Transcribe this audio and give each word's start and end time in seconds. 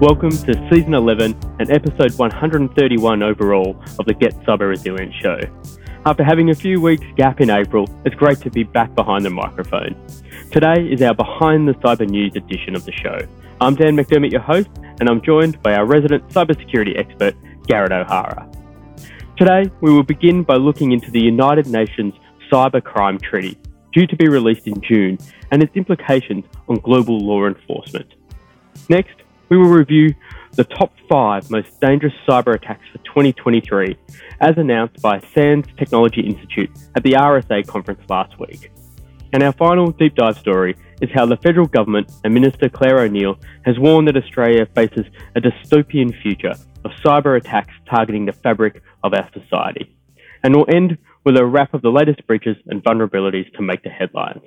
Welcome 0.00 0.30
to 0.30 0.68
season 0.72 0.94
11 0.94 1.38
and 1.58 1.70
episode 1.70 2.14
131 2.14 3.22
overall 3.22 3.78
of 3.98 4.06
the 4.06 4.14
Get 4.14 4.32
Cyber 4.46 4.70
Resilient 4.70 5.12
show. 5.20 5.38
After 6.06 6.24
having 6.24 6.48
a 6.48 6.54
few 6.54 6.80
weeks 6.80 7.04
gap 7.16 7.42
in 7.42 7.50
April, 7.50 7.86
it's 8.06 8.14
great 8.14 8.38
to 8.38 8.50
be 8.50 8.62
back 8.62 8.94
behind 8.94 9.26
the 9.26 9.30
microphone. 9.30 9.94
Today 10.52 10.90
is 10.90 11.02
our 11.02 11.12
Behind 11.12 11.68
the 11.68 11.74
Cyber 11.74 12.08
News 12.08 12.34
edition 12.34 12.74
of 12.74 12.86
the 12.86 12.92
show. 12.92 13.18
I'm 13.60 13.74
Dan 13.74 13.94
McDermott, 13.94 14.32
your 14.32 14.40
host, 14.40 14.70
and 15.00 15.06
I'm 15.06 15.20
joined 15.20 15.60
by 15.60 15.74
our 15.74 15.84
resident 15.84 16.26
cybersecurity 16.30 16.98
expert, 16.98 17.36
Garrett 17.66 17.92
O'Hara. 17.92 18.50
Today, 19.36 19.70
we 19.82 19.92
will 19.92 20.02
begin 20.02 20.44
by 20.44 20.56
looking 20.56 20.92
into 20.92 21.10
the 21.10 21.20
United 21.20 21.66
Nations 21.66 22.14
Cybercrime 22.50 23.20
Treaty, 23.20 23.58
due 23.92 24.06
to 24.06 24.16
be 24.16 24.28
released 24.28 24.66
in 24.66 24.80
June, 24.80 25.18
and 25.50 25.62
its 25.62 25.76
implications 25.76 26.46
on 26.68 26.76
global 26.76 27.18
law 27.18 27.44
enforcement. 27.44 28.14
Next, 28.88 29.16
we 29.50 29.56
will 29.56 29.68
review 29.68 30.14
the 30.52 30.64
top 30.64 30.92
five 31.08 31.50
most 31.50 31.80
dangerous 31.80 32.14
cyber 32.26 32.54
attacks 32.54 32.86
for 32.92 32.98
2023, 32.98 33.96
as 34.40 34.56
announced 34.56 35.02
by 35.02 35.18
SANS 35.34 35.66
Technology 35.76 36.20
Institute 36.20 36.70
at 36.94 37.02
the 37.02 37.12
RSA 37.12 37.66
conference 37.66 38.00
last 38.08 38.38
week. 38.38 38.70
And 39.32 39.42
our 39.42 39.52
final 39.52 39.90
deep 39.90 40.14
dive 40.14 40.38
story 40.38 40.76
is 41.02 41.10
how 41.12 41.26
the 41.26 41.36
federal 41.36 41.66
government 41.66 42.12
and 42.22 42.32
Minister 42.32 42.68
Clare 42.68 43.00
O'Neil 43.00 43.38
has 43.64 43.78
warned 43.78 44.06
that 44.08 44.16
Australia 44.16 44.66
faces 44.74 45.06
a 45.34 45.40
dystopian 45.40 46.20
future 46.22 46.54
of 46.84 46.92
cyber 47.04 47.36
attacks 47.36 47.74
targeting 47.88 48.26
the 48.26 48.32
fabric 48.32 48.82
of 49.02 49.14
our 49.14 49.28
society. 49.32 49.96
And 50.44 50.54
we'll 50.54 50.72
end 50.72 50.96
with 51.24 51.36
a 51.36 51.44
wrap 51.44 51.74
of 51.74 51.82
the 51.82 51.90
latest 51.90 52.24
breaches 52.26 52.56
and 52.66 52.84
vulnerabilities 52.84 53.52
to 53.54 53.62
make 53.62 53.82
the 53.82 53.90
headlines. 53.90 54.42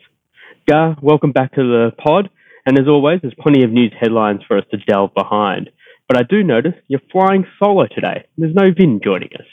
Gar, 0.68 0.98
welcome 1.02 1.34
back 1.34 1.54
to 1.56 1.62
the 1.62 1.92
pod. 1.98 2.30
And 2.66 2.80
as 2.80 2.88
always, 2.88 3.20
there's 3.22 3.34
plenty 3.40 3.64
of 3.64 3.72
news 3.72 3.94
headlines 4.00 4.42
for 4.48 4.58
us 4.58 4.66
to 4.72 4.78
delve 4.78 5.14
behind. 5.14 5.70
But 6.08 6.18
I 6.18 6.24
do 6.24 6.44
notice 6.44 6.74
you're 6.88 7.02
flying 7.12 7.46
solo 7.60 7.88
today. 7.88 8.26
There's 8.38 8.56
no 8.56 8.72
Vin 8.72 9.00
joining 9.04 9.30
us. 9.36 9.46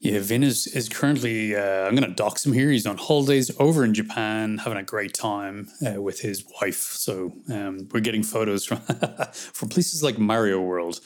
Yeah, 0.00 0.18
Vin 0.20 0.42
is, 0.42 0.66
is 0.66 0.88
currently, 0.88 1.56
uh, 1.56 1.86
I'm 1.86 1.96
going 1.96 2.08
to 2.08 2.14
dox 2.14 2.44
him 2.44 2.52
here. 2.52 2.70
He's 2.70 2.86
on 2.86 2.98
holidays 2.98 3.50
over 3.58 3.84
in 3.84 3.94
Japan, 3.94 4.58
having 4.58 4.76
a 4.76 4.82
great 4.82 5.14
time 5.14 5.68
uh, 5.86 6.00
with 6.00 6.20
his 6.20 6.44
wife. 6.60 6.76
So 6.76 7.32
um, 7.50 7.88
we're 7.90 8.00
getting 8.00 8.22
photos 8.22 8.66
from, 8.66 8.78
from 9.32 9.70
places 9.70 10.02
like 10.02 10.18
Mario 10.18 10.60
World. 10.60 11.00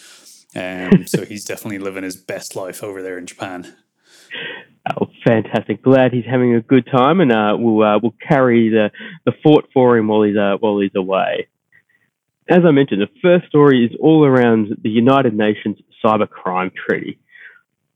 Um, 0.57 1.07
so 1.07 1.25
he's 1.25 1.45
definitely 1.45 1.79
living 1.79 2.03
his 2.03 2.17
best 2.17 2.57
life 2.57 2.83
over 2.83 3.03
there 3.03 3.19
in 3.19 3.27
Japan. 3.27 3.77
Oh, 4.97 5.09
fantastic! 5.27 5.83
Glad 5.83 6.13
he's 6.13 6.25
having 6.25 6.55
a 6.55 6.61
good 6.61 6.87
time, 6.87 7.21
and 7.21 7.33
uh, 7.33 7.57
we'll 7.59 7.83
uh, 7.83 7.99
we'll 8.03 8.15
carry 8.27 8.71
the 8.71 8.91
the 9.25 9.33
fort 9.43 9.67
for 9.75 9.97
him 9.97 10.09
while 10.09 10.23
he's 10.23 10.37
uh, 10.37 10.57
while 10.61 10.79
he's 10.79 10.95
away. 10.95 11.49
As 12.49 12.61
I 12.67 12.71
mentioned, 12.71 13.03
the 13.03 13.09
first 13.21 13.47
story 13.47 13.85
is 13.85 13.99
all 14.01 14.25
around 14.25 14.69
the 14.83 14.89
United 14.89 15.35
Nations 15.35 15.79
Cybercrime 16.03 16.73
Treaty. 16.75 17.19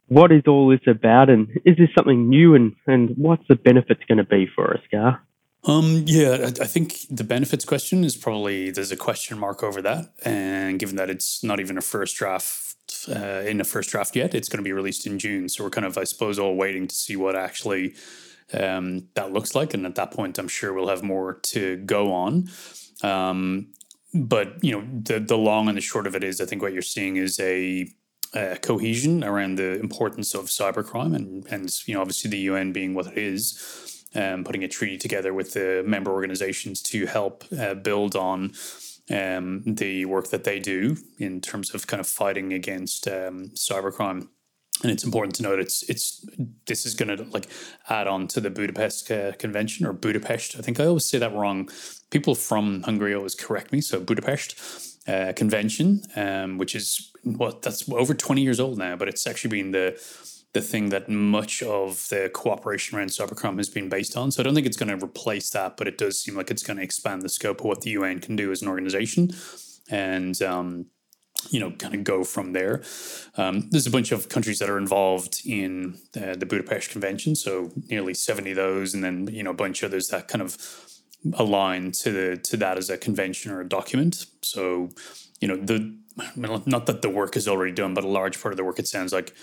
What 0.08 0.30
is 0.30 0.42
all 0.46 0.68
this 0.68 0.86
about, 0.86 1.30
and 1.30 1.48
is 1.64 1.78
this 1.78 1.88
something 1.96 2.28
new, 2.28 2.54
and, 2.54 2.74
and 2.86 3.16
what's 3.16 3.44
the 3.48 3.54
benefits 3.54 4.02
going 4.06 4.18
to 4.18 4.24
be 4.24 4.46
for 4.54 4.74
us, 4.74 4.82
Gar? 4.90 5.22
Um, 5.64 6.04
yeah, 6.06 6.32
I, 6.42 6.64
I 6.64 6.66
think 6.66 7.06
the 7.08 7.24
benefits 7.24 7.64
question 7.64 8.04
is 8.04 8.14
probably 8.14 8.70
there's 8.70 8.92
a 8.92 8.96
question 8.96 9.38
mark 9.38 9.62
over 9.62 9.80
that, 9.80 10.12
and 10.22 10.78
given 10.78 10.96
that 10.96 11.08
it's 11.08 11.42
not 11.42 11.60
even 11.60 11.78
a 11.78 11.80
first 11.80 12.16
draft 12.16 12.71
uh, 13.08 13.42
in 13.46 13.58
the 13.58 13.64
first 13.64 13.90
draft 13.90 14.14
yet. 14.16 14.34
It's 14.34 14.48
going 14.48 14.58
to 14.58 14.64
be 14.64 14.72
released 14.72 15.06
in 15.06 15.18
June, 15.18 15.48
so 15.48 15.64
we're 15.64 15.70
kind 15.70 15.86
of, 15.86 15.98
I 15.98 16.04
suppose, 16.04 16.38
all 16.38 16.56
waiting 16.56 16.86
to 16.88 16.94
see 16.94 17.16
what 17.16 17.36
actually 17.36 17.94
um, 18.52 19.08
that 19.14 19.32
looks 19.32 19.54
like. 19.54 19.74
And 19.74 19.86
at 19.86 19.94
that 19.96 20.10
point, 20.10 20.38
I'm 20.38 20.48
sure 20.48 20.72
we'll 20.72 20.88
have 20.88 21.02
more 21.02 21.34
to 21.34 21.76
go 21.78 22.12
on. 22.12 22.48
Um, 23.02 23.68
but 24.14 24.62
you 24.62 24.72
know, 24.72 24.86
the 25.02 25.20
the 25.20 25.38
long 25.38 25.68
and 25.68 25.76
the 25.76 25.82
short 25.82 26.06
of 26.06 26.14
it 26.14 26.22
is, 26.22 26.40
I 26.40 26.44
think 26.44 26.62
what 26.62 26.72
you're 26.72 26.82
seeing 26.82 27.16
is 27.16 27.40
a 27.40 27.88
cohesion 28.62 29.22
around 29.22 29.56
the 29.56 29.78
importance 29.78 30.34
of 30.34 30.46
cybercrime, 30.46 31.14
and 31.14 31.46
and 31.50 31.70
you 31.86 31.94
know, 31.94 32.00
obviously 32.00 32.30
the 32.30 32.38
UN 32.38 32.72
being 32.72 32.94
what 32.94 33.06
it 33.06 33.18
is, 33.18 34.04
um, 34.14 34.44
putting 34.44 34.64
a 34.64 34.68
treaty 34.68 34.98
together 34.98 35.34
with 35.34 35.52
the 35.54 35.82
member 35.86 36.12
organizations 36.12 36.82
to 36.82 37.06
help 37.06 37.44
uh, 37.58 37.74
build 37.74 38.16
on 38.16 38.52
um, 39.10 39.62
the 39.66 40.04
work 40.06 40.30
that 40.30 40.44
they 40.44 40.58
do 40.58 40.96
in 41.18 41.40
terms 41.40 41.74
of 41.74 41.86
kind 41.86 42.00
of 42.00 42.06
fighting 42.06 42.52
against 42.52 43.08
um, 43.08 43.50
cybercrime. 43.54 44.28
And 44.82 44.90
it's 44.90 45.04
important 45.04 45.36
to 45.36 45.42
note 45.42 45.60
it's 45.60 45.82
it's 45.88 46.26
this 46.66 46.86
is 46.86 46.94
going 46.94 47.16
to 47.16 47.24
like 47.24 47.46
add 47.88 48.08
on 48.08 48.26
to 48.28 48.40
the 48.40 48.50
Budapest 48.50 49.10
uh, 49.10 49.32
Convention 49.32 49.86
or 49.86 49.92
Budapest. 49.92 50.58
I 50.58 50.62
think 50.62 50.80
I 50.80 50.86
always 50.86 51.04
say 51.04 51.18
that 51.18 51.34
wrong. 51.34 51.68
People 52.10 52.34
from 52.34 52.82
Hungary 52.82 53.14
always 53.14 53.34
correct 53.34 53.70
me. 53.70 53.80
So 53.80 54.00
Budapest 54.00 54.98
uh, 55.08 55.34
Convention, 55.36 56.02
um, 56.16 56.58
which 56.58 56.74
is 56.74 57.12
what 57.22 57.62
that's 57.62 57.88
over 57.90 58.14
twenty 58.14 58.42
years 58.42 58.58
old 58.58 58.78
now, 58.78 58.96
but 58.96 59.08
it's 59.08 59.26
actually 59.26 59.50
been 59.50 59.70
the 59.72 59.96
the 60.52 60.60
thing 60.60 60.90
that 60.90 61.08
much 61.08 61.62
of 61.62 62.08
the 62.10 62.30
cooperation 62.32 62.98
around 62.98 63.08
cybercrime 63.08 63.56
has 63.56 63.70
been 63.70 63.88
based 63.88 64.16
on. 64.16 64.30
So 64.30 64.42
I 64.42 64.44
don't 64.44 64.54
think 64.54 64.66
it's 64.66 64.76
going 64.76 64.96
to 64.96 65.04
replace 65.04 65.50
that, 65.50 65.76
but 65.76 65.88
it 65.88 65.96
does 65.96 66.20
seem 66.20 66.36
like 66.36 66.50
it's 66.50 66.62
going 66.62 66.76
to 66.76 66.82
expand 66.82 67.22
the 67.22 67.28
scope 67.30 67.60
of 67.60 67.66
what 67.66 67.80
the 67.80 67.90
UN 67.90 68.20
can 68.20 68.36
do 68.36 68.52
as 68.52 68.60
an 68.60 68.68
organization, 68.68 69.30
and 69.90 70.40
um, 70.42 70.86
you 71.50 71.58
know, 71.58 71.70
kind 71.72 71.94
of 71.94 72.04
go 72.04 72.22
from 72.22 72.52
there. 72.52 72.82
Um, 73.36 73.68
there's 73.70 73.86
a 73.86 73.90
bunch 73.90 74.12
of 74.12 74.28
countries 74.28 74.58
that 74.58 74.68
are 74.68 74.78
involved 74.78 75.40
in 75.46 75.98
uh, 76.16 76.36
the 76.36 76.46
Budapest 76.46 76.90
Convention, 76.90 77.34
so 77.34 77.70
nearly 77.88 78.12
seventy 78.12 78.50
of 78.50 78.56
those, 78.56 78.92
and 78.92 79.02
then 79.02 79.28
you 79.28 79.42
know 79.42 79.50
a 79.50 79.54
bunch 79.54 79.82
of 79.82 79.90
others 79.90 80.08
that 80.08 80.28
kind 80.28 80.42
of 80.42 80.58
align 81.34 81.92
to 81.92 82.10
the 82.10 82.36
to 82.36 82.56
that 82.58 82.76
as 82.76 82.90
a 82.90 82.98
convention 82.98 83.52
or 83.52 83.60
a 83.60 83.68
document. 83.68 84.26
So 84.42 84.90
you 85.40 85.48
know 85.48 85.56
the 85.56 85.96
not 86.36 86.84
that 86.86 87.00
the 87.00 87.08
work 87.08 87.36
is 87.36 87.48
already 87.48 87.72
done, 87.72 87.94
but 87.94 88.04
a 88.04 88.08
large 88.08 88.40
part 88.40 88.52
of 88.52 88.58
the 88.58 88.64
work 88.64 88.78
it 88.78 88.86
sounds 88.86 89.14
like 89.14 89.34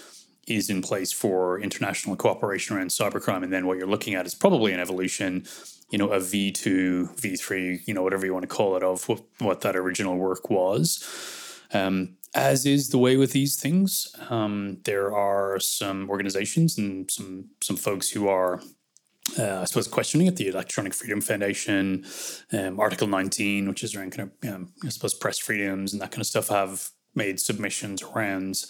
is 0.50 0.70
in 0.70 0.82
place 0.82 1.12
for 1.12 1.60
international 1.60 2.16
cooperation 2.16 2.76
around 2.76 2.90
cybercrime. 2.90 3.44
And 3.44 3.54
then 3.54 3.68
what 3.68 3.78
you're 3.78 3.88
looking 3.88 4.16
at 4.16 4.26
is 4.26 4.36
probably 4.36 4.74
an 4.74 4.80
evolution, 4.80 5.46
you 5.90 5.98
know, 5.98 6.10
a 6.10 6.20
V2, 6.20 7.20
V3, 7.20 7.88
you 7.88 7.94
know, 7.94 8.04
whatever 8.04 8.26
you 8.26 8.34
want 8.34 8.44
to 8.44 8.48
call 8.48 8.76
it, 8.76 8.84
of 8.84 9.08
what, 9.08 9.22
what 9.40 9.62
that 9.62 9.76
original 9.76 10.18
work 10.18 10.50
was. 10.50 11.04
Um, 11.74 12.18
as 12.36 12.66
is 12.66 12.90
the 12.90 13.00
way 13.00 13.18
with 13.18 13.32
these 13.32 13.60
things, 13.60 14.16
um, 14.30 14.78
there 14.84 15.16
are 15.16 15.60
some 15.60 16.10
organizations 16.10 16.78
and 16.78 17.10
some 17.10 17.50
some 17.62 17.76
folks 17.76 18.12
who 18.12 18.28
are 18.28 18.62
uh, 19.38 19.60
I 19.62 19.66
suppose 19.66 19.88
questioning 19.88 20.28
it, 20.28 20.38
the 20.38 20.48
Electronic 20.48 20.94
Freedom 20.94 21.22
Foundation, 21.22 22.06
um, 22.52 22.80
Article 22.80 23.08
19, 23.08 23.68
which 23.68 23.84
is 23.84 23.96
around 23.96 24.12
kind 24.12 24.32
of, 24.44 24.50
um, 24.50 24.74
I 24.84 24.90
suppose, 24.90 25.14
press 25.14 25.38
freedoms 25.38 25.94
and 25.94 26.02
that 26.02 26.12
kind 26.12 26.22
of 26.22 26.28
stuff, 26.28 26.48
have 26.50 26.90
made 27.16 27.40
submissions 27.40 28.02
around 28.02 28.64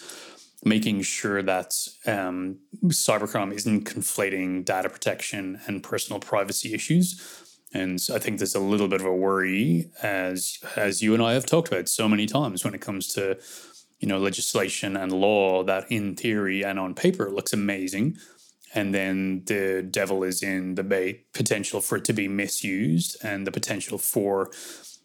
making 0.64 1.02
sure 1.02 1.42
that 1.42 1.74
um, 2.06 2.58
cybercrime 2.86 3.52
isn't 3.52 3.84
conflating 3.84 4.64
data 4.64 4.88
protection 4.90 5.60
and 5.66 5.82
personal 5.82 6.20
privacy 6.20 6.74
issues. 6.74 7.46
And 7.72 8.00
I 8.12 8.18
think 8.18 8.38
there's 8.38 8.54
a 8.54 8.60
little 8.60 8.88
bit 8.88 9.00
of 9.00 9.06
a 9.06 9.14
worry, 9.14 9.90
as 10.02 10.58
as 10.76 11.02
you 11.02 11.14
and 11.14 11.22
I 11.22 11.34
have 11.34 11.46
talked 11.46 11.68
about 11.68 11.88
so 11.88 12.08
many 12.08 12.26
times, 12.26 12.64
when 12.64 12.74
it 12.74 12.80
comes 12.80 13.12
to 13.14 13.38
you 14.00 14.08
know 14.08 14.18
legislation 14.18 14.96
and 14.96 15.12
law 15.12 15.62
that, 15.62 15.90
in 15.90 16.16
theory 16.16 16.64
and 16.64 16.80
on 16.80 16.94
paper, 16.94 17.30
looks 17.30 17.52
amazing, 17.52 18.16
and 18.74 18.92
then 18.92 19.44
the 19.46 19.86
devil 19.88 20.24
is 20.24 20.42
in 20.42 20.74
the 20.74 20.82
bay 20.82 21.20
potential 21.32 21.80
for 21.80 21.96
it 21.96 22.04
to 22.06 22.12
be 22.12 22.26
misused 22.26 23.16
and 23.22 23.46
the 23.46 23.52
potential 23.52 23.98
for 23.98 24.50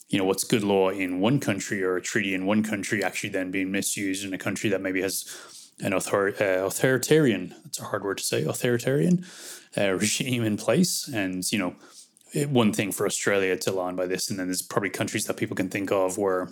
you 0.10 0.18
know 0.18 0.26
what's 0.26 0.44
good 0.44 0.64
law 0.64 0.90
in 0.90 1.20
one 1.20 1.40
country 1.40 1.84
or 1.84 1.96
a 1.98 2.02
treaty 2.02 2.34
in 2.34 2.46
one 2.46 2.64
country 2.64 3.04
actually 3.04 3.30
then 3.30 3.52
being 3.52 3.72
misused 3.72 4.26
in 4.26 4.34
a 4.34 4.38
country 4.38 4.70
that 4.70 4.82
maybe 4.82 5.02
has 5.02 5.72
an 5.82 5.94
author, 5.94 6.30
uh, 6.42 6.66
authoritarian 6.66 7.54
that's 7.64 7.80
a 7.80 7.86
hard 7.86 8.04
word 8.04 8.18
to 8.18 8.24
say 8.24 8.44
authoritarian 8.44 9.26
uh, 9.78 9.92
regime 10.00 10.44
in 10.44 10.58
place. 10.58 11.08
And 11.08 11.50
you 11.52 11.60
know 11.60 11.76
one 12.48 12.74
thing 12.74 12.92
for 12.92 13.06
australia 13.06 13.56
to 13.56 13.72
learn 13.72 13.96
by 13.96 14.06
this 14.06 14.30
and 14.30 14.38
then 14.38 14.48
there's 14.48 14.62
probably 14.62 14.90
countries 14.90 15.26
that 15.26 15.38
people 15.38 15.56
can 15.56 15.70
think 15.70 15.90
of 15.90 16.18
where 16.18 16.50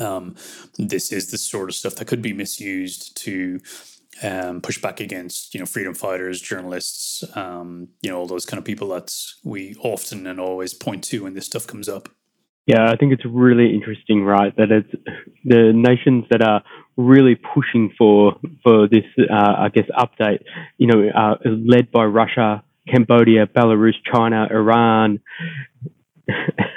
um, 0.00 0.34
this 0.78 1.12
is 1.12 1.30
the 1.30 1.38
sort 1.38 1.68
of 1.68 1.74
stuff 1.74 1.94
that 1.96 2.06
could 2.06 2.22
be 2.22 2.32
misused 2.32 3.16
to 3.18 3.60
um, 4.22 4.60
push 4.60 4.80
back 4.80 5.00
against 5.00 5.54
you 5.54 5.60
know 5.60 5.66
freedom 5.66 5.94
fighters 5.94 6.40
journalists 6.40 7.24
um, 7.36 7.88
you 8.02 8.10
know 8.10 8.18
all 8.18 8.26
those 8.26 8.46
kind 8.46 8.58
of 8.58 8.64
people 8.64 8.88
that 8.88 9.14
we 9.44 9.74
often 9.80 10.26
and 10.26 10.40
always 10.40 10.74
point 10.74 11.04
to 11.04 11.24
when 11.24 11.34
this 11.34 11.46
stuff 11.46 11.66
comes 11.66 11.88
up 11.88 12.08
yeah, 12.66 12.90
I 12.90 12.96
think 12.96 13.12
it's 13.12 13.24
really 13.26 13.74
interesting, 13.74 14.24
right? 14.24 14.54
That 14.56 14.70
it's 14.70 15.04
the 15.44 15.72
nations 15.74 16.24
that 16.30 16.42
are 16.42 16.62
really 16.96 17.34
pushing 17.34 17.92
for 17.98 18.36
for 18.62 18.88
this, 18.88 19.04
uh, 19.18 19.54
I 19.58 19.68
guess, 19.68 19.84
update. 19.98 20.44
You 20.78 20.86
know, 20.86 21.08
uh, 21.08 21.34
led 21.44 21.92
by 21.92 22.04
Russia, 22.04 22.62
Cambodia, 22.88 23.46
Belarus, 23.46 23.94
China, 24.10 24.48
Iran, 24.50 25.20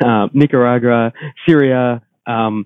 uh, 0.06 0.28
Nicaragua, 0.34 1.14
Syria. 1.48 2.02
Um, 2.26 2.66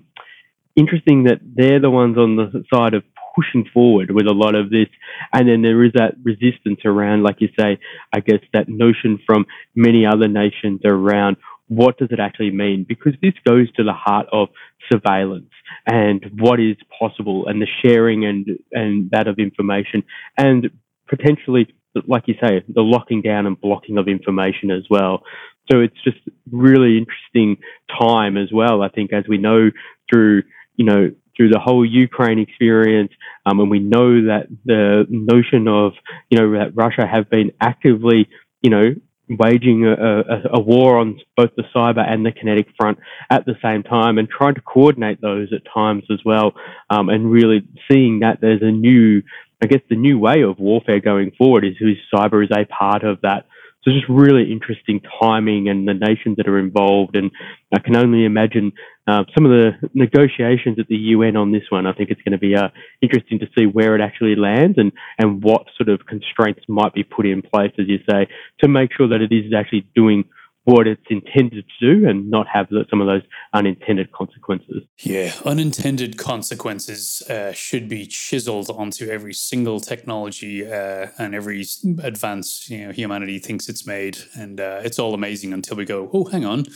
interesting 0.74 1.24
that 1.24 1.40
they're 1.42 1.80
the 1.80 1.90
ones 1.90 2.18
on 2.18 2.34
the 2.36 2.64
side 2.74 2.94
of 2.94 3.04
pushing 3.34 3.64
forward 3.72 4.10
with 4.10 4.26
a 4.26 4.32
lot 4.32 4.54
of 4.54 4.70
this. 4.70 4.88
And 5.32 5.48
then 5.48 5.62
there 5.62 5.82
is 5.84 5.92
that 5.94 6.14
resistance 6.22 6.80
around, 6.84 7.22
like 7.22 7.36
you 7.40 7.48
say, 7.58 7.78
I 8.12 8.20
guess 8.20 8.40
that 8.52 8.68
notion 8.68 9.18
from 9.26 9.46
many 9.74 10.04
other 10.06 10.28
nations 10.28 10.80
around 10.84 11.36
what 11.76 11.96
does 11.98 12.08
it 12.10 12.20
actually 12.20 12.50
mean? 12.50 12.84
Because 12.86 13.14
this 13.22 13.34
goes 13.46 13.72
to 13.72 13.84
the 13.84 13.92
heart 13.92 14.26
of 14.32 14.48
surveillance 14.90 15.50
and 15.86 16.24
what 16.38 16.60
is 16.60 16.76
possible 16.98 17.46
and 17.46 17.62
the 17.62 17.68
sharing 17.82 18.24
and, 18.24 18.58
and 18.72 19.10
that 19.10 19.26
of 19.26 19.38
information 19.38 20.02
and 20.36 20.70
potentially, 21.08 21.74
like 22.06 22.24
you 22.26 22.34
say, 22.42 22.62
the 22.68 22.82
locking 22.82 23.22
down 23.22 23.46
and 23.46 23.60
blocking 23.60 23.96
of 23.96 24.06
information 24.06 24.70
as 24.70 24.84
well. 24.90 25.22
So 25.70 25.80
it's 25.80 25.96
just 26.04 26.18
really 26.50 26.98
interesting 26.98 27.62
time 28.00 28.36
as 28.36 28.48
well. 28.52 28.82
I 28.82 28.88
think 28.88 29.12
as 29.12 29.24
we 29.28 29.38
know 29.38 29.70
through, 30.10 30.42
you 30.76 30.84
know, 30.84 31.10
through 31.36 31.48
the 31.48 31.58
whole 31.58 31.84
Ukraine 31.86 32.38
experience, 32.38 33.12
um, 33.46 33.60
and 33.60 33.70
we 33.70 33.78
know 33.78 34.26
that 34.26 34.48
the 34.66 35.06
notion 35.08 35.68
of, 35.68 35.92
you 36.28 36.38
know, 36.38 36.52
that 36.58 36.72
Russia 36.74 37.06
have 37.06 37.30
been 37.30 37.52
actively, 37.60 38.28
you 38.60 38.70
know, 38.70 38.94
waging 39.38 39.86
a, 39.86 39.92
a, 39.92 40.42
a, 40.54 40.60
war 40.60 40.98
on 40.98 41.18
both 41.36 41.50
the 41.56 41.64
cyber 41.74 42.06
and 42.06 42.24
the 42.24 42.32
kinetic 42.32 42.68
front 42.78 42.98
at 43.30 43.44
the 43.44 43.54
same 43.62 43.82
time 43.82 44.18
and 44.18 44.28
trying 44.28 44.54
to 44.54 44.60
coordinate 44.60 45.20
those 45.20 45.52
at 45.52 45.62
times 45.72 46.04
as 46.10 46.20
well 46.24 46.52
um, 46.90 47.08
and 47.08 47.30
really 47.30 47.62
seeing 47.90 48.20
that 48.20 48.40
there's 48.40 48.62
a 48.62 48.70
new 48.70 49.22
i 49.62 49.66
guess 49.66 49.80
the 49.88 49.96
new 49.96 50.18
way 50.18 50.42
of 50.42 50.58
warfare 50.58 51.00
going 51.00 51.30
forward 51.38 51.64
is 51.64 51.76
whose 51.78 51.98
cyber 52.12 52.44
is 52.44 52.50
a 52.56 52.64
part 52.66 53.04
of 53.04 53.20
that 53.22 53.46
so 53.84 53.90
just 53.90 54.08
really 54.08 54.52
interesting 54.52 55.00
timing 55.20 55.68
and 55.68 55.88
the 55.88 55.94
nations 55.94 56.36
that 56.36 56.46
are 56.48 56.58
involved. 56.58 57.16
And 57.16 57.30
I 57.74 57.80
can 57.80 57.96
only 57.96 58.24
imagine 58.24 58.72
uh, 59.08 59.24
some 59.34 59.44
of 59.44 59.50
the 59.50 59.72
negotiations 59.92 60.78
at 60.78 60.86
the 60.86 60.96
UN 60.96 61.36
on 61.36 61.50
this 61.50 61.64
one. 61.68 61.86
I 61.86 61.92
think 61.92 62.10
it's 62.10 62.22
going 62.22 62.32
to 62.32 62.38
be 62.38 62.54
uh, 62.54 62.68
interesting 63.00 63.40
to 63.40 63.48
see 63.58 63.66
where 63.66 63.96
it 63.96 64.00
actually 64.00 64.36
lands 64.36 64.78
and, 64.78 64.92
and 65.18 65.42
what 65.42 65.66
sort 65.76 65.88
of 65.88 66.06
constraints 66.06 66.60
might 66.68 66.94
be 66.94 67.02
put 67.02 67.26
in 67.26 67.42
place, 67.42 67.72
as 67.78 67.88
you 67.88 67.98
say, 68.08 68.28
to 68.60 68.68
make 68.68 68.90
sure 68.96 69.08
that 69.08 69.20
it 69.20 69.32
is 69.32 69.52
actually 69.52 69.84
doing 69.96 70.24
what 70.64 70.86
it's 70.86 71.02
intended 71.10 71.64
to 71.80 71.94
do 71.94 72.08
and 72.08 72.30
not 72.30 72.46
have 72.46 72.68
some 72.88 73.00
of 73.00 73.06
those 73.06 73.22
unintended 73.52 74.12
consequences. 74.12 74.84
Yeah, 74.98 75.32
unintended 75.44 76.18
consequences 76.18 77.22
uh, 77.28 77.52
should 77.52 77.88
be 77.88 78.06
chiseled 78.06 78.70
onto 78.70 79.08
every 79.08 79.34
single 79.34 79.80
technology 79.80 80.64
uh, 80.64 81.08
and 81.18 81.34
every 81.34 81.64
advance 82.02 82.70
you 82.70 82.86
know 82.86 82.92
humanity 82.92 83.38
thinks 83.38 83.68
it's 83.68 83.86
made, 83.86 84.18
and 84.34 84.60
uh, 84.60 84.80
it's 84.84 84.98
all 84.98 85.14
amazing 85.14 85.52
until 85.52 85.76
we 85.76 85.84
go, 85.84 86.10
oh, 86.12 86.24
hang 86.24 86.44
on. 86.44 86.66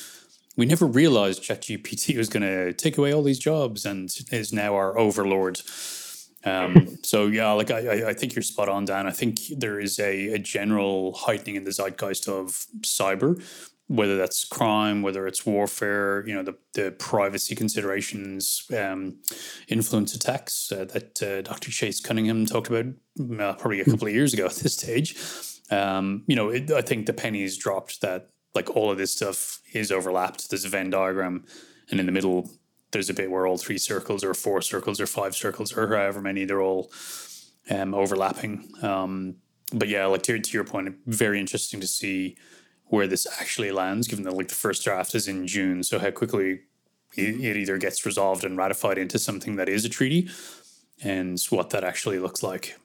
We 0.56 0.65
never 0.65 0.87
realized 0.87 1.43
ChatGPT 1.43 2.17
was 2.19 2.29
going 2.29 2.43
to 2.43 2.73
take 2.73 2.99
away 2.99 3.12
all 3.12 3.23
these 3.23 3.39
jobs 3.39 3.85
and 3.85 4.11
is 4.32 4.53
now 4.53 4.75
our 4.75 4.99
overlord. 4.99 5.61
Um, 6.44 6.97
so 7.03 7.27
yeah, 7.27 7.53
like 7.53 7.71
I, 7.71 8.09
I 8.09 8.15
think 8.15 8.35
you're 8.35 8.43
spot 8.43 8.69
on, 8.69 8.87
Dan. 8.87 9.06
I 9.06 9.11
think 9.11 9.41
there 9.56 9.79
is 9.79 10.00
a, 10.00 10.29
a 10.35 10.39
general 10.39 11.12
heightening 11.15 11.56
in 11.56 11.65
the 11.65 11.71
zeitgeist 11.73 12.29
of 12.29 12.67
cyber, 12.81 13.43
whether 13.88 14.17
that's 14.17 14.44
crime, 14.44 15.03
whether 15.03 15.27
it's 15.27 15.47
warfare, 15.47 16.27
you 16.27 16.35
know, 16.35 16.43
the, 16.43 16.56
the 16.75 16.91
privacy 16.93 17.55
considerations, 17.55 18.67
um, 18.77 19.19
influence 19.69 20.15
attacks 20.15 20.73
uh, 20.73 20.85
that 20.87 21.23
uh, 21.23 21.43
Dr. 21.43 21.71
Chase 21.71 22.00
Cunningham 22.00 22.47
talked 22.47 22.69
about 22.69 22.87
uh, 22.87 23.55
probably 23.55 23.81
a 23.81 23.85
hmm. 23.85 23.93
couple 23.93 24.09
of 24.09 24.15
years 24.15 24.35
ago 24.35 24.47
at 24.47 24.56
this 24.56 24.75
stage. 24.75 25.17
Um, 25.71 26.25
you 26.27 26.35
know, 26.37 26.49
it, 26.50 26.71
I 26.71 26.83
think 26.83 27.06
the 27.06 27.12
pennies 27.12 27.56
dropped 27.56 28.00
that 28.00 28.31
like 28.55 28.75
all 28.75 28.91
of 28.91 28.99
this 28.99 29.12
stuff 29.12 29.61
is 29.73 29.93
overlapped. 29.93 30.50
There's 30.50 30.65
a 30.65 30.69
Venn 30.69 30.91
diagram, 30.91 31.44
and 31.91 32.00
in 32.00 32.06
the 32.06 32.12
middle, 32.12 32.50
there's 32.91 33.11
a 33.11 33.15
bit 33.15 33.31
where 33.31 33.47
all 33.47 33.59
three 33.59 33.79
circles 33.79 34.25
or 34.25 34.35
four 34.35 34.62
circles 34.62 35.00
or 35.00 35.06
five 35.06 35.37
circles 35.37 35.77
or 35.77 35.87
however 35.89 36.21
many 36.21 36.44
they're 36.44 36.62
all 36.62 36.91
um, 37.71 37.94
overlapping. 37.94 38.69
Um, 38.82 39.37
but 39.73 39.89
yeah, 39.89 40.06
like 40.06 40.23
to, 40.25 40.39
to 40.39 40.53
your 40.53 40.65
point, 40.65 40.94
very 41.06 41.41
interesting 41.41 41.81
to 41.81 41.87
see 41.87 42.37
where 42.88 43.06
this 43.06 43.27
actually 43.41 43.71
lands, 43.71 44.09
given 44.09 44.25
that 44.25 44.35
like 44.35 44.49
the 44.49 44.55
first 44.55 44.85
draft 44.85 45.15
is 45.15 45.29
in 45.29 45.47
June. 45.47 45.83
So 45.83 45.99
how 45.99 46.11
quickly 46.11 46.61
it, 47.17 47.41
it 47.41 47.56
either 47.56 47.79
gets 47.79 48.06
resolved 48.06 48.44
and 48.44 48.56
ratified 48.56 48.99
into 48.99 49.19
something 49.19 49.56
that 49.56 49.69
is 49.69 49.85
a 49.85 49.88
treaty, 49.88 50.29
and 51.03 51.41
what 51.50 51.71
that 51.71 51.85
actually 51.85 52.19
looks 52.19 52.43
like. 52.43 52.79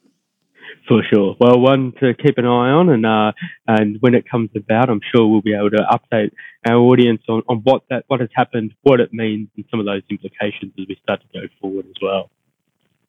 For 0.88 1.04
sure. 1.14 1.36
Well, 1.40 1.60
one 1.60 1.94
to 2.00 2.14
keep 2.14 2.38
an 2.38 2.46
eye 2.46 2.72
on, 2.72 2.90
and 2.90 3.06
uh, 3.06 3.34
and 3.68 3.98
when 4.00 4.16
it 4.16 4.30
comes 4.30 4.50
about, 4.56 4.90
I'm 4.90 5.02
sure 5.14 5.28
we'll 5.28 5.42
be 5.42 5.54
able 5.54 5.70
to 5.72 5.86
update 5.92 6.32
our 6.66 6.78
audience 6.78 7.22
on, 7.28 7.44
on 7.48 7.58
what 7.58 7.84
that 7.90 8.06
what 8.08 8.20
has 8.20 8.30
happened, 8.34 8.74
what 8.82 9.00
it 9.00 9.14
means, 9.14 9.50
and 9.56 9.66
some 9.70 9.80
of 9.80 9.86
those 9.86 10.02
implications 10.10 10.74
as 10.80 10.86
we 10.88 10.98
start 11.04 11.22
to 11.22 11.40
go 11.40 11.48
forward 11.60 11.86
as 11.88 12.02
well. 12.02 12.32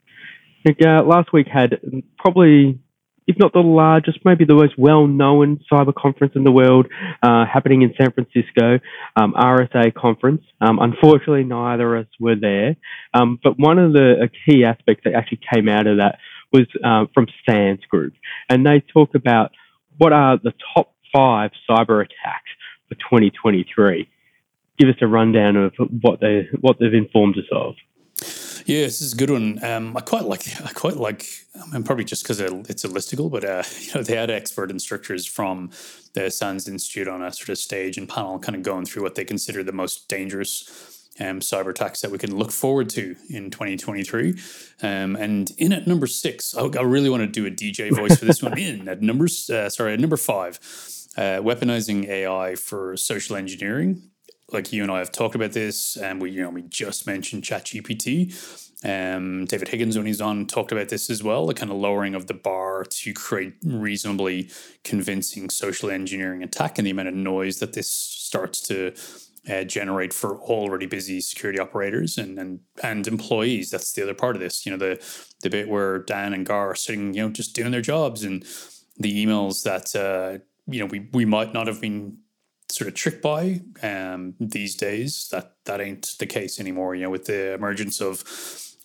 I 0.09 0.69
think 0.69 0.87
uh, 0.87 1.03
last 1.03 1.33
week 1.33 1.49
had 1.49 1.81
probably 2.19 2.79
if 3.27 3.37
not 3.39 3.53
the 3.53 3.61
largest, 3.61 4.19
maybe 4.25 4.45
the 4.45 4.55
most 4.55 4.75
well-known 4.77 5.61
cyber 5.71 5.95
conference 5.95 6.35
in 6.35 6.45
the 6.45 6.51
world, 6.51 6.87
uh, 7.23 7.45
happening 7.47 7.83
in 7.83 7.95
San 8.01 8.13
Francisco, 8.13 8.81
um, 9.17 9.35
RSA 9.35 9.95
conference. 9.95 10.43
Um, 10.61 10.79
unfortunately, 10.81 11.45
neither 11.45 11.97
of 11.97 12.07
us 12.07 12.13
were 12.19 12.37
there. 12.37 12.77
Um, 13.15 13.39
but 13.43 13.59
one 13.59 13.79
of 13.79 13.93
the 13.93 14.29
key 14.47 14.65
aspects 14.65 15.05
that 15.05 15.15
actually 15.15 15.41
came 15.53 15.69
out 15.69 15.87
of 15.87 15.99
that 15.99 16.19
was 16.53 16.67
uh, 16.85 17.07
from 17.15 17.27
SANS 17.49 17.81
Group, 17.89 18.15
and 18.49 18.67
they 18.67 18.83
talked 18.93 19.15
about 19.15 19.53
what 19.99 20.13
are 20.13 20.39
the 20.43 20.53
top 20.75 20.93
five 21.15 21.51
cyber 21.69 22.01
attacks 22.01 22.51
for 22.89 22.95
2023. 22.97 24.09
Give 24.79 24.89
us 24.89 24.97
a 25.01 25.07
rundown 25.07 25.57
of 25.57 25.73
what 26.01 26.21
they 26.21 26.49
what 26.61 26.79
they've 26.79 26.93
informed 26.93 27.37
us 27.39 27.45
of. 27.53 27.75
Yeah, 28.67 28.83
this 28.83 29.01
is 29.01 29.13
a 29.13 29.17
good 29.17 29.31
one. 29.31 29.63
Um, 29.65 29.97
I 29.97 30.01
quite 30.01 30.25
like. 30.25 30.47
I 30.65 30.73
quite 30.73 30.97
like. 30.97 31.27
I 31.61 31.67
mean, 31.71 31.83
probably 31.83 32.05
just 32.05 32.23
because 32.23 32.41
it's 32.41 32.85
a 32.85 32.89
listicle, 32.89 33.31
but 33.31 33.45
uh, 33.45 33.63
you 33.81 33.95
know, 33.95 34.03
they 34.03 34.17
had 34.17 34.31
expert 34.31 34.71
instructors 34.71 35.27
from 35.27 35.71
the 36.15 36.31
SANS 36.31 36.69
Institute 36.69 37.09
on 37.09 37.23
a 37.23 37.33
sort 37.33 37.49
of 37.51 37.59
stage 37.59 37.99
and 37.99 38.09
panel, 38.09 38.39
kind 38.39 38.57
of 38.57 38.63
going 38.63 38.85
through 38.85 39.03
what 39.03 39.15
they 39.15 39.25
consider 39.25 39.63
the 39.63 39.73
most 39.73 40.09
dangerous 40.09 41.09
um, 41.21 41.41
cyber 41.41 41.71
attacks 41.71 42.01
that 42.01 42.11
we 42.11 42.19
can 42.19 42.37
look 42.37 42.53
forward 42.53 42.89
to 42.91 43.17
in 43.29 43.51
2023. 43.51 44.39
Um, 44.83 45.17
and 45.17 45.51
in 45.59 45.73
at 45.73 45.87
number 45.87 46.07
six, 46.07 46.55
I, 46.55 46.63
I, 46.63 46.83
really 46.83 47.11
want 47.11 47.23
to 47.23 47.27
do 47.27 47.47
a 47.47 47.51
DJ 47.51 47.91
voice 47.95 48.19
for 48.19 48.25
this 48.25 48.43
one. 48.43 48.59
In 48.59 48.89
at 48.89 49.03
number, 49.03 49.25
uh, 49.25 49.69
sorry, 49.69 49.93
at 49.93 50.01
number 50.01 50.17
five, 50.17 50.59
uh, 51.17 51.41
weaponizing 51.41 52.09
AI 52.09 52.55
for 52.55 52.97
social 52.97 53.37
engineering 53.37 54.12
like 54.53 54.73
you 54.73 54.83
and 54.83 54.91
I 54.91 54.99
have 54.99 55.13
talked 55.13 55.35
about 55.35 55.53
this, 55.53 55.97
and 55.97 56.21
we 56.21 56.31
you 56.31 56.43
know 56.43 56.51
we 56.51 56.63
just 56.63 57.07
mentioned 57.07 57.43
ChatGPT. 57.43 58.35
Um, 58.85 59.45
David 59.45 59.69
Higgins, 59.69 59.97
when 59.97 60.07
he's 60.07 60.21
on, 60.21 60.47
talked 60.47 60.73
about 60.73 60.89
this 60.89 61.09
as 61.09 61.23
well, 61.23 61.47
the 61.47 61.55
kind 61.55 61.71
of 61.71 61.79
lowering 61.79 62.17
of 62.17 62.27
the 62.27 62.35
bar 62.35 62.85
to 62.85 63.13
create 63.13 63.55
reasonably 63.65 64.51
convincing 64.83 65.51
social 65.51 65.89
engineering 65.89 66.43
attack 66.43 66.79
and 66.79 66.87
the 66.87 66.91
amount 66.91 67.09
of 67.09 67.15
noise 67.15 67.61
that 67.61 67.75
this 67.75 67.89
starts 67.89 68.61
to 68.63 68.93
uh, 69.49 69.65
generate 69.65 70.13
for 70.13 70.41
already 70.41 70.87
busy 70.87 71.21
security 71.21 71.59
operators 71.59 72.19
and, 72.19 72.39
and 72.39 72.61
and 72.83 73.07
employees. 73.07 73.71
That's 73.71 73.93
the 73.93 74.03
other 74.03 74.15
part 74.15 74.37
of 74.37 74.43
this. 74.43 74.67
You 74.67 74.73
know, 74.73 74.79
the 74.79 75.05
the 75.43 75.51
bit 75.51 75.69
where 75.69 76.01
Dan 76.01 76.33
and 76.33 76.47
Gar 76.47 76.71
are 76.71 76.75
sitting, 76.75 77.15
you 77.15 77.23
know, 77.23 77.31
just 77.31 77.55
doing 77.55 77.73
their 77.73 77.81
jobs 77.81 78.25
and 78.25 78.45
the 78.99 79.25
emails 79.25 79.63
that 79.65 79.97
uh, 79.99 80.39
you 80.67 80.81
know 80.81 80.87
we 80.87 81.09
we 81.13 81.25
might 81.25 81.53
not 81.53 81.67
have 81.67 81.81
been 81.81 82.19
sort 82.73 82.89
of 82.89 82.95
tricked 82.95 83.23
by 83.23 83.61
um, 83.83 84.35
these 84.41 84.75
days. 84.75 85.29
That 85.31 85.57
that 85.65 85.81
ain't 85.81 86.17
the 86.19 86.27
case 86.27 86.59
anymore. 86.59 86.95
You 86.95 87.05
know, 87.05 87.11
with 87.11 87.27
the 87.27 87.55
emergence 87.55 88.01
of 88.01 88.25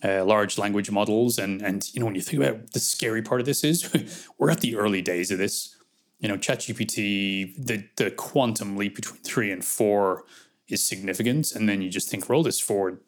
uh, 0.03 0.23
large 0.25 0.57
language 0.57 0.91
models, 0.91 1.37
and 1.37 1.61
and 1.61 1.87
you 1.93 1.99
know, 1.99 2.05
when 2.05 2.15
you 2.15 2.21
think 2.21 2.43
about 2.43 2.71
the 2.73 2.79
scary 2.79 3.21
part 3.21 3.39
of 3.39 3.45
this 3.45 3.63
is, 3.63 4.27
we're 4.37 4.51
at 4.51 4.61
the 4.61 4.75
early 4.75 5.01
days 5.01 5.31
of 5.31 5.37
this. 5.37 5.75
You 6.19 6.27
know, 6.27 6.37
ChatGPT, 6.37 7.53
the 7.63 7.87
the 7.95 8.11
quantum 8.11 8.75
leap 8.75 8.95
between 8.95 9.21
three 9.21 9.51
and 9.51 9.63
four 9.63 10.23
is 10.67 10.83
significant, 10.83 11.53
and 11.53 11.69
then 11.69 11.81
you 11.81 11.89
just 11.89 12.09
think 12.09 12.29
roll 12.29 12.43
this 12.43 12.59
forward 12.59 12.99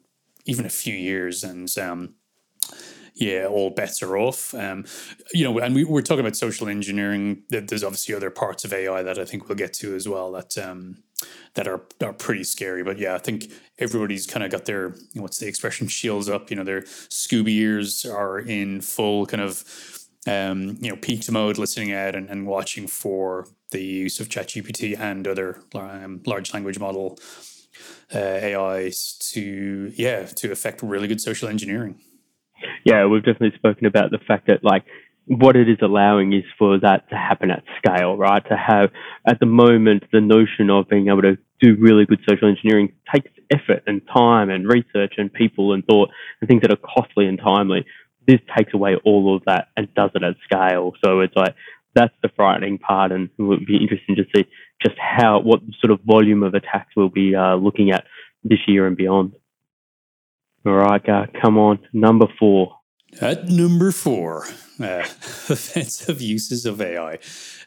even 0.46 0.64
a 0.64 0.70
few 0.70 0.94
years, 0.94 1.44
and 1.44 1.68
um, 1.78 2.14
yeah, 3.20 3.46
all 3.46 3.68
bets 3.68 4.02
are 4.02 4.16
off. 4.16 4.54
Um, 4.54 4.86
you 5.32 5.44
know, 5.44 5.58
and 5.58 5.74
we, 5.74 5.84
we're 5.84 6.00
talking 6.00 6.20
about 6.20 6.36
social 6.36 6.68
engineering. 6.68 7.42
There's 7.50 7.84
obviously 7.84 8.14
other 8.14 8.30
parts 8.30 8.64
of 8.64 8.72
AI 8.72 9.02
that 9.02 9.18
I 9.18 9.26
think 9.26 9.46
we'll 9.46 9.58
get 9.58 9.74
to 9.74 9.94
as 9.94 10.08
well 10.08 10.32
that 10.32 10.56
um, 10.56 11.02
that 11.54 11.68
are 11.68 11.82
are 12.02 12.14
pretty 12.14 12.44
scary. 12.44 12.82
But 12.82 12.98
yeah, 12.98 13.14
I 13.14 13.18
think 13.18 13.52
everybody's 13.78 14.26
kind 14.26 14.42
of 14.42 14.50
got 14.50 14.64
their 14.64 14.94
what's 15.12 15.38
the 15.38 15.46
expression 15.46 15.86
shields 15.86 16.30
up. 16.30 16.50
You 16.50 16.56
know, 16.56 16.64
their 16.64 16.80
Scooby 16.80 17.50
ears 17.50 18.06
are 18.06 18.38
in 18.38 18.80
full 18.80 19.26
kind 19.26 19.42
of 19.42 20.08
um, 20.26 20.78
you 20.80 20.88
know 20.88 20.96
peaked 20.96 21.30
mode, 21.30 21.58
listening 21.58 21.92
out 21.92 22.14
and, 22.14 22.30
and 22.30 22.46
watching 22.46 22.86
for 22.86 23.48
the 23.70 23.84
use 23.84 24.18
of 24.18 24.30
ChatGPT 24.30 24.98
and 24.98 25.28
other 25.28 25.62
um, 25.74 26.22
large 26.24 26.54
language 26.54 26.78
model 26.78 27.18
uh, 28.14 28.18
AIs 28.18 29.18
to 29.32 29.92
yeah 29.94 30.24
to 30.24 30.50
affect 30.50 30.82
really 30.82 31.06
good 31.06 31.20
social 31.20 31.48
engineering 31.50 32.00
yeah, 32.84 33.06
we've 33.06 33.24
definitely 33.24 33.56
spoken 33.56 33.86
about 33.86 34.10
the 34.10 34.18
fact 34.18 34.48
that 34.48 34.64
like 34.64 34.84
what 35.26 35.56
it 35.56 35.68
is 35.68 35.78
allowing 35.80 36.32
is 36.32 36.44
for 36.58 36.78
that 36.80 37.08
to 37.10 37.16
happen 37.16 37.50
at 37.50 37.62
scale, 37.78 38.16
right? 38.16 38.42
To 38.48 38.56
have 38.56 38.90
at 39.26 39.38
the 39.38 39.46
moment 39.46 40.04
the 40.12 40.20
notion 40.20 40.70
of 40.70 40.88
being 40.88 41.08
able 41.08 41.22
to 41.22 41.38
do 41.60 41.76
really 41.78 42.06
good 42.06 42.20
social 42.28 42.48
engineering 42.48 42.92
takes 43.14 43.30
effort 43.50 43.82
and 43.86 44.00
time 44.12 44.50
and 44.50 44.66
research 44.66 45.14
and 45.18 45.32
people 45.32 45.72
and 45.72 45.84
thought 45.84 46.10
and 46.40 46.48
things 46.48 46.62
that 46.62 46.72
are 46.72 46.76
costly 46.76 47.26
and 47.26 47.38
timely. 47.38 47.84
This 48.26 48.40
takes 48.56 48.74
away 48.74 48.96
all 49.04 49.36
of 49.36 49.42
that 49.46 49.68
and 49.76 49.92
does 49.94 50.10
it 50.14 50.22
at 50.22 50.34
scale. 50.44 50.92
So 51.04 51.20
it's 51.20 51.36
like 51.36 51.54
that's 51.94 52.14
the 52.22 52.30
frightening 52.36 52.78
part, 52.78 53.12
and 53.12 53.30
it 53.36 53.42
would 53.42 53.66
be 53.66 53.76
interesting 53.76 54.16
to 54.16 54.24
see 54.34 54.46
just 54.80 54.96
how 54.98 55.40
what 55.40 55.60
sort 55.80 55.90
of 55.90 56.00
volume 56.04 56.42
of 56.42 56.54
attacks 56.54 56.90
we'll 56.96 57.08
be 57.08 57.34
uh, 57.34 57.56
looking 57.56 57.90
at 57.90 58.04
this 58.44 58.60
year 58.66 58.86
and 58.86 58.96
beyond. 58.96 59.32
Uh, 60.64 61.26
come 61.40 61.58
on, 61.58 61.78
number 61.92 62.26
four. 62.38 62.76
At 63.20 63.48
number 63.48 63.90
four, 63.90 64.46
uh, 64.78 65.00
offensive 65.48 66.20
uses 66.20 66.64
of 66.64 66.80
AI. 66.80 67.18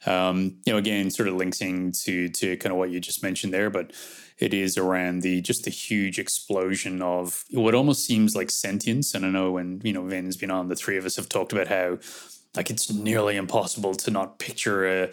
Um, 0.05 0.57
you 0.65 0.73
know, 0.73 0.77
again, 0.77 1.11
sort 1.11 1.27
of 1.27 1.35
linking 1.35 1.91
to 2.03 2.29
to 2.29 2.57
kind 2.57 2.71
of 2.71 2.77
what 2.77 2.91
you 2.91 2.99
just 2.99 3.23
mentioned 3.23 3.53
there, 3.53 3.69
but 3.69 3.91
it 4.39 4.53
is 4.53 4.77
around 4.77 5.21
the 5.21 5.41
just 5.41 5.65
the 5.65 5.69
huge 5.71 6.17
explosion 6.17 7.01
of 7.01 7.43
what 7.51 7.75
almost 7.75 8.05
seems 8.05 8.35
like 8.35 8.51
sentience. 8.51 9.13
And 9.13 9.25
I 9.25 9.29
know 9.29 9.51
when 9.51 9.81
you 9.83 9.93
know 9.93 10.03
Vin's 10.03 10.37
been 10.37 10.51
on, 10.51 10.69
the 10.69 10.75
three 10.75 10.97
of 10.97 11.05
us 11.05 11.17
have 11.17 11.29
talked 11.29 11.51
about 11.51 11.67
how 11.67 11.97
like 12.55 12.69
it's 12.69 12.91
nearly 12.91 13.35
impossible 13.35 13.95
to 13.95 14.11
not 14.11 14.39
picture 14.39 14.85
a 14.85 15.11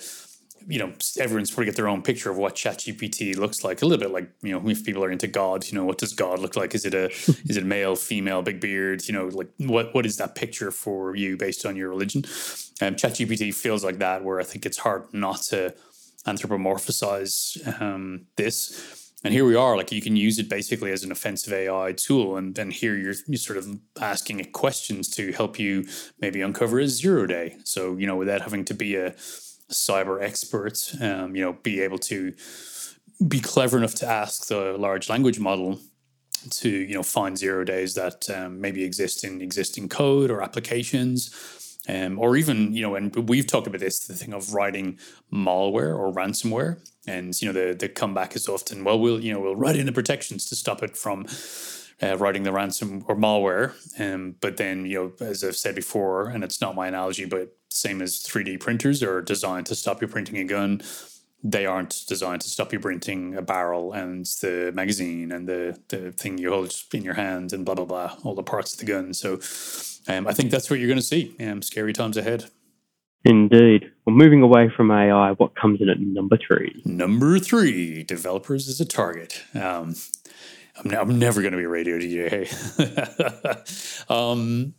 you 0.66 0.78
know, 0.78 0.92
everyone's 1.18 1.50
probably 1.50 1.66
get 1.66 1.76
their 1.76 1.88
own 1.88 2.02
picture 2.02 2.30
of 2.30 2.36
what 2.36 2.54
ChatGPT 2.54 3.36
looks 3.36 3.64
like. 3.64 3.82
A 3.82 3.86
little 3.86 4.04
bit 4.04 4.12
like, 4.12 4.30
you 4.42 4.52
know, 4.52 4.68
if 4.68 4.84
people 4.84 5.04
are 5.04 5.10
into 5.10 5.26
God, 5.26 5.66
you 5.66 5.76
know, 5.76 5.84
what 5.84 5.98
does 5.98 6.12
God 6.12 6.38
look 6.38 6.56
like? 6.56 6.74
Is 6.74 6.84
it 6.84 6.94
a 6.94 7.06
is 7.48 7.56
it 7.56 7.64
male, 7.64 7.96
female, 7.96 8.42
big 8.42 8.60
beard? 8.60 9.06
You 9.06 9.14
know, 9.14 9.26
like 9.26 9.48
what 9.58 9.94
what 9.94 10.06
is 10.06 10.16
that 10.18 10.34
picture 10.34 10.70
for 10.70 11.16
you 11.16 11.36
based 11.36 11.66
on 11.66 11.76
your 11.76 11.88
religion? 11.88 12.24
Um, 12.82 12.94
ChatGPT 12.94 13.54
feels 13.54 13.84
like 13.84 13.98
that, 13.98 14.24
where 14.24 14.40
I 14.40 14.44
think 14.44 14.64
it's 14.66 14.78
hard 14.78 15.12
not 15.12 15.42
to 15.48 15.74
anthropomorphize 16.26 17.80
um, 17.80 18.26
this. 18.36 18.96
And 19.22 19.34
here 19.34 19.44
we 19.44 19.54
are, 19.54 19.76
like 19.76 19.92
you 19.92 20.00
can 20.00 20.16
use 20.16 20.38
it 20.38 20.48
basically 20.48 20.92
as 20.92 21.04
an 21.04 21.12
offensive 21.12 21.52
AI 21.52 21.92
tool. 21.92 22.36
And 22.36 22.54
then 22.54 22.70
here 22.70 22.96
you're, 22.96 23.14
you're 23.26 23.36
sort 23.36 23.58
of 23.58 23.68
asking 24.00 24.40
it 24.40 24.52
questions 24.52 25.10
to 25.10 25.30
help 25.32 25.58
you 25.58 25.86
maybe 26.20 26.40
uncover 26.40 26.80
a 26.80 26.88
zero 26.88 27.26
day. 27.26 27.56
So, 27.64 27.96
you 27.98 28.06
know, 28.06 28.16
without 28.16 28.40
having 28.40 28.64
to 28.66 28.74
be 28.74 28.96
a 28.96 29.14
cyber 29.70 30.22
expert, 30.22 30.92
um, 31.00 31.34
you 31.36 31.44
know, 31.44 31.52
be 31.52 31.80
able 31.80 31.98
to 31.98 32.34
be 33.26 33.40
clever 33.40 33.76
enough 33.76 33.94
to 33.96 34.06
ask 34.06 34.48
the 34.48 34.76
large 34.78 35.08
language 35.08 35.38
model 35.38 35.78
to, 36.50 36.68
you 36.68 36.94
know, 36.94 37.02
find 37.02 37.36
zero 37.36 37.64
days 37.64 37.94
that 37.94 38.28
um, 38.30 38.60
maybe 38.60 38.82
exist 38.82 39.24
in 39.24 39.42
existing 39.42 39.88
code 39.88 40.30
or 40.30 40.42
applications. 40.42 41.30
Um, 41.88 42.18
or 42.18 42.36
even, 42.36 42.74
you 42.74 42.82
know, 42.82 42.94
and 42.94 43.28
we've 43.28 43.46
talked 43.46 43.66
about 43.66 43.80
this, 43.80 44.06
the 44.06 44.14
thing 44.14 44.34
of 44.34 44.54
writing 44.54 44.98
malware 45.32 45.98
or 45.98 46.12
ransomware. 46.12 46.78
And, 47.06 47.40
you 47.40 47.50
know, 47.50 47.52
the, 47.52 47.74
the 47.74 47.88
comeback 47.88 48.36
is 48.36 48.48
often, 48.48 48.84
well, 48.84 49.00
we'll, 49.00 49.18
you 49.20 49.32
know, 49.32 49.40
we'll 49.40 49.56
write 49.56 49.76
in 49.76 49.86
the 49.86 49.92
protections 49.92 50.44
to 50.46 50.56
stop 50.56 50.82
it 50.82 50.96
from 50.96 51.26
uh, 52.02 52.16
writing 52.18 52.42
the 52.42 52.52
ransom 52.52 53.02
or 53.08 53.16
malware. 53.16 53.72
Um, 53.98 54.36
but 54.40 54.56
then, 54.58 54.84
you 54.84 55.12
know, 55.20 55.26
as 55.26 55.42
I've 55.42 55.56
said 55.56 55.74
before, 55.74 56.28
and 56.28 56.44
it's 56.44 56.60
not 56.60 56.74
my 56.74 56.86
analogy, 56.86 57.24
but 57.24 57.56
same 57.70 58.02
as 58.02 58.18
3D 58.20 58.60
printers 58.60 59.02
are 59.02 59.22
designed 59.22 59.66
to 59.66 59.74
stop 59.74 60.02
you 60.02 60.08
printing 60.08 60.38
a 60.38 60.44
gun. 60.44 60.82
They 61.42 61.66
aren't 61.66 62.04
designed 62.06 62.42
to 62.42 62.48
stop 62.48 62.72
you 62.72 62.80
printing 62.80 63.34
a 63.36 63.42
barrel 63.42 63.92
and 63.92 64.26
the 64.42 64.72
magazine 64.74 65.32
and 65.32 65.48
the, 65.48 65.78
the 65.88 66.12
thing 66.12 66.36
you 66.36 66.50
hold 66.50 66.74
in 66.92 67.02
your 67.02 67.14
hand 67.14 67.52
and 67.52 67.64
blah, 67.64 67.74
blah, 67.74 67.86
blah, 67.86 68.16
all 68.24 68.34
the 68.34 68.42
parts 68.42 68.74
of 68.74 68.80
the 68.80 68.84
gun. 68.84 69.14
So 69.14 69.40
um, 70.12 70.26
I 70.26 70.32
think 70.32 70.50
that's 70.50 70.68
what 70.68 70.78
you're 70.80 70.88
going 70.88 70.98
to 70.98 71.04
see. 71.04 71.34
Um, 71.40 71.62
scary 71.62 71.92
times 71.92 72.16
ahead. 72.16 72.46
Indeed. 73.24 73.90
Well, 74.06 74.16
moving 74.16 74.42
away 74.42 74.70
from 74.74 74.90
AI, 74.90 75.32
what 75.32 75.54
comes 75.54 75.80
in 75.80 75.88
at 75.88 76.00
number 76.00 76.38
three? 76.38 76.82
Number 76.84 77.38
three, 77.38 78.02
developers 78.02 78.68
as 78.68 78.80
a 78.80 78.86
target. 78.86 79.42
Um, 79.54 79.94
I'm, 80.78 80.92
I'm 80.92 81.18
never 81.18 81.42
going 81.42 81.52
to 81.52 81.58
be 81.58 81.64
a 81.64 81.68
radio 81.68 81.98
DJ. 81.98 82.48
um, 84.10 84.74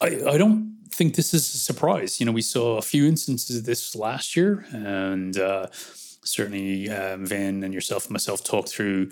I, 0.00 0.32
I 0.34 0.38
don't 0.38 0.75
think 0.96 1.14
this 1.14 1.34
is 1.34 1.54
a 1.54 1.58
surprise. 1.58 2.18
You 2.18 2.26
know, 2.26 2.32
we 2.32 2.42
saw 2.42 2.78
a 2.78 2.82
few 2.82 3.06
instances 3.06 3.58
of 3.58 3.64
this 3.64 3.94
last 3.94 4.34
year, 4.34 4.66
and 4.72 5.38
uh, 5.38 5.66
certainly 5.72 6.90
uh, 6.90 7.18
Van 7.18 7.62
and 7.62 7.74
yourself 7.74 8.06
and 8.06 8.12
myself 8.12 8.42
talked 8.42 8.70
through 8.70 9.10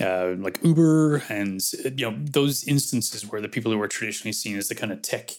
uh, 0.00 0.34
like 0.38 0.58
Uber 0.64 1.22
and 1.28 1.60
you 1.84 2.10
know 2.10 2.16
those 2.18 2.64
instances 2.64 3.30
where 3.30 3.40
the 3.40 3.48
people 3.48 3.70
who 3.70 3.80
are 3.80 3.88
traditionally 3.88 4.32
seen 4.32 4.56
as 4.56 4.68
the 4.68 4.74
kind 4.74 4.90
of 4.90 5.00
tech 5.02 5.32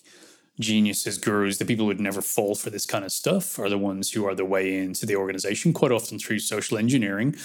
geniuses, 0.59 1.17
gurus, 1.17 1.57
the 1.57 1.65
people 1.65 1.83
who 1.83 1.87
would 1.87 1.99
never 1.99 2.21
fall 2.21 2.55
for 2.55 2.69
this 2.69 2.85
kind 2.85 3.03
of 3.03 3.11
stuff 3.11 3.59
are 3.59 3.69
the 3.69 3.77
ones 3.77 4.11
who 4.11 4.25
are 4.25 4.35
the 4.35 4.45
way 4.45 4.77
into 4.77 5.05
the 5.05 5.15
organization, 5.15 5.73
quite 5.73 5.91
often 5.91 6.17
through 6.17 6.39
social 6.39 6.77
engineering. 6.77 7.35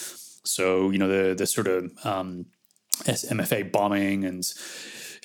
So 0.45 0.91
you 0.91 0.99
know 0.99 1.09
the 1.09 1.35
the 1.35 1.47
sort 1.47 1.67
of 1.67 1.91
um, 2.05 2.47
MFA 3.05 3.73
bombing 3.73 4.25
and 4.25 4.45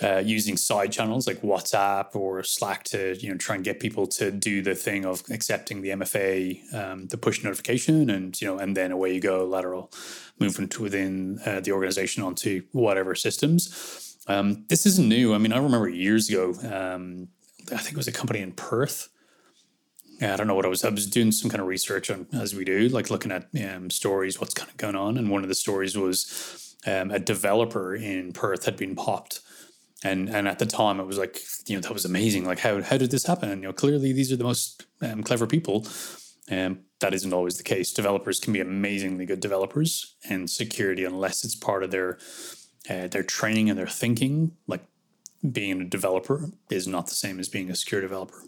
uh, 0.01 0.21
using 0.25 0.57
side 0.57 0.91
channels 0.91 1.27
like 1.27 1.41
WhatsApp 1.41 2.15
or 2.15 2.43
Slack 2.43 2.83
to 2.85 3.15
you 3.19 3.29
know 3.29 3.38
try 3.38 3.55
and 3.55 3.63
get 3.63 3.79
people 3.79 4.07
to 4.07 4.31
do 4.31 4.62
the 4.62 4.75
thing 4.75 5.05
of 5.05 5.23
accepting 5.29 5.81
the 5.81 5.89
MFA, 5.89 6.73
um, 6.73 7.07
the 7.07 7.17
push 7.17 7.43
notification, 7.43 8.09
and 8.09 8.39
you 8.41 8.47
know, 8.47 8.57
and 8.57 8.75
then 8.75 8.91
away 8.91 9.13
you 9.13 9.21
go, 9.21 9.45
lateral 9.45 9.91
movement 10.39 10.79
within 10.79 11.39
uh, 11.45 11.59
the 11.59 11.71
organization 11.71 12.23
onto 12.23 12.63
whatever 12.71 13.15
systems. 13.15 14.17
Um, 14.27 14.65
this 14.69 14.85
isn't 14.85 15.07
new. 15.07 15.33
I 15.33 15.38
mean, 15.38 15.53
I 15.53 15.57
remember 15.57 15.89
years 15.89 16.29
ago. 16.29 16.53
Um, 16.63 17.27
I 17.71 17.77
think 17.77 17.93
it 17.93 17.97
was 17.97 18.07
a 18.07 18.12
company 18.12 18.39
in 18.39 18.51
Perth. 18.51 19.09
I 20.21 20.35
don't 20.38 20.47
know 20.47 20.55
what 20.55 20.65
I 20.65 20.69
was. 20.69 20.83
I 20.83 20.89
was 20.89 21.07
doing 21.07 21.31
some 21.31 21.50
kind 21.50 21.62
of 21.62 21.67
research 21.67 22.09
on 22.09 22.27
as 22.33 22.55
we 22.55 22.63
do, 22.63 22.88
like 22.89 23.09
looking 23.09 23.31
at 23.31 23.47
um, 23.67 23.89
stories, 23.89 24.39
what's 24.39 24.53
kind 24.53 24.69
of 24.69 24.77
going 24.77 24.95
on, 24.95 25.17
and 25.17 25.29
one 25.29 25.43
of 25.43 25.50
the 25.50 25.55
stories 25.55 25.97
was 25.97 26.75
um, 26.85 27.12
a 27.12 27.19
developer 27.19 27.95
in 27.95 28.31
Perth 28.31 28.65
had 28.65 28.77
been 28.77 28.95
popped 28.95 29.41
and 30.03 30.29
and 30.29 30.48
at 30.48 30.60
the 30.60 30.65
time 30.65 31.00
it 31.00 31.05
was 31.05 31.17
like 31.17 31.39
you 31.67 31.75
know 31.75 31.81
that 31.81 31.93
was 31.93 32.05
amazing. 32.05 32.45
Like 32.45 32.60
how 32.60 32.81
how 32.81 32.98
did 32.98 33.12
this 33.12 33.25
happen? 33.25 33.50
And 33.50 33.62
you 33.62 33.67
know 33.67 33.74
clearly 33.74 34.13
these 34.13 34.31
are 34.31 34.38
the 34.38 34.43
most 34.43 34.86
um, 35.01 35.24
clever 35.24 35.48
people. 35.48 35.88
And 36.50 36.75
um, 36.75 36.83
that 37.00 37.13
isn't 37.13 37.33
always 37.33 37.57
the 37.57 37.63
case. 37.63 37.93
Developers 37.93 38.39
can 38.39 38.51
be 38.51 38.60
amazingly 38.60 39.25
good 39.25 39.39
developers 39.39 40.17
and 40.29 40.50
security 40.50 41.05
unless 41.05 41.45
it's 41.45 41.55
part 41.55 41.83
of 41.83 41.91
their 41.91 42.17
uh, 42.89 43.07
their 43.07 43.24
training 43.24 43.69
and 43.69 43.79
their 43.79 43.88
thinking 43.88 44.51
like 44.67 44.83
being 45.50 45.81
a 45.81 45.86
developer 45.86 46.50
is 46.69 46.88
not 46.88 47.07
the 47.07 47.15
same 47.15 47.39
as 47.39 47.50
being 47.50 47.69
a 47.69 47.75
secure 47.75 48.01
developer. 48.01 48.41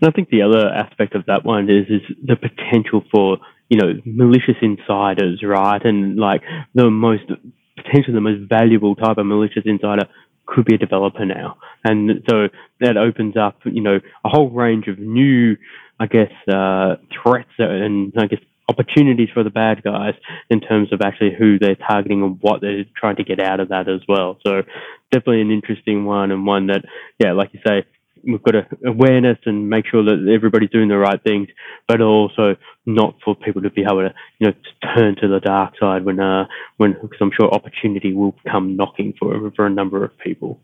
And 0.00 0.08
i 0.08 0.12
think 0.12 0.28
the 0.30 0.42
other 0.42 0.68
aspect 0.68 1.14
of 1.14 1.24
that 1.26 1.44
one 1.44 1.68
is 1.68 1.86
is 1.88 2.02
the 2.24 2.36
potential 2.36 3.02
for 3.10 3.38
you 3.68 3.78
know 3.78 3.94
malicious 4.04 4.56
insiders 4.62 5.42
right? 5.42 5.82
And 5.84 6.16
like 6.16 6.42
the 6.74 6.90
most 6.90 7.24
potentially 7.76 8.14
the 8.14 8.20
most 8.20 8.48
valuable 8.48 8.94
type 8.96 9.18
of 9.18 9.26
malicious 9.26 9.62
insider 9.64 10.08
could 10.48 10.64
be 10.64 10.74
a 10.74 10.78
developer 10.78 11.24
now. 11.24 11.58
And 11.84 12.24
so 12.28 12.48
that 12.80 12.96
opens 12.96 13.36
up, 13.36 13.60
you 13.64 13.82
know, 13.82 14.00
a 14.24 14.28
whole 14.28 14.50
range 14.50 14.88
of 14.88 14.98
new, 14.98 15.56
I 16.00 16.06
guess, 16.06 16.32
uh, 16.52 16.96
threats 17.22 17.50
and 17.58 18.12
I 18.16 18.26
guess 18.26 18.40
opportunities 18.68 19.28
for 19.32 19.42
the 19.42 19.50
bad 19.50 19.82
guys 19.82 20.14
in 20.50 20.60
terms 20.60 20.92
of 20.92 21.00
actually 21.02 21.34
who 21.38 21.58
they're 21.58 21.76
targeting 21.76 22.22
and 22.22 22.38
what 22.40 22.60
they're 22.60 22.84
trying 22.96 23.16
to 23.16 23.24
get 23.24 23.40
out 23.40 23.60
of 23.60 23.68
that 23.68 23.88
as 23.88 24.00
well. 24.08 24.38
So 24.46 24.62
definitely 25.12 25.42
an 25.42 25.50
interesting 25.50 26.04
one 26.04 26.30
and 26.30 26.46
one 26.46 26.66
that, 26.66 26.84
yeah, 27.18 27.32
like 27.32 27.50
you 27.52 27.60
say, 27.66 27.84
we've 28.24 28.42
got 28.42 28.54
a 28.54 28.66
awareness 28.86 29.38
and 29.44 29.68
make 29.68 29.86
sure 29.86 30.02
that 30.04 30.30
everybody's 30.32 30.70
doing 30.70 30.88
the 30.88 30.98
right 30.98 31.22
things, 31.22 31.48
but 31.86 32.00
also 32.00 32.56
not 32.86 33.16
for 33.24 33.34
people 33.34 33.62
to 33.62 33.70
be 33.70 33.82
able 33.82 34.08
to, 34.08 34.14
you 34.38 34.46
know, 34.48 34.52
to 34.52 34.94
turn 34.94 35.16
to 35.16 35.28
the 35.28 35.40
dark 35.40 35.74
side 35.78 36.04
when, 36.04 36.20
uh, 36.20 36.46
when, 36.76 36.92
because 36.94 37.18
I'm 37.20 37.32
sure 37.38 37.52
opportunity 37.52 38.12
will 38.12 38.34
come 38.50 38.76
knocking 38.76 39.14
for, 39.18 39.50
for 39.56 39.66
a 39.66 39.70
number 39.70 40.04
of 40.04 40.16
people. 40.18 40.60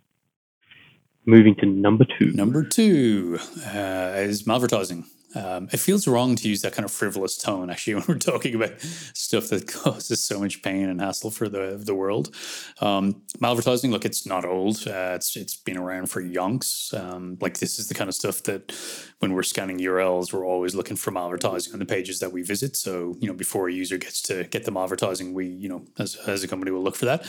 Moving 1.27 1.55
to 1.57 1.67
number 1.67 2.05
two. 2.05 2.33
Number 2.33 2.65
two 2.65 3.39
uh, 3.67 4.15
is 4.17 4.43
malvertising. 4.43 5.05
Um, 5.35 5.69
it 5.73 5.79
feels 5.79 6.07
wrong 6.07 6.37
to 6.37 6.49
use 6.49 6.63
that 6.63 6.73
kind 6.73 6.85
of 6.85 6.93
frivolous 6.93 7.37
tone, 7.37 7.71
actually, 7.71 7.95
when 7.97 8.05
we're 8.09 8.19
talking 8.19 8.55
about 8.55 8.81
stuff 8.81 9.49
that 9.49 9.67
causes 9.73 10.25
so 10.25 10.39
much 10.39 10.63
pain 10.63 10.89
and 10.89 11.01
hassle 11.01 11.31
for 11.31 11.49
the 11.49 11.81
the 11.81 11.95
world. 11.95 12.35
Um, 12.81 13.23
malvertising, 13.39 13.91
look, 13.91 14.05
it's 14.05 14.27
not 14.27 14.45
old. 14.45 14.87
Uh, 14.87 15.13
it's 15.15 15.37
it's 15.37 15.57
been 15.57 15.77
around 15.77 16.11
for 16.11 16.23
yonks. 16.23 16.95
Um, 16.95 17.39
like 17.41 17.59
this 17.59 17.79
is 17.79 17.89
the 17.89 17.95
kind 17.95 18.09
of 18.09 18.15
stuff 18.15 18.43
that 18.45 18.73
when 19.19 19.33
we're 19.33 19.43
scanning 19.43 19.79
URLs, 19.79 20.33
we're 20.33 20.47
always 20.47 20.75
looking 20.75 20.97
for 20.97 21.11
malvertising 21.11 21.73
on 21.73 21.79
the 21.79 21.87
pages 21.87 22.21
that 22.21 22.33
we 22.33 22.43
visit. 22.43 22.77
So 22.77 23.17
you 23.21 23.29
know, 23.29 23.35
before 23.35 23.69
a 23.69 23.73
user 23.73 23.99
gets 23.99 24.23
to 24.23 24.45
get 24.45 24.65
the 24.65 24.73
malvertising, 24.73 25.33
we 25.33 25.47
you 25.47 25.69
know, 25.69 25.85
as 25.99 26.17
as 26.27 26.45
a 26.45 26.49
company, 26.49 26.71
will 26.71 26.83
look 26.83 26.97
for 26.97 27.07
that, 27.07 27.27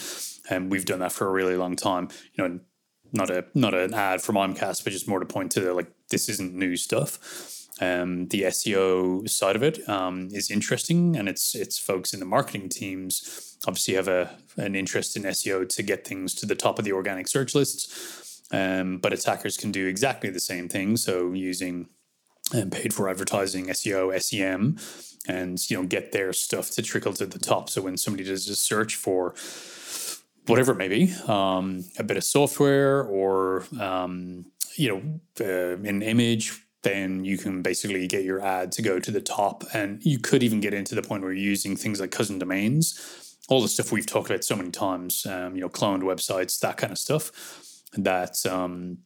and 0.49 0.71
we've 0.71 0.85
done 0.85 0.99
that 0.99 1.11
for 1.11 1.27
a 1.27 1.31
really 1.31 1.55
long 1.55 1.75
time. 1.75 2.09
You 2.33 2.47
know, 2.47 2.59
not 3.13 3.29
a 3.29 3.45
not 3.53 3.73
an 3.73 3.93
ad 3.93 4.21
for 4.21 4.33
Mimecast, 4.33 4.83
but 4.83 4.93
just 4.93 5.07
more 5.07 5.19
to 5.19 5.25
point 5.25 5.51
to 5.53 5.73
like 5.73 5.91
this 6.09 6.29
isn't 6.29 6.53
new 6.53 6.75
stuff 6.75 7.64
um, 7.81 8.27
the 8.27 8.43
SEO 8.43 9.27
side 9.29 9.55
of 9.55 9.63
it 9.63 9.87
um, 9.89 10.29
is 10.31 10.49
interesting, 10.49 11.15
and 11.17 11.27
it's 11.27 11.55
it's 11.55 11.77
folks 11.77 12.13
in 12.13 12.19
the 12.19 12.25
marketing 12.25 12.69
teams 12.69 13.57
obviously 13.67 13.95
have 13.95 14.07
a 14.07 14.37
an 14.57 14.75
interest 14.75 15.17
in 15.17 15.23
SEO 15.23 15.67
to 15.67 15.83
get 15.83 16.07
things 16.07 16.33
to 16.35 16.45
the 16.45 16.55
top 16.55 16.79
of 16.79 16.85
the 16.85 16.93
organic 16.93 17.27
search 17.27 17.53
lists. 17.53 18.43
Um, 18.51 18.99
but 18.99 19.11
attackers 19.11 19.57
can 19.57 19.71
do 19.71 19.87
exactly 19.87 20.29
the 20.29 20.39
same 20.39 20.69
thing. 20.69 20.97
So 20.97 21.33
using 21.33 21.89
um, 22.53 22.69
paid 22.69 22.93
for 22.93 23.09
advertising, 23.09 23.67
SEO, 23.67 24.21
SEM, 24.21 24.77
and 25.27 25.59
you 25.69 25.77
know 25.77 25.87
get 25.87 26.11
their 26.11 26.31
stuff 26.31 26.69
to 26.71 26.81
trickle 26.81 27.13
to 27.13 27.25
the 27.25 27.39
top. 27.39 27.69
So 27.69 27.81
when 27.81 27.97
somebody 27.97 28.23
does 28.23 28.47
a 28.47 28.55
search 28.55 28.95
for 28.95 29.35
whatever 30.45 30.71
it 30.71 30.77
may 30.77 30.87
be, 30.87 31.13
um, 31.27 31.83
a 31.97 32.03
bit 32.03 32.17
of 32.17 32.23
software 32.23 33.03
or 33.03 33.65
um, 33.79 34.45
you 34.77 34.89
know 34.89 35.45
uh, 35.45 35.77
an 35.83 36.01
image 36.01 36.64
then 36.85 37.25
you 37.25 37.35
can 37.35 37.63
basically 37.63 38.05
get 38.07 38.23
your 38.23 38.39
ad 38.45 38.71
to 38.71 38.81
go 38.83 38.99
to 38.99 39.09
the 39.09 39.19
top. 39.19 39.63
And 39.73 40.05
you 40.05 40.19
could 40.19 40.43
even 40.43 40.61
get 40.61 40.73
into 40.73 40.93
the 40.93 41.01
point 41.01 41.23
where 41.23 41.33
you're 41.33 41.49
using 41.49 41.75
things 41.75 41.99
like 41.99 42.11
cousin 42.11 42.37
domains, 42.37 43.37
all 43.49 43.61
the 43.61 43.67
stuff 43.67 43.91
we've 43.91 44.05
talked 44.05 44.29
about 44.29 44.43
so 44.43 44.55
many 44.55 44.69
times, 44.69 45.25
um, 45.25 45.55
you 45.55 45.61
know, 45.61 45.69
cloned 45.69 46.03
websites, 46.03 46.59
that 46.59 46.77
kind 46.77 46.91
of 46.91 46.99
stuff 46.99 47.31
that, 47.93 48.45
um, 48.45 48.99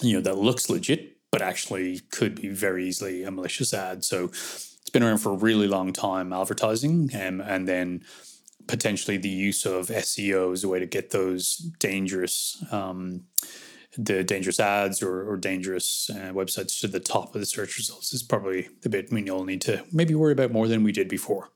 you 0.00 0.14
know, 0.14 0.20
that 0.20 0.38
looks 0.38 0.70
legit, 0.70 1.16
but 1.32 1.42
actually 1.42 1.98
could 2.12 2.40
be 2.40 2.48
very 2.48 2.86
easily 2.86 3.24
a 3.24 3.30
malicious 3.32 3.74
ad. 3.74 4.04
So 4.04 4.26
it's 4.26 4.90
been 4.92 5.02
around 5.02 5.18
for 5.18 5.32
a 5.32 5.36
really 5.36 5.66
long 5.66 5.92
time, 5.92 6.32
advertising, 6.32 7.10
um, 7.14 7.40
and 7.40 7.66
then 7.66 8.04
potentially 8.68 9.16
the 9.16 9.28
use 9.28 9.66
of 9.66 9.88
SEO 9.88 10.52
as 10.52 10.62
a 10.62 10.68
way 10.68 10.78
to 10.78 10.86
get 10.86 11.10
those 11.10 11.56
dangerous 11.80 12.64
um, 12.70 13.24
the 13.96 14.22
dangerous 14.24 14.60
ads 14.60 15.02
or, 15.02 15.28
or 15.28 15.36
dangerous 15.36 16.10
uh, 16.10 16.32
websites 16.32 16.80
to 16.80 16.88
the 16.88 17.00
top 17.00 17.34
of 17.34 17.40
the 17.40 17.46
search 17.46 17.76
results 17.76 18.12
is 18.12 18.22
probably 18.22 18.68
the 18.82 18.88
bit 18.88 19.10
we 19.10 19.28
all 19.30 19.44
need 19.44 19.60
to 19.62 19.84
maybe 19.92 20.14
worry 20.14 20.32
about 20.32 20.52
more 20.52 20.68
than 20.68 20.82
we 20.82 20.92
did 20.92 21.08
before. 21.08 21.50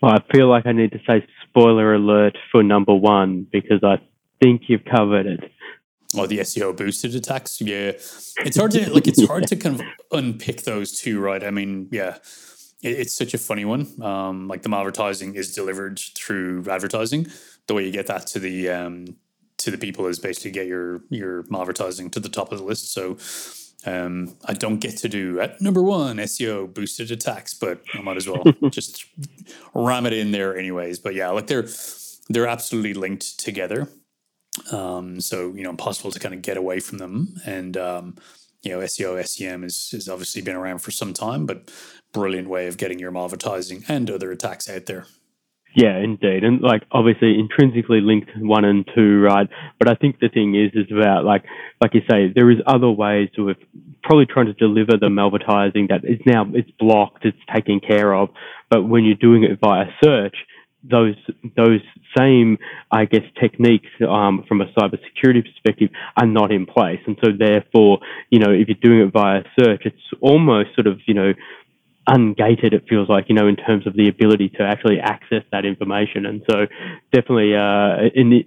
Well, 0.00 0.12
I 0.12 0.32
feel 0.32 0.48
like 0.48 0.66
I 0.66 0.72
need 0.72 0.92
to 0.92 1.00
say 1.06 1.26
spoiler 1.48 1.94
alert 1.94 2.36
for 2.52 2.62
number 2.62 2.94
one 2.94 3.46
because 3.50 3.82
I 3.82 3.96
think 4.42 4.62
you've 4.68 4.84
covered 4.84 5.26
it. 5.26 5.40
Oh, 6.16 6.26
the 6.26 6.38
SEO 6.40 6.76
boosted 6.76 7.14
attacks. 7.14 7.60
Yeah, 7.60 7.92
it's 8.38 8.56
hard 8.56 8.70
to 8.72 8.92
like. 8.92 9.08
It's 9.08 9.26
hard 9.26 9.48
to 9.48 9.56
kind 9.64 9.80
of 9.80 9.86
unpick 10.12 10.62
those 10.62 11.00
two, 11.00 11.20
right? 11.20 11.42
I 11.42 11.50
mean, 11.50 11.88
yeah, 11.90 12.18
it, 12.82 13.00
it's 13.00 13.14
such 13.16 13.34
a 13.34 13.38
funny 13.38 13.64
one. 13.64 14.00
Um, 14.00 14.46
like 14.46 14.62
the 14.62 14.74
advertising 14.74 15.34
is 15.34 15.52
delivered 15.52 15.98
through 15.98 16.64
advertising. 16.70 17.26
The 17.66 17.74
way 17.74 17.84
you 17.84 17.90
get 17.90 18.06
that 18.06 18.26
to 18.28 18.38
the 18.38 18.68
um, 18.68 19.16
to 19.64 19.70
the 19.70 19.78
people 19.78 20.06
is 20.06 20.18
basically 20.18 20.50
get 20.50 20.66
your 20.66 21.00
your 21.08 21.44
advertising 21.54 22.10
to 22.10 22.20
the 22.20 22.28
top 22.28 22.52
of 22.52 22.58
the 22.58 22.64
list. 22.64 22.92
So 22.92 23.16
um, 23.86 24.36
I 24.44 24.52
don't 24.52 24.78
get 24.78 24.96
to 24.98 25.08
do 25.08 25.40
at 25.40 25.60
number 25.60 25.82
one 25.82 26.18
SEO 26.18 26.72
boosted 26.72 27.10
attacks, 27.10 27.54
but 27.54 27.82
I 27.94 28.02
might 28.02 28.18
as 28.18 28.28
well 28.28 28.44
just 28.70 29.06
ram 29.74 30.06
it 30.06 30.12
in 30.12 30.32
there 30.32 30.56
anyways. 30.56 30.98
But 30.98 31.14
yeah, 31.14 31.30
like 31.30 31.46
they're 31.46 31.66
they're 32.28 32.46
absolutely 32.46 32.94
linked 32.94 33.38
together. 33.38 33.88
Um, 34.70 35.20
so 35.20 35.54
you 35.54 35.62
know, 35.62 35.70
impossible 35.70 36.10
to 36.10 36.20
kind 36.20 36.34
of 36.34 36.42
get 36.42 36.58
away 36.58 36.80
from 36.80 36.98
them. 36.98 37.34
And 37.46 37.76
um, 37.78 38.16
you 38.62 38.70
know, 38.70 38.80
SEO 38.80 39.26
SEM 39.26 39.64
is 39.64 39.90
has 39.92 40.08
obviously 40.10 40.42
been 40.42 40.56
around 40.56 40.80
for 40.80 40.90
some 40.90 41.14
time, 41.14 41.46
but 41.46 41.70
brilliant 42.12 42.48
way 42.48 42.66
of 42.66 42.76
getting 42.76 42.98
your 42.98 43.16
advertising 43.16 43.82
and 43.88 44.10
other 44.10 44.30
attacks 44.30 44.68
out 44.68 44.86
there. 44.86 45.06
Yeah, 45.76 45.98
indeed, 45.98 46.44
and 46.44 46.60
like 46.60 46.82
obviously 46.92 47.36
intrinsically 47.36 48.00
linked 48.00 48.30
one 48.36 48.64
and 48.64 48.88
two, 48.94 49.20
right? 49.20 49.48
But 49.80 49.88
I 49.88 49.94
think 49.94 50.20
the 50.20 50.28
thing 50.28 50.54
is, 50.54 50.70
is 50.72 50.86
about 50.96 51.24
like, 51.24 51.44
like 51.82 51.94
you 51.94 52.02
say, 52.08 52.32
there 52.32 52.48
is 52.48 52.58
other 52.64 52.88
ways 52.88 53.28
of 53.36 53.56
probably 54.04 54.26
trying 54.26 54.46
to 54.46 54.52
deliver 54.52 54.92
the 54.92 55.08
malvertising 55.08 55.88
that 55.88 56.04
is 56.04 56.20
now 56.26 56.46
it's 56.54 56.70
blocked, 56.78 57.24
it's 57.24 57.36
taken 57.52 57.80
care 57.80 58.14
of. 58.14 58.28
But 58.70 58.84
when 58.84 59.04
you're 59.04 59.16
doing 59.16 59.42
it 59.42 59.58
via 59.60 59.86
search, 60.02 60.36
those 60.88 61.16
those 61.56 61.80
same, 62.16 62.58
I 62.92 63.06
guess, 63.06 63.22
techniques 63.40 63.88
um, 64.08 64.44
from 64.46 64.60
a 64.60 64.66
cybersecurity 64.78 65.42
perspective 65.42 65.90
are 66.16 66.26
not 66.26 66.52
in 66.52 66.66
place, 66.66 67.00
and 67.06 67.16
so 67.24 67.32
therefore, 67.36 67.98
you 68.30 68.38
know, 68.38 68.52
if 68.52 68.68
you're 68.68 68.76
doing 68.80 69.00
it 69.00 69.12
via 69.12 69.42
search, 69.58 69.82
it's 69.86 69.96
almost 70.20 70.68
sort 70.76 70.86
of, 70.86 71.00
you 71.06 71.14
know 71.14 71.32
ungated 72.08 72.72
it 72.72 72.84
feels 72.88 73.08
like 73.08 73.28
you 73.28 73.34
know 73.34 73.46
in 73.46 73.56
terms 73.56 73.86
of 73.86 73.94
the 73.94 74.08
ability 74.08 74.48
to 74.50 74.62
actually 74.62 75.00
access 75.00 75.42
that 75.52 75.64
information. 75.64 76.26
And 76.26 76.42
so 76.50 76.66
definitely 77.12 77.54
uh, 77.54 78.10
in 78.14 78.30
the, 78.30 78.46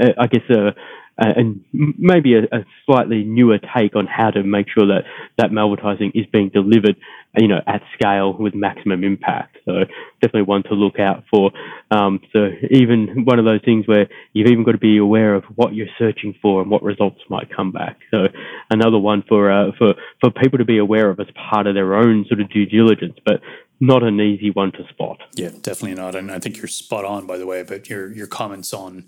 uh, 0.00 0.12
I 0.18 0.26
guess 0.26 0.42
uh, 0.50 0.72
uh, 1.18 1.32
and 1.36 1.64
maybe 1.72 2.34
a, 2.34 2.44
a, 2.44 2.64
slightly 2.86 3.24
newer 3.24 3.58
take 3.76 3.94
on 3.94 4.06
how 4.06 4.30
to 4.30 4.42
make 4.42 4.66
sure 4.68 4.86
that 4.86 5.04
that 5.36 5.50
malvertising 5.50 6.10
is 6.14 6.26
being 6.32 6.48
delivered, 6.48 6.96
you 7.36 7.46
know, 7.46 7.60
at 7.66 7.82
scale 7.94 8.32
with 8.32 8.54
maximum 8.54 9.04
impact. 9.04 9.58
So 9.64 9.84
definitely 10.20 10.42
one 10.42 10.62
to 10.64 10.74
look 10.74 10.98
out 10.98 11.24
for. 11.30 11.50
Um, 11.90 12.20
so 12.34 12.48
even 12.70 13.24
one 13.24 13.38
of 13.38 13.44
those 13.44 13.60
things 13.64 13.86
where 13.86 14.08
you've 14.32 14.48
even 14.48 14.64
got 14.64 14.72
to 14.72 14.78
be 14.78 14.98
aware 14.98 15.34
of 15.34 15.44
what 15.56 15.74
you're 15.74 15.88
searching 15.98 16.34
for 16.40 16.62
and 16.62 16.70
what 16.70 16.82
results 16.82 17.20
might 17.28 17.54
come 17.54 17.70
back. 17.70 17.98
So 18.10 18.28
another 18.70 18.98
one 18.98 19.22
for 19.28 19.50
uh, 19.50 19.72
for 19.78 19.94
for 20.20 20.30
people 20.30 20.58
to 20.58 20.64
be 20.64 20.78
aware 20.78 21.10
of 21.10 21.20
as 21.20 21.26
part 21.50 21.66
of 21.66 21.74
their 21.74 21.94
own 21.94 22.24
sort 22.28 22.40
of 22.40 22.50
due 22.50 22.66
diligence, 22.66 23.18
but 23.24 23.40
not 23.80 24.02
an 24.02 24.20
easy 24.20 24.50
one 24.50 24.72
to 24.72 24.86
spot. 24.88 25.20
Yeah, 25.34 25.50
definitely 25.60 25.94
not. 25.94 26.14
And 26.14 26.30
I 26.30 26.38
think 26.38 26.58
you're 26.58 26.68
spot 26.68 27.04
on, 27.04 27.26
by 27.26 27.38
the 27.38 27.46
way, 27.46 27.62
But 27.62 27.88
your 27.88 28.12
your 28.12 28.26
comments 28.26 28.72
on, 28.72 29.06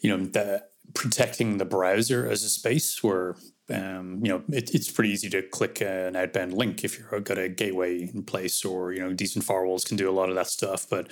you 0.00 0.16
know, 0.16 0.24
the 0.24 0.64
protecting 0.94 1.58
the 1.58 1.64
browser 1.64 2.28
as 2.28 2.42
a 2.42 2.48
space 2.48 3.02
where 3.02 3.36
um, 3.70 4.20
you 4.22 4.30
know 4.30 4.42
it, 4.48 4.74
it's 4.74 4.90
pretty 4.90 5.10
easy 5.10 5.28
to 5.28 5.42
click 5.42 5.80
an 5.80 6.16
outbound 6.16 6.52
link 6.52 6.84
if 6.84 6.98
you've 6.98 7.24
got 7.24 7.38
a 7.38 7.48
gateway 7.48 8.08
in 8.12 8.22
place 8.22 8.64
or 8.64 8.92
you 8.92 9.00
know 9.00 9.12
decent 9.12 9.44
firewalls 9.44 9.86
can 9.86 9.96
do 9.96 10.08
a 10.08 10.12
lot 10.12 10.28
of 10.28 10.34
that 10.34 10.46
stuff 10.46 10.86
but 10.88 11.08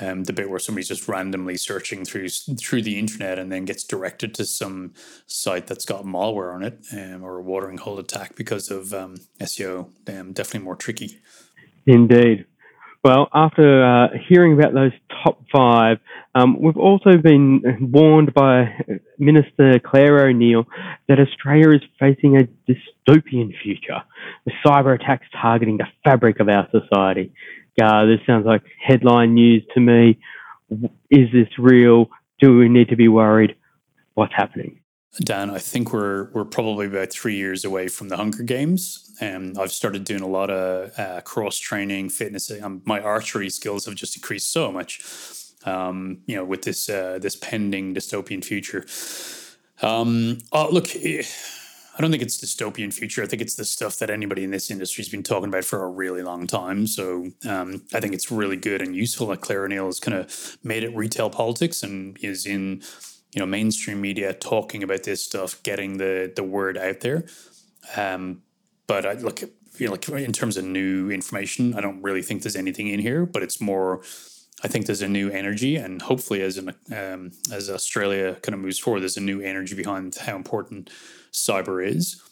um, 0.00 0.24
the 0.24 0.32
bit 0.32 0.50
where 0.50 0.58
somebody's 0.58 0.88
just 0.88 1.08
randomly 1.08 1.56
searching 1.56 2.04
through 2.04 2.28
through 2.28 2.82
the 2.82 2.98
internet 2.98 3.38
and 3.38 3.52
then 3.52 3.64
gets 3.64 3.84
directed 3.84 4.34
to 4.34 4.44
some 4.44 4.92
site 5.26 5.66
that's 5.66 5.84
got 5.84 6.04
malware 6.04 6.54
on 6.54 6.62
it 6.62 6.78
um, 6.92 7.22
or 7.22 7.38
a 7.38 7.42
watering 7.42 7.78
hole 7.78 7.98
attack 7.98 8.34
because 8.36 8.70
of 8.70 8.92
um, 8.92 9.16
SEO, 9.40 9.90
um, 10.08 10.32
definitely 10.32 10.64
more 10.64 10.76
tricky. 10.76 11.20
Indeed. 11.86 12.46
Well, 13.04 13.28
after 13.34 13.84
uh, 13.84 14.08
hearing 14.30 14.54
about 14.54 14.72
those 14.72 14.92
top 15.22 15.38
five, 15.54 15.98
um, 16.34 16.58
we've 16.58 16.78
also 16.78 17.18
been 17.18 17.62
warned 17.92 18.32
by 18.32 18.74
Minister 19.18 19.78
Clare 19.78 20.26
O'Neil 20.28 20.64
that 21.06 21.20
Australia 21.20 21.72
is 21.72 21.82
facing 22.00 22.38
a 22.38 22.48
dystopian 22.66 23.52
future, 23.62 24.02
with 24.46 24.54
cyber 24.64 24.94
attacks 24.94 25.26
targeting 25.38 25.76
the 25.76 25.86
fabric 26.02 26.40
of 26.40 26.48
our 26.48 26.66
society. 26.70 27.30
Uh, 27.78 28.06
this 28.06 28.20
sounds 28.26 28.46
like 28.46 28.62
headline 28.82 29.34
news 29.34 29.62
to 29.74 29.80
me. 29.80 30.18
Is 31.10 31.28
this 31.30 31.48
real? 31.58 32.08
Do 32.40 32.56
we 32.56 32.70
need 32.70 32.88
to 32.88 32.96
be 32.96 33.08
worried? 33.08 33.54
What's 34.14 34.32
happening? 34.34 34.80
Dan, 35.20 35.50
I 35.50 35.58
think 35.58 35.92
we're 35.92 36.30
we're 36.32 36.44
probably 36.44 36.86
about 36.86 37.10
three 37.10 37.36
years 37.36 37.64
away 37.64 37.88
from 37.88 38.08
the 38.08 38.16
Hunger 38.16 38.42
Games. 38.42 39.00
And 39.20 39.56
um, 39.56 39.62
I've 39.62 39.72
started 39.72 40.04
doing 40.04 40.22
a 40.22 40.28
lot 40.28 40.50
of 40.50 40.98
uh, 40.98 41.20
cross 41.20 41.56
training, 41.56 42.08
fitness. 42.08 42.50
Um, 42.50 42.82
my 42.84 43.00
archery 43.00 43.48
skills 43.48 43.84
have 43.86 43.94
just 43.94 44.16
increased 44.16 44.52
so 44.52 44.72
much. 44.72 45.00
Um, 45.64 46.18
you 46.26 46.36
know, 46.36 46.44
with 46.44 46.62
this 46.62 46.88
uh, 46.88 47.18
this 47.20 47.36
pending 47.36 47.94
dystopian 47.94 48.44
future. 48.44 48.84
Um, 49.82 50.38
oh, 50.52 50.68
look, 50.70 50.94
eh, 50.96 51.22
I 51.96 52.02
don't 52.02 52.10
think 52.10 52.22
it's 52.22 52.38
dystopian 52.38 52.92
future. 52.92 53.22
I 53.22 53.26
think 53.26 53.40
it's 53.40 53.54
the 53.54 53.64
stuff 53.64 53.98
that 53.98 54.10
anybody 54.10 54.42
in 54.42 54.50
this 54.50 54.70
industry 54.70 55.02
has 55.02 55.08
been 55.08 55.22
talking 55.22 55.48
about 55.48 55.64
for 55.64 55.84
a 55.84 55.88
really 55.88 56.22
long 56.22 56.46
time. 56.46 56.86
So 56.88 57.30
um, 57.48 57.82
I 57.94 58.00
think 58.00 58.14
it's 58.14 58.32
really 58.32 58.56
good 58.56 58.82
and 58.82 58.96
useful 58.96 59.28
that 59.28 59.42
Clare 59.42 59.64
O'Neil 59.64 59.86
has 59.86 60.00
kind 60.00 60.16
of 60.16 60.58
made 60.64 60.82
it 60.82 60.94
retail 60.94 61.30
politics 61.30 61.84
and 61.84 62.18
is 62.20 62.46
in 62.46 62.82
you 63.34 63.40
know 63.40 63.46
mainstream 63.46 64.00
media 64.00 64.32
talking 64.32 64.82
about 64.82 65.02
this 65.02 65.22
stuff, 65.22 65.60
getting 65.62 65.98
the 65.98 66.32
the 66.34 66.44
word 66.44 66.78
out 66.78 67.00
there. 67.00 67.24
Um, 67.96 68.42
but 68.86 69.04
I 69.04 69.14
look, 69.14 69.42
you 69.42 69.86
know, 69.86 69.92
like 69.92 70.08
in 70.08 70.32
terms 70.32 70.56
of 70.56 70.64
new 70.64 71.10
information, 71.10 71.74
I 71.74 71.80
don't 71.80 72.00
really 72.00 72.22
think 72.22 72.42
there's 72.42 72.56
anything 72.56 72.88
in 72.88 73.00
here. 73.00 73.26
But 73.26 73.42
it's 73.42 73.60
more, 73.60 74.02
I 74.62 74.68
think 74.68 74.86
there's 74.86 75.02
a 75.02 75.08
new 75.08 75.30
energy, 75.30 75.76
and 75.76 76.00
hopefully, 76.00 76.42
as 76.42 76.58
an 76.58 76.74
um, 76.94 77.32
as 77.52 77.68
Australia 77.68 78.36
kind 78.42 78.54
of 78.54 78.60
moves 78.60 78.78
forward, 78.78 79.00
there's 79.00 79.16
a 79.16 79.20
new 79.20 79.40
energy 79.40 79.74
behind 79.74 80.14
how 80.14 80.36
important 80.36 80.90
cyber 81.32 81.84
is. 81.84 82.22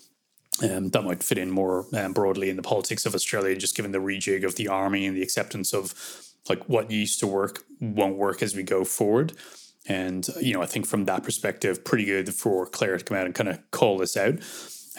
Um, 0.62 0.90
that 0.90 1.02
might 1.02 1.24
fit 1.24 1.38
in 1.38 1.50
more 1.50 1.86
um, 1.94 2.12
broadly 2.12 2.48
in 2.48 2.56
the 2.56 2.62
politics 2.62 3.06
of 3.06 3.14
Australia, 3.14 3.56
just 3.56 3.74
given 3.74 3.90
the 3.90 3.98
rejig 3.98 4.44
of 4.44 4.54
the 4.54 4.68
army 4.68 5.06
and 5.06 5.16
the 5.16 5.22
acceptance 5.22 5.72
of 5.72 5.94
like 6.48 6.68
what 6.68 6.90
used 6.90 7.18
to 7.20 7.26
work 7.26 7.64
won't 7.80 8.16
work 8.16 8.42
as 8.42 8.54
we 8.54 8.62
go 8.62 8.84
forward. 8.84 9.32
And, 9.86 10.26
you 10.40 10.54
know, 10.54 10.62
I 10.62 10.66
think 10.66 10.86
from 10.86 11.06
that 11.06 11.24
perspective, 11.24 11.84
pretty 11.84 12.04
good 12.04 12.34
for 12.34 12.66
Clare 12.66 12.98
to 12.98 13.04
come 13.04 13.16
out 13.16 13.26
and 13.26 13.34
kind 13.34 13.48
of 13.48 13.58
call 13.70 13.98
this 13.98 14.16
out. 14.16 14.34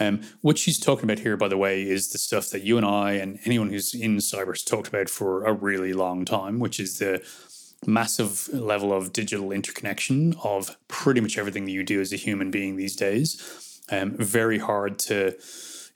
Um, 0.00 0.22
what 0.40 0.58
she's 0.58 0.78
talking 0.78 1.04
about 1.04 1.20
here, 1.20 1.36
by 1.36 1.48
the 1.48 1.56
way, 1.56 1.82
is 1.82 2.10
the 2.10 2.18
stuff 2.18 2.50
that 2.50 2.62
you 2.62 2.76
and 2.76 2.84
I 2.84 3.12
and 3.12 3.38
anyone 3.44 3.70
who's 3.70 3.94
in 3.94 4.16
cyber 4.16 4.48
has 4.48 4.62
talked 4.62 4.88
about 4.88 5.08
for 5.08 5.44
a 5.44 5.52
really 5.52 5.92
long 5.92 6.24
time, 6.24 6.58
which 6.58 6.80
is 6.80 6.98
the 6.98 7.24
massive 7.86 8.48
level 8.52 8.92
of 8.92 9.12
digital 9.12 9.52
interconnection 9.52 10.34
of 10.42 10.76
pretty 10.88 11.20
much 11.20 11.38
everything 11.38 11.64
that 11.66 11.72
you 11.72 11.84
do 11.84 12.00
as 12.00 12.12
a 12.12 12.16
human 12.16 12.50
being 12.50 12.76
these 12.76 12.96
days. 12.96 13.82
Um, 13.90 14.12
very 14.12 14.58
hard 14.58 14.98
to 15.00 15.36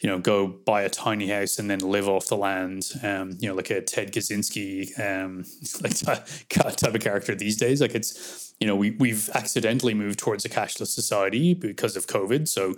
you 0.01 0.09
know, 0.09 0.19
go 0.19 0.47
buy 0.47 0.83
a 0.83 0.89
tiny 0.89 1.29
house 1.29 1.59
and 1.59 1.69
then 1.69 1.81
live 1.81 2.09
off 2.09 2.27
the 2.27 2.37
land. 2.37 2.93
Um, 3.03 3.37
you 3.41 3.49
know, 3.49 3.55
like 3.55 3.71
a 3.71 3.81
Ted 3.81 4.13
Kaczynski, 4.13 4.99
um, 4.99 5.45
like 5.83 6.77
type 6.77 6.95
of 6.95 7.01
character 7.01 7.35
these 7.35 7.57
days. 7.57 7.81
Like 7.81 7.95
it's, 7.95 8.48
you 8.61 8.67
know, 8.67 8.77
we 8.77 8.93
we've 8.93 9.29
accidentally 9.35 9.95
moved 9.95 10.19
towards 10.19 10.45
a 10.45 10.49
cashless 10.49 10.89
society 10.89 11.55
because 11.55 11.97
of 11.97 12.07
COVID. 12.07 12.49
So, 12.49 12.75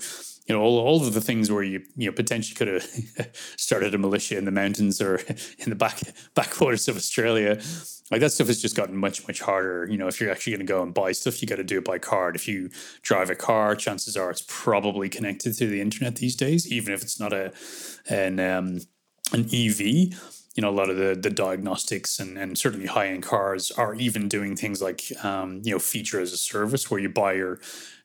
you 0.47 0.55
know, 0.55 0.61
all, 0.61 0.79
all 0.79 1.07
of 1.07 1.15
the 1.15 1.21
things 1.21 1.51
where 1.51 1.63
you 1.63 1.83
you 1.97 2.11
know 2.11 2.15
potentially 2.15 2.55
could 2.55 2.69
have 2.69 3.31
started 3.57 3.95
a 3.95 3.99
militia 3.99 4.37
in 4.37 4.45
the 4.45 4.51
mountains 4.51 5.01
or 5.01 5.17
in 5.59 5.71
the 5.71 5.77
back 5.77 6.01
backwaters 6.35 6.89
of 6.89 6.97
Australia 6.97 7.61
like 8.11 8.21
that 8.21 8.33
stuff 8.33 8.49
has 8.49 8.61
just 8.61 8.77
gotten 8.77 8.97
much 8.97 9.27
much 9.27 9.41
harder. 9.41 9.87
You 9.91 9.97
know 9.97 10.09
if 10.09 10.21
you're 10.21 10.31
actually 10.31 10.53
going 10.53 10.67
to 10.67 10.73
go 10.73 10.83
and 10.83 10.93
buy 10.93 11.13
stuff 11.13 11.41
you 11.41 11.49
got 11.49 11.57
to 11.57 11.65
do 11.65 11.79
it 11.79 11.85
by 11.85 11.99
card. 11.99 12.37
If 12.37 12.49
you 12.49 12.71
drive 13.03 13.31
a 13.31 13.37
car 13.37 13.75
chances 13.77 14.17
are 14.17 14.31
it's 14.31 14.45
probably 14.47 15.09
connected 15.09 15.55
to 15.59 15.67
the 15.67 15.81
internet 15.81 16.17
these 16.17 16.37
days 16.37 16.71
even 16.71 16.93
if 16.93 17.03
it's 17.03 17.21
not 17.21 17.33
a 17.33 17.53
an 18.09 18.41
um, 18.41 18.81
an 19.33 19.49
ev 19.53 19.81
you 20.61 20.67
know 20.67 20.71
a 20.71 20.79
lot 20.81 20.91
of 20.91 20.99
the 20.99 21.15
the 21.15 21.31
diagnostics 21.31 22.19
and, 22.19 22.37
and 22.37 22.59
certainly 22.59 22.87
high 22.87 23.07
end 23.09 23.23
cars 23.23 23.71
are 23.71 23.95
even 23.95 24.29
doing 24.29 24.55
things 24.55 24.83
like 24.83 25.11
um, 25.25 25.63
you 25.65 25.73
know 25.73 25.79
feature 25.79 26.21
as 26.21 26.35
a 26.35 26.37
service 26.37 26.91
where 26.91 27.01
you 27.01 27.09
buy 27.09 27.33
your 27.33 27.59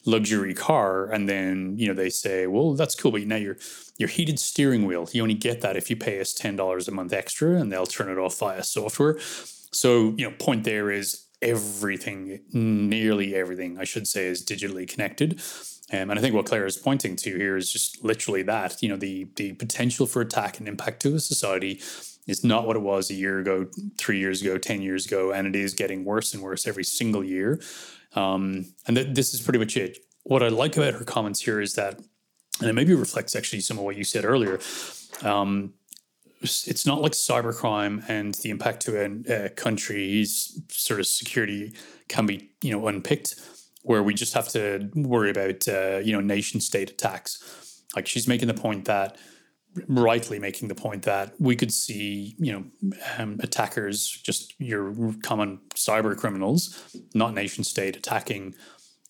luxury 0.06 0.54
car 0.54 1.12
and 1.12 1.28
then 1.28 1.76
you 1.78 1.86
know 1.86 1.94
they 1.94 2.10
say 2.10 2.48
well 2.48 2.74
that's 2.74 2.96
cool 2.96 3.12
but 3.12 3.22
now 3.28 3.36
your 3.36 3.58
your 3.98 4.08
heated 4.08 4.40
steering 4.40 4.86
wheel 4.86 5.10
you 5.12 5.22
only 5.22 5.34
get 5.34 5.60
that 5.60 5.76
if 5.76 5.90
you 5.90 5.98
pay 5.98 6.22
us 6.22 6.34
$10 6.34 6.88
a 6.88 6.92
month 6.92 7.12
extra 7.12 7.56
and 7.60 7.72
they'll 7.72 7.86
turn 7.86 8.10
it 8.10 8.18
off 8.18 8.40
via 8.40 8.64
software 8.64 9.18
so, 9.76 10.14
you 10.18 10.26
know, 10.26 10.34
point 10.40 10.64
there 10.64 10.90
is 10.90 11.26
everything, 11.42 12.40
nearly 12.54 13.36
everything, 13.36 13.78
I 13.78 13.84
should 13.84 14.08
say, 14.08 14.28
is 14.28 14.44
digitally 14.44 14.88
connected. 14.88 15.42
Um, 15.92 16.10
and 16.10 16.18
I 16.18 16.22
think 16.22 16.34
what 16.34 16.46
Clare 16.46 16.66
is 16.66 16.78
pointing 16.78 17.18
to 17.18 17.36
here 17.36 17.58
is 17.58 17.72
just 17.72 18.02
literally 18.04 18.42
that. 18.44 18.82
You 18.82 18.90
know, 18.90 18.96
the 18.96 19.28
the 19.36 19.52
potential 19.54 20.08
for 20.08 20.22
attack 20.22 20.60
and 20.60 20.68
impact 20.68 21.02
to 21.02 21.14
a 21.14 21.20
society 21.20 21.82
is 22.28 22.44
not 22.44 22.66
what 22.66 22.76
it 22.76 22.82
was 22.82 23.10
a 23.10 23.14
year 23.14 23.40
ago, 23.40 23.68
three 23.98 24.20
years 24.20 24.42
ago, 24.42 24.58
ten 24.58 24.82
years 24.82 25.06
ago, 25.06 25.32
and 25.32 25.48
it 25.48 25.56
is 25.56 25.74
getting 25.74 26.04
worse 26.04 26.34
and 26.34 26.42
worse 26.42 26.68
every 26.68 26.84
single 26.84 27.24
year. 27.24 27.62
Um, 28.16 28.74
and 28.88 28.96
th- 28.96 29.16
this 29.16 29.34
is 29.34 29.42
pretty 29.42 29.60
much 29.60 29.78
it. 29.78 29.98
What 30.24 30.42
I 30.42 30.48
like 30.48 30.78
about 30.78 30.96
her 30.96 31.06
comments 31.06 31.42
here 31.42 31.62
is 31.62 31.74
that, 31.76 32.00
and 32.60 32.70
it 32.70 32.74
maybe 32.74 32.94
reflects 32.94 33.36
actually 33.36 33.62
some 33.62 33.78
of 33.78 33.84
what 33.84 33.96
you 33.96 34.04
said 34.04 34.26
earlier. 34.26 34.60
Um, 35.22 35.74
it's 36.42 36.86
not 36.86 37.02
like 37.02 37.14
cybercrime 37.14 38.08
and 38.08 38.36
the 38.36 38.50
impact 38.50 38.82
to 38.82 39.02
a, 39.02 39.46
a 39.46 39.50
country's 39.50 40.60
sort 40.70 41.00
of 41.00 41.08
security 41.08 41.74
can 42.08 42.26
be 42.26 42.52
you 42.62 42.72
know 42.72 42.88
unpicked 42.88 43.36
where 43.84 44.04
we 44.04 44.14
just 44.14 44.34
have 44.34 44.50
to 44.50 44.90
worry 44.96 45.32
about 45.32 45.68
uh, 45.68 45.98
you 46.04 46.12
know 46.12 46.22
nation 46.22 46.60
state 46.60 46.92
attacks 46.92 47.84
like 47.96 48.08
she's 48.08 48.28
making 48.28 48.48
the 48.48 48.54
point 48.54 48.86
that 48.86 49.18
rightly 49.88 50.40
making 50.40 50.68
the 50.68 50.76
point 50.76 51.04
that 51.04 51.34
we 51.40 51.56
could 51.56 51.74
see 51.74 52.36
you 52.40 52.52
know 52.52 52.64
um, 53.18 53.38
attackers 53.42 54.22
just 54.24 54.54
your 54.60 54.94
common 55.24 55.60
cyber 55.74 56.18
criminals 56.18 56.96
not 57.14 57.34
nation 57.34 57.64
state 57.64 57.96
attacking 57.96 58.56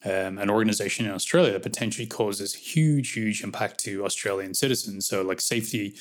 um, 0.05 0.37
an 0.37 0.49
organization 0.49 1.05
in 1.05 1.11
australia 1.11 1.53
that 1.53 1.63
potentially 1.63 2.07
causes 2.07 2.53
huge 2.53 3.11
huge 3.11 3.43
impact 3.43 3.79
to 3.79 4.03
australian 4.03 4.53
citizens 4.53 5.07
so 5.07 5.21
like 5.21 5.39
safety 5.39 5.95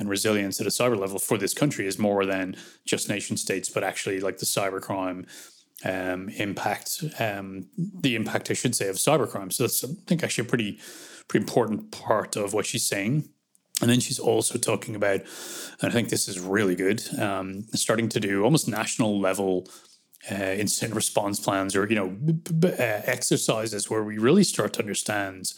and 0.00 0.08
resilience 0.08 0.60
at 0.60 0.66
a 0.66 0.70
cyber 0.70 0.98
level 0.98 1.18
for 1.18 1.36
this 1.36 1.54
country 1.54 1.86
is 1.86 1.98
more 1.98 2.24
than 2.24 2.56
just 2.86 3.08
nation 3.08 3.36
states, 3.36 3.68
but 3.68 3.84
actually 3.84 4.18
like 4.18 4.38
the 4.38 4.46
cybercrime 4.46 5.26
um, 5.84 6.30
impact, 6.30 7.04
um, 7.18 7.66
the 7.76 8.16
impact, 8.16 8.50
I 8.50 8.54
should 8.54 8.74
say, 8.74 8.88
of 8.88 8.96
cybercrime. 8.96 9.52
So 9.52 9.64
that's, 9.64 9.84
I 9.84 9.88
think, 10.06 10.24
actually 10.24 10.46
a 10.46 10.48
pretty, 10.48 10.80
pretty 11.28 11.42
important 11.42 11.92
part 11.92 12.34
of 12.36 12.54
what 12.54 12.66
she's 12.66 12.86
saying. 12.86 13.28
And 13.80 13.90
then 13.90 14.00
she's 14.00 14.18
also 14.18 14.58
talking 14.58 14.94
about, 14.94 15.20
and 15.80 15.90
I 15.90 15.90
think 15.90 16.10
this 16.10 16.28
is 16.28 16.38
really 16.38 16.74
good, 16.74 17.02
um, 17.18 17.64
starting 17.74 18.08
to 18.10 18.20
do 18.20 18.44
almost 18.44 18.68
national 18.68 19.18
level 19.18 19.68
uh, 20.30 20.34
incident 20.34 20.94
response 20.94 21.40
plans 21.40 21.74
or 21.74 21.88
you 21.88 21.94
know 21.94 22.08
b- 22.08 22.34
b- 22.58 22.68
uh, 22.68 23.00
exercises 23.04 23.88
where 23.88 24.04
we 24.04 24.18
really 24.18 24.44
start 24.44 24.74
to 24.74 24.80
understand 24.80 25.54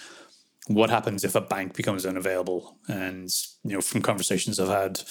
what 0.68 0.90
happens 0.90 1.24
if 1.24 1.34
a 1.34 1.40
bank 1.40 1.74
becomes 1.74 2.06
unavailable? 2.06 2.78
And 2.88 3.28
you 3.64 3.72
know, 3.72 3.80
from 3.80 4.02
conversations 4.02 4.60
I've 4.60 4.68
had 4.68 5.02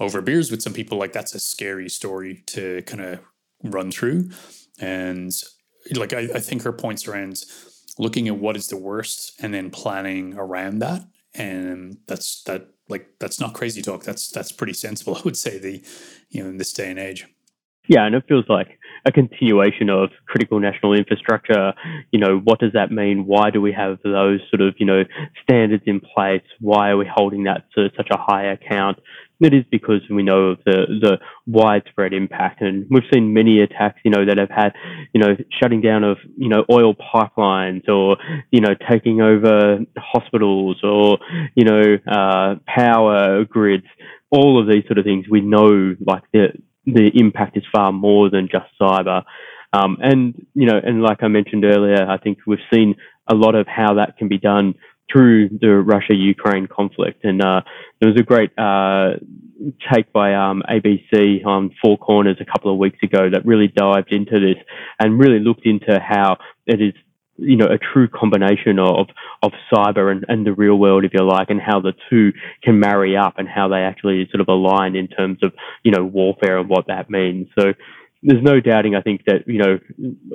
over 0.00 0.20
beers 0.20 0.50
with 0.50 0.62
some 0.62 0.72
people, 0.72 0.98
like 0.98 1.12
that's 1.12 1.34
a 1.34 1.40
scary 1.40 1.88
story 1.88 2.42
to 2.46 2.82
kind 2.82 3.02
of 3.02 3.20
run 3.62 3.90
through. 3.90 4.30
And 4.80 5.32
like 5.94 6.12
I, 6.12 6.28
I 6.34 6.40
think 6.40 6.62
her 6.62 6.72
points 6.72 7.06
around 7.06 7.44
looking 7.98 8.28
at 8.28 8.38
what 8.38 8.56
is 8.56 8.68
the 8.68 8.76
worst 8.76 9.32
and 9.40 9.52
then 9.52 9.70
planning 9.70 10.34
around 10.36 10.80
that. 10.80 11.04
And 11.38 11.98
that's 12.06 12.42
that 12.44 12.68
like 12.88 13.10
that's 13.20 13.40
not 13.40 13.54
crazy 13.54 13.82
talk. 13.82 14.02
That's 14.04 14.28
that's 14.28 14.52
pretty 14.52 14.72
sensible, 14.74 15.16
I 15.18 15.22
would 15.24 15.36
say, 15.36 15.58
the 15.58 15.82
you 16.30 16.42
know, 16.42 16.48
in 16.50 16.56
this 16.56 16.72
day 16.72 16.90
and 16.90 16.98
age. 16.98 17.26
Yeah, 17.88 18.04
and 18.04 18.14
it 18.14 18.24
feels 18.28 18.44
like 18.50 18.78
a 19.06 19.12
continuation 19.12 19.88
of 19.88 20.10
critical 20.26 20.60
national 20.60 20.92
infrastructure. 20.92 21.72
You 22.12 22.20
know, 22.20 22.38
what 22.38 22.60
does 22.60 22.72
that 22.74 22.90
mean? 22.90 23.24
Why 23.24 23.50
do 23.50 23.62
we 23.62 23.72
have 23.72 23.98
those 24.04 24.40
sort 24.50 24.60
of, 24.60 24.74
you 24.78 24.84
know, 24.84 25.04
standards 25.42 25.84
in 25.86 26.00
place? 26.00 26.42
Why 26.60 26.90
are 26.90 26.98
we 26.98 27.06
holding 27.10 27.44
that 27.44 27.64
to 27.76 27.88
such 27.96 28.08
a 28.10 28.18
high 28.18 28.44
account? 28.44 28.98
It 29.40 29.54
is 29.54 29.64
because 29.70 30.00
we 30.10 30.22
know 30.22 30.48
of 30.48 30.58
the, 30.64 30.86
the 31.00 31.18
widespread 31.46 32.12
impact 32.12 32.60
and 32.60 32.86
we've 32.90 33.04
seen 33.12 33.32
many 33.32 33.60
attacks, 33.60 34.00
you 34.04 34.10
know, 34.10 34.24
that 34.26 34.36
have 34.36 34.50
had, 34.50 34.72
you 35.14 35.20
know, 35.20 35.36
shutting 35.62 35.80
down 35.80 36.02
of, 36.02 36.18
you 36.36 36.48
know, 36.48 36.64
oil 36.70 36.94
pipelines 36.94 37.88
or, 37.88 38.16
you 38.50 38.60
know, 38.60 38.74
taking 38.90 39.20
over 39.20 39.78
hospitals 39.96 40.78
or, 40.82 41.18
you 41.54 41.64
know, 41.64 41.98
uh, 42.10 42.56
power 42.66 43.44
grids 43.44 43.86
all 44.30 44.60
of 44.60 44.68
these 44.68 44.84
sort 44.86 44.98
of 44.98 45.04
things, 45.04 45.26
we 45.30 45.40
know 45.40 45.96
like 46.06 46.22
the 46.32 46.48
the 46.86 47.10
impact 47.14 47.56
is 47.56 47.64
far 47.70 47.92
more 47.92 48.30
than 48.30 48.48
just 48.50 48.66
cyber. 48.80 49.22
Um, 49.72 49.98
and 50.00 50.46
you 50.54 50.66
know, 50.66 50.80
and 50.82 51.02
like 51.02 51.22
I 51.22 51.28
mentioned 51.28 51.64
earlier, 51.64 52.08
I 52.08 52.18
think 52.18 52.38
we've 52.46 52.58
seen 52.72 52.94
a 53.30 53.34
lot 53.34 53.54
of 53.54 53.66
how 53.66 53.94
that 53.94 54.16
can 54.16 54.28
be 54.28 54.38
done 54.38 54.74
through 55.10 55.48
the 55.48 55.74
Russia-Ukraine 55.76 56.66
conflict. 56.66 57.24
And 57.24 57.42
uh, 57.42 57.62
there 58.00 58.10
was 58.10 58.20
a 58.20 58.24
great 58.24 58.50
uh, 58.58 59.14
take 59.92 60.12
by 60.12 60.34
um, 60.34 60.62
ABC 60.68 61.44
on 61.44 61.74
Four 61.82 61.98
Corners 61.98 62.36
a 62.40 62.44
couple 62.44 62.72
of 62.72 62.78
weeks 62.78 62.98
ago 63.02 63.30
that 63.30 63.44
really 63.46 63.68
dived 63.68 64.12
into 64.12 64.38
this 64.38 64.62
and 65.00 65.18
really 65.18 65.40
looked 65.40 65.66
into 65.66 65.98
how 66.00 66.36
it 66.66 66.80
is 66.80 66.94
you 67.38 67.56
know, 67.56 67.66
a 67.66 67.78
true 67.78 68.08
combination 68.08 68.78
of, 68.78 69.06
of 69.42 69.52
cyber 69.72 70.10
and, 70.10 70.24
and 70.28 70.44
the 70.44 70.52
real 70.52 70.76
world, 70.76 71.04
if 71.04 71.12
you 71.14 71.24
like, 71.24 71.50
and 71.50 71.60
how 71.60 71.80
the 71.80 71.92
two 72.10 72.32
can 72.62 72.80
marry 72.80 73.16
up 73.16 73.34
and 73.38 73.48
how 73.48 73.68
they 73.68 73.82
actually 73.82 74.28
sort 74.30 74.40
of 74.40 74.48
align 74.48 74.96
in 74.96 75.06
terms 75.06 75.38
of, 75.42 75.52
you 75.84 75.92
know, 75.92 76.04
warfare 76.04 76.58
and 76.58 76.68
what 76.68 76.88
that 76.88 77.08
means. 77.08 77.46
So 77.56 77.74
there's 78.22 78.42
no 78.42 78.60
doubting, 78.60 78.96
I 78.96 79.02
think, 79.02 79.22
that, 79.26 79.46
you 79.46 79.58
know, 79.58 79.78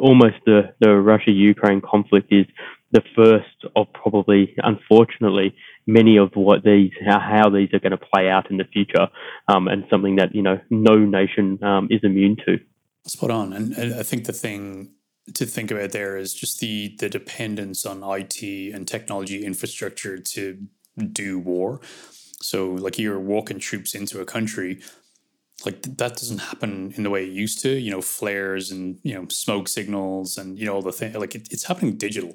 almost 0.02 0.36
the, 0.46 0.74
the 0.80 0.96
Russia 0.96 1.32
Ukraine 1.32 1.82
conflict 1.82 2.32
is 2.32 2.46
the 2.94 3.02
first 3.16 3.74
of 3.76 3.88
probably, 3.94 4.56
unfortunately, 4.58 5.56
many 5.88 6.18
of 6.18 6.30
what 6.36 6.64
these, 6.64 6.92
how, 7.06 7.20
how 7.20 7.50
these 7.50 7.70
are 7.74 7.80
going 7.80 7.92
to 7.92 7.98
play 7.98 8.30
out 8.30 8.50
in 8.50 8.58
the 8.58 8.66
future, 8.66 9.08
um, 9.48 9.68
and 9.68 9.84
something 9.90 10.16
that, 10.18 10.34
you 10.34 10.44
know, 10.44 10.60
no 10.70 10.96
nation 10.98 11.62
um, 11.64 11.88
is 11.90 12.02
immune 12.04 12.38
to. 12.46 12.60
Spot 13.06 13.32
on. 13.32 13.52
And, 13.52 13.74
and 13.74 13.96
I 13.96 14.04
think 14.04 14.26
the 14.26 14.34
thing 14.34 14.92
to 15.34 15.46
think 15.46 15.72
about 15.72 15.92
there 15.92 16.18
is 16.18 16.34
just 16.34 16.60
the 16.60 16.96
the 17.00 17.10
dependence 17.10 17.86
on 17.86 18.04
IT 18.04 18.42
and 18.74 18.88
technology 18.88 19.46
infrastructure 19.46 20.18
to 20.18 20.68
do 21.12 21.40
war. 21.40 21.82
So 22.42 22.72
like 22.72 23.00
you're 23.00 23.20
walking 23.20 23.60
troops 23.60 23.96
into 23.96 24.20
a 24.20 24.26
country, 24.26 24.82
like 25.66 25.82
that 25.82 25.98
doesn't 26.18 26.40
happen 26.40 26.94
in 26.98 27.04
the 27.04 27.10
way 27.10 27.24
it 27.24 27.32
used 27.32 27.62
to. 27.62 27.70
You 27.70 27.92
know, 27.92 28.02
flares 28.02 28.72
and 28.72 29.00
you 29.04 29.16
know 29.16 29.28
smoke 29.30 29.68
signals 29.68 30.38
and 30.38 30.60
you 30.60 30.66
know 30.66 30.76
all 30.76 30.82
the 30.82 30.92
thing. 30.92 31.14
Like 31.14 31.36
it, 31.36 31.48
it's 31.52 31.66
happening 31.66 31.98
digital. 31.98 32.34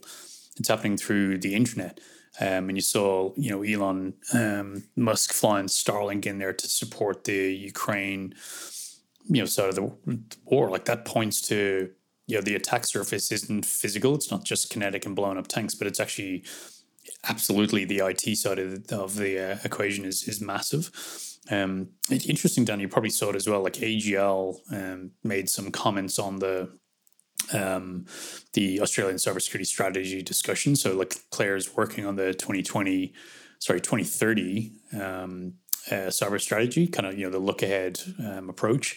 It's 0.59 0.69
happening 0.69 0.97
through 0.97 1.39
the 1.39 1.55
internet. 1.55 2.01
Um, 2.41 2.69
and 2.69 2.77
you 2.77 2.83
saw, 2.83 3.33
you 3.37 3.51
know, 3.51 3.63
Elon 3.63 4.15
um, 4.33 4.85
Musk 4.97 5.33
flying 5.33 5.67
Starlink 5.67 6.27
in 6.27 6.39
there 6.39 6.53
to 6.53 6.69
support 6.69 7.25
the 7.25 7.53
Ukraine, 7.53 8.35
you 9.27 9.41
know, 9.41 9.47
side 9.47 9.71
of 9.71 9.75
the 9.75 9.93
war. 10.45 10.71
Like 10.71 10.85
that 10.85 11.05
points 11.05 11.41
to 11.49 11.91
you 12.27 12.37
know 12.37 12.43
the 12.43 12.55
attack 12.55 12.85
surface 12.85 13.33
isn't 13.33 13.65
physical 13.65 14.15
it's 14.15 14.31
not 14.31 14.45
just 14.45 14.69
kinetic 14.69 15.07
and 15.07 15.17
blowing 15.17 15.39
up 15.39 15.49
tanks 15.49 15.75
but 15.75 15.87
it's 15.87 15.99
actually 15.99 16.45
absolutely 17.29 17.85
the 17.85 17.99
IT 17.99 18.37
side 18.37 18.59
of 18.59 18.87
the, 18.87 18.99
of 18.99 19.17
the 19.17 19.53
uh, 19.53 19.59
equation 19.65 20.05
is 20.05 20.27
is 20.29 20.41
massive. 20.41 20.91
Um, 21.51 21.89
interesting, 22.11 22.65
Dan. 22.65 22.81
You 22.81 22.89
probably 22.89 23.11
saw 23.11 23.31
it 23.31 23.37
as 23.37 23.49
well. 23.49 23.63
Like 23.63 23.75
AGL 23.75 24.59
um, 24.73 25.13
made 25.25 25.49
some 25.49 25.71
comments 25.71 26.19
on 26.19 26.39
the 26.39 26.71
um, 27.53 28.07
the 28.53 28.81
Australian 28.81 29.17
cybersecurity 29.17 29.67
strategy 29.67 30.23
discussion. 30.23 30.77
So, 30.77 30.95
like 30.95 31.17
players 31.31 31.77
working 31.77 32.07
on 32.07 32.17
the 32.17 32.35
twenty 32.35 32.63
twenty, 32.63 33.13
sorry, 33.59 33.81
twenty 33.81 34.05
thirty 34.05 34.73
um, 34.95 35.55
uh, 35.91 36.11
cyber 36.11 36.41
strategy, 36.41 36.87
kind 36.87 37.07
of 37.07 37.19
you 37.19 37.25
know 37.25 37.31
the 37.31 37.39
look 37.39 37.63
ahead 37.63 38.01
um, 38.19 38.49
approach. 38.49 38.97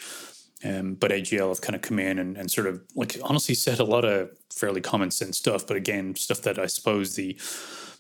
Um, 0.64 0.94
but 0.94 1.12
AGL 1.12 1.50
have 1.50 1.62
kind 1.62 1.76
of 1.76 1.82
come 1.82 1.98
in 1.98 2.20
and, 2.20 2.38
and 2.38 2.52
sort 2.52 2.68
of 2.68 2.82
like 2.96 3.18
honestly 3.24 3.56
said 3.56 3.80
a 3.80 3.84
lot 3.84 4.06
of 4.06 4.30
fairly 4.54 4.82
common 4.82 5.10
sense 5.10 5.38
stuff, 5.38 5.66
but 5.66 5.76
again, 5.76 6.16
stuff 6.16 6.42
that 6.44 6.60
I 6.60 6.68
suppose 6.68 7.16
the 7.16 7.40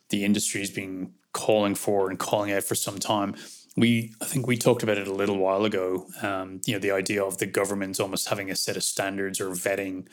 the 0.10 0.24
industry 0.24 0.60
has 0.62 0.70
been 0.70 1.14
calling 1.34 1.76
for 1.76 2.10
and 2.10 2.20
calling 2.20 2.52
out 2.52 2.64
for 2.64 2.76
some 2.76 3.00
time. 3.00 3.36
We 3.78 4.14
I 4.22 4.26
think 4.26 4.48
we 4.48 4.58
talked 4.58 4.84
about 4.84 4.98
it 4.98 5.08
a 5.08 5.14
little 5.14 5.38
while 5.38 5.66
ago. 5.66 6.08
Um, 6.22 6.62
you 6.66 6.74
know, 6.74 6.80
the 6.80 6.92
idea 6.92 7.24
of 7.24 7.38
the 7.38 7.46
government 7.46 8.00
almost 8.00 8.28
having 8.28 8.52
a 8.52 8.56
set 8.56 8.78
of 8.78 8.84
standards 8.84 9.40
or 9.40 9.50
vetting 9.52 10.08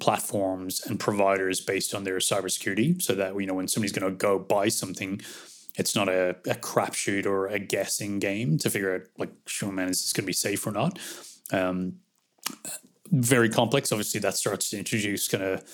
platforms 0.00 0.80
and 0.86 0.98
providers 0.98 1.60
based 1.60 1.94
on 1.94 2.04
their 2.04 2.18
cybersecurity, 2.18 3.00
so 3.00 3.14
that 3.14 3.38
you 3.38 3.46
know 3.46 3.54
when 3.54 3.68
somebody's 3.68 3.92
going 3.92 4.10
to 4.10 4.16
go 4.16 4.38
buy 4.38 4.68
something, 4.68 5.20
it's 5.76 5.94
not 5.94 6.08
a, 6.08 6.30
a 6.46 6.54
crapshoot 6.54 7.26
or 7.26 7.46
a 7.46 7.58
guessing 7.58 8.18
game 8.18 8.58
to 8.58 8.70
figure 8.70 8.94
out 8.94 9.02
like, 9.18 9.32
sure, 9.46 9.72
man, 9.72 9.88
is 9.88 10.02
this 10.02 10.12
going 10.12 10.24
to 10.24 10.26
be 10.26 10.32
safe 10.32 10.66
or 10.66 10.72
not? 10.72 10.98
Um, 11.52 11.94
very 13.10 13.48
complex. 13.48 13.92
Obviously, 13.92 14.20
that 14.20 14.34
starts 14.34 14.70
to 14.70 14.78
introduce 14.78 15.28
kind 15.28 15.42
of 15.42 15.64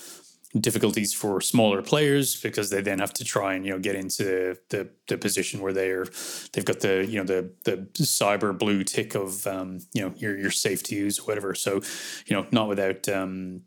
difficulties 0.58 1.14
for 1.14 1.40
smaller 1.40 1.80
players 1.80 2.40
because 2.40 2.70
they 2.70 2.80
then 2.80 2.98
have 2.98 3.12
to 3.12 3.24
try 3.24 3.54
and 3.54 3.64
you 3.64 3.72
know 3.72 3.78
get 3.78 3.94
into 3.94 4.56
the 4.70 4.88
the 5.06 5.16
position 5.16 5.60
where 5.60 5.72
they're 5.72 6.06
they've 6.52 6.64
got 6.64 6.80
the 6.80 7.06
you 7.06 7.18
know 7.18 7.24
the 7.24 7.50
the 7.64 7.76
cyber 8.02 8.56
blue 8.56 8.82
tick 8.82 9.14
of 9.14 9.46
um, 9.46 9.78
you 9.92 10.02
know 10.02 10.12
you're 10.16 10.36
you're 10.36 10.50
safe 10.50 10.82
to 10.82 10.94
use 10.94 11.24
whatever. 11.26 11.54
So 11.54 11.80
you 12.26 12.36
know 12.36 12.46
not 12.50 12.68
without 12.68 13.08
um, 13.08 13.62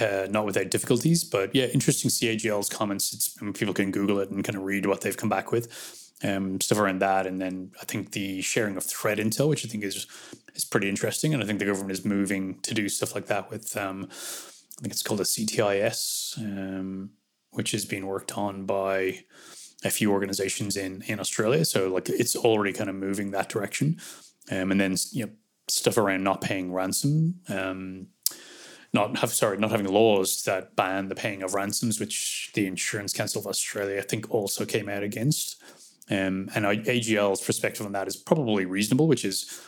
uh, 0.00 0.26
not 0.30 0.46
without 0.46 0.70
difficulties, 0.70 1.24
but 1.24 1.54
yeah, 1.54 1.66
interesting. 1.66 2.10
CAGL's 2.10 2.68
comments. 2.68 3.12
It's 3.12 3.36
I 3.40 3.44
mean, 3.44 3.52
people 3.52 3.74
can 3.74 3.90
Google 3.90 4.18
it 4.18 4.30
and 4.30 4.44
kind 4.44 4.56
of 4.56 4.64
read 4.64 4.86
what 4.86 5.02
they've 5.02 5.16
come 5.16 5.28
back 5.28 5.52
with, 5.52 6.12
um, 6.22 6.60
stuff 6.60 6.78
around 6.78 7.00
that, 7.00 7.26
and 7.26 7.40
then 7.40 7.72
I 7.80 7.84
think 7.84 8.12
the 8.12 8.40
sharing 8.40 8.76
of 8.76 8.84
threat 8.84 9.18
intel, 9.18 9.48
which 9.48 9.64
I 9.64 9.68
think 9.68 9.84
is 9.84 10.06
is 10.54 10.64
pretty 10.64 10.88
interesting, 10.88 11.34
and 11.34 11.42
I 11.42 11.46
think 11.46 11.58
the 11.58 11.66
government 11.66 11.92
is 11.92 12.04
moving 12.04 12.60
to 12.60 12.74
do 12.74 12.88
stuff 12.88 13.14
like 13.14 13.26
that 13.26 13.50
with. 13.50 13.76
Um, 13.76 14.08
I 14.10 14.80
think 14.80 14.92
it's 14.92 15.02
called 15.02 15.20
a 15.20 15.24
CTIS, 15.24 16.38
um, 16.38 17.10
which 17.50 17.74
is 17.74 17.84
being 17.84 18.06
worked 18.06 18.36
on 18.36 18.66
by 18.66 19.20
a 19.84 19.90
few 19.90 20.10
organizations 20.10 20.76
in 20.76 21.02
in 21.02 21.20
Australia. 21.20 21.64
So 21.64 21.88
like 21.88 22.08
it's 22.08 22.34
already 22.34 22.72
kind 22.72 22.90
of 22.90 22.96
moving 22.96 23.30
that 23.30 23.48
direction. 23.48 24.00
Um, 24.50 24.70
and 24.72 24.80
then 24.80 24.96
you 25.12 25.26
know 25.26 25.32
stuff 25.68 25.96
around 25.96 26.24
not 26.24 26.40
paying 26.40 26.72
ransom, 26.72 27.40
um, 27.48 28.08
not 28.94 29.18
have 29.18 29.32
sorry, 29.32 29.58
not 29.58 29.72
having 29.72 29.88
laws 29.88 30.44
that 30.44 30.76
ban 30.76 31.08
the 31.08 31.14
paying 31.14 31.42
of 31.42 31.52
ransoms, 31.52 32.00
which 32.00 32.50
the 32.54 32.66
Insurance 32.66 33.12
Council 33.12 33.40
of 33.40 33.46
Australia 33.46 33.98
I 33.98 34.02
think 34.02 34.30
also 34.30 34.64
came 34.64 34.88
out 34.88 35.02
against. 35.02 35.60
Um, 36.10 36.48
and 36.54 36.64
AGL's 36.64 37.42
perspective 37.42 37.84
on 37.84 37.92
that 37.92 38.06
is 38.06 38.16
probably 38.16 38.66
reasonable, 38.66 39.08
which 39.08 39.24
is, 39.24 39.60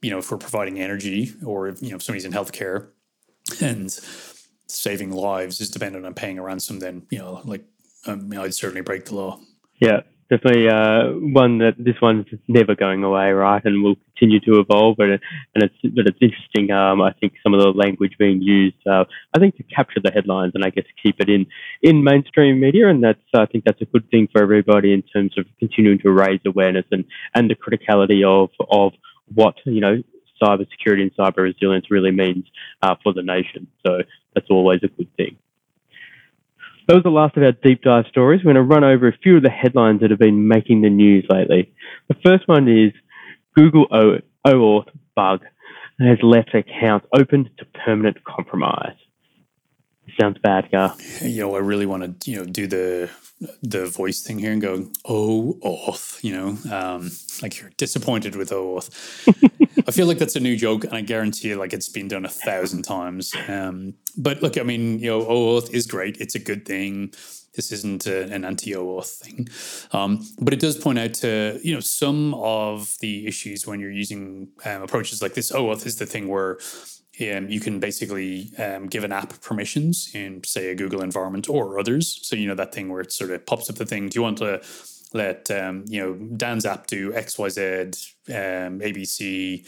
you 0.00 0.10
know, 0.10 0.18
if 0.18 0.30
we're 0.30 0.38
providing 0.38 0.78
energy 0.78 1.32
or 1.44 1.68
if, 1.68 1.82
you 1.82 1.90
know 1.90 1.96
if 1.96 2.02
somebody's 2.02 2.24
in 2.24 2.32
healthcare 2.32 2.88
and 3.60 3.90
saving 4.68 5.10
lives 5.10 5.60
is 5.60 5.70
dependent 5.70 6.06
on 6.06 6.14
paying 6.14 6.38
a 6.38 6.42
ransom, 6.42 6.78
then 6.78 7.06
you 7.10 7.18
know, 7.18 7.40
like 7.44 7.64
um, 8.06 8.32
I'd 8.38 8.54
certainly 8.54 8.82
break 8.82 9.06
the 9.06 9.16
law. 9.16 9.40
Yeah, 9.80 10.02
definitely 10.32 10.68
uh, 10.68 11.12
one 11.34 11.58
that 11.58 11.74
this 11.78 11.96
one's 12.00 12.26
never 12.48 12.74
going 12.74 13.04
away, 13.04 13.30
right, 13.32 13.62
and 13.64 13.82
will 13.82 13.96
continue 14.16 14.40
to 14.40 14.60
evolve. 14.60 14.96
But 14.96 15.08
and 15.10 15.20
it's 15.56 15.74
but 15.82 16.06
it's 16.06 16.18
interesting. 16.20 16.70
Um, 16.70 17.02
I 17.02 17.12
think 17.20 17.34
some 17.42 17.52
of 17.52 17.60
the 17.60 17.68
language 17.70 18.14
being 18.18 18.40
used, 18.40 18.76
uh, 18.86 19.04
I 19.34 19.38
think, 19.38 19.56
to 19.56 19.62
capture 19.64 20.00
the 20.02 20.10
headlines 20.10 20.52
and 20.54 20.64
I 20.64 20.70
guess 20.70 20.84
keep 21.02 21.16
it 21.20 21.28
in 21.28 21.46
in 21.82 22.02
mainstream 22.02 22.60
media, 22.60 22.88
and 22.88 23.04
that's 23.04 23.20
I 23.34 23.46
think 23.46 23.64
that's 23.64 23.82
a 23.82 23.86
good 23.86 24.10
thing 24.10 24.28
for 24.32 24.42
everybody 24.42 24.92
in 24.94 25.02
terms 25.02 25.36
of 25.36 25.44
continuing 25.58 25.98
to 26.00 26.10
raise 26.10 26.40
awareness 26.46 26.86
and 26.90 27.04
and 27.34 27.50
the 27.50 27.54
criticality 27.54 28.24
of 28.24 28.50
of 28.70 28.92
what 29.34 29.56
you 29.66 29.80
know 29.80 30.02
cybersecurity 30.42 31.02
and 31.02 31.14
cyber 31.16 31.42
resilience 31.42 31.90
really 31.90 32.10
means 32.10 32.44
uh, 32.82 32.94
for 33.02 33.12
the 33.12 33.22
nation. 33.22 33.68
So 33.86 33.98
that's 34.34 34.48
always 34.50 34.80
a 34.82 34.88
good 34.88 35.14
thing. 35.16 35.36
That 36.92 36.96
was 36.96 37.04
the 37.04 37.10
last 37.10 37.38
of 37.38 37.42
our 37.42 37.52
deep 37.52 37.80
dive 37.80 38.04
stories. 38.10 38.42
We're 38.44 38.52
going 38.52 38.68
to 38.68 38.74
run 38.74 38.84
over 38.84 39.08
a 39.08 39.16
few 39.16 39.38
of 39.38 39.42
the 39.42 39.48
headlines 39.48 40.02
that 40.02 40.10
have 40.10 40.18
been 40.18 40.46
making 40.46 40.82
the 40.82 40.90
news 40.90 41.24
lately. 41.30 41.72
The 42.08 42.16
first 42.22 42.46
one 42.46 42.68
is 42.68 42.92
Google 43.56 43.86
OAuth 44.46 44.88
bug 45.16 45.40
has 45.98 46.18
left 46.22 46.54
accounts 46.54 47.06
open 47.18 47.48
to 47.56 47.64
permanent 47.86 48.22
compromise. 48.24 48.92
Sounds 50.22 50.38
bad, 50.38 50.70
Gar. 50.70 50.94
You 51.20 51.40
know, 51.40 51.56
I 51.56 51.58
really 51.58 51.84
want 51.84 52.20
to, 52.20 52.30
you 52.30 52.36
know, 52.36 52.44
do 52.44 52.68
the 52.68 53.10
the 53.60 53.86
voice 53.86 54.22
thing 54.22 54.38
here 54.38 54.52
and 54.52 54.62
go, 54.62 54.88
oh, 55.04 55.58
oath, 55.64 56.20
you 56.22 56.32
know, 56.32 56.56
um, 56.72 57.10
like 57.42 57.60
you're 57.60 57.72
disappointed 57.76 58.36
with 58.36 58.52
oath. 58.52 58.88
I 59.88 59.90
feel 59.90 60.06
like 60.06 60.18
that's 60.18 60.36
a 60.36 60.40
new 60.40 60.56
joke, 60.56 60.84
and 60.84 60.94
I 60.94 61.00
guarantee 61.00 61.48
you, 61.48 61.56
like 61.56 61.72
it's 61.72 61.88
been 61.88 62.06
done 62.06 62.24
a 62.24 62.28
thousand 62.28 62.82
times. 62.82 63.34
Um, 63.48 63.94
but 64.16 64.40
look, 64.42 64.56
I 64.56 64.62
mean, 64.62 65.00
you 65.00 65.10
know, 65.10 65.26
oath 65.26 65.74
is 65.74 65.88
great; 65.88 66.18
it's 66.18 66.36
a 66.36 66.38
good 66.38 66.66
thing. 66.66 67.12
This 67.56 67.72
isn't 67.72 68.06
a, 68.06 68.32
an 68.32 68.44
anti-OAuth 68.44 69.18
thing, 69.18 69.48
um, 69.90 70.24
but 70.40 70.54
it 70.54 70.60
does 70.60 70.78
point 70.78 71.00
out 71.00 71.14
to 71.14 71.58
you 71.64 71.74
know 71.74 71.80
some 71.80 72.34
of 72.34 72.94
the 73.00 73.26
issues 73.26 73.66
when 73.66 73.80
you're 73.80 73.90
using 73.90 74.50
um, 74.64 74.82
approaches 74.82 75.20
like 75.20 75.34
this. 75.34 75.50
OAuth 75.50 75.84
is 75.84 75.96
the 75.96 76.06
thing 76.06 76.28
where 76.28 76.58
um, 77.20 77.48
you 77.48 77.60
can 77.60 77.78
basically 77.78 78.50
um, 78.58 78.86
give 78.86 79.04
an 79.04 79.12
app 79.12 79.40
permissions 79.42 80.10
in, 80.14 80.42
say, 80.44 80.70
a 80.70 80.74
Google 80.74 81.02
environment 81.02 81.48
or 81.48 81.78
others. 81.78 82.18
So, 82.22 82.36
you 82.36 82.48
know, 82.48 82.54
that 82.54 82.74
thing 82.74 82.88
where 82.88 83.02
it 83.02 83.12
sort 83.12 83.30
of 83.30 83.44
pops 83.44 83.68
up 83.68 83.76
the 83.76 83.84
thing. 83.84 84.08
Do 84.08 84.18
you 84.18 84.22
want 84.22 84.38
to 84.38 84.62
let, 85.12 85.50
um, 85.50 85.84
you 85.86 86.00
know, 86.00 86.14
Dan's 86.14 86.64
app 86.64 86.86
do 86.86 87.14
X, 87.14 87.38
Y, 87.38 87.48
Z, 87.50 87.62
um, 88.28 88.80
ABC, 88.80 89.66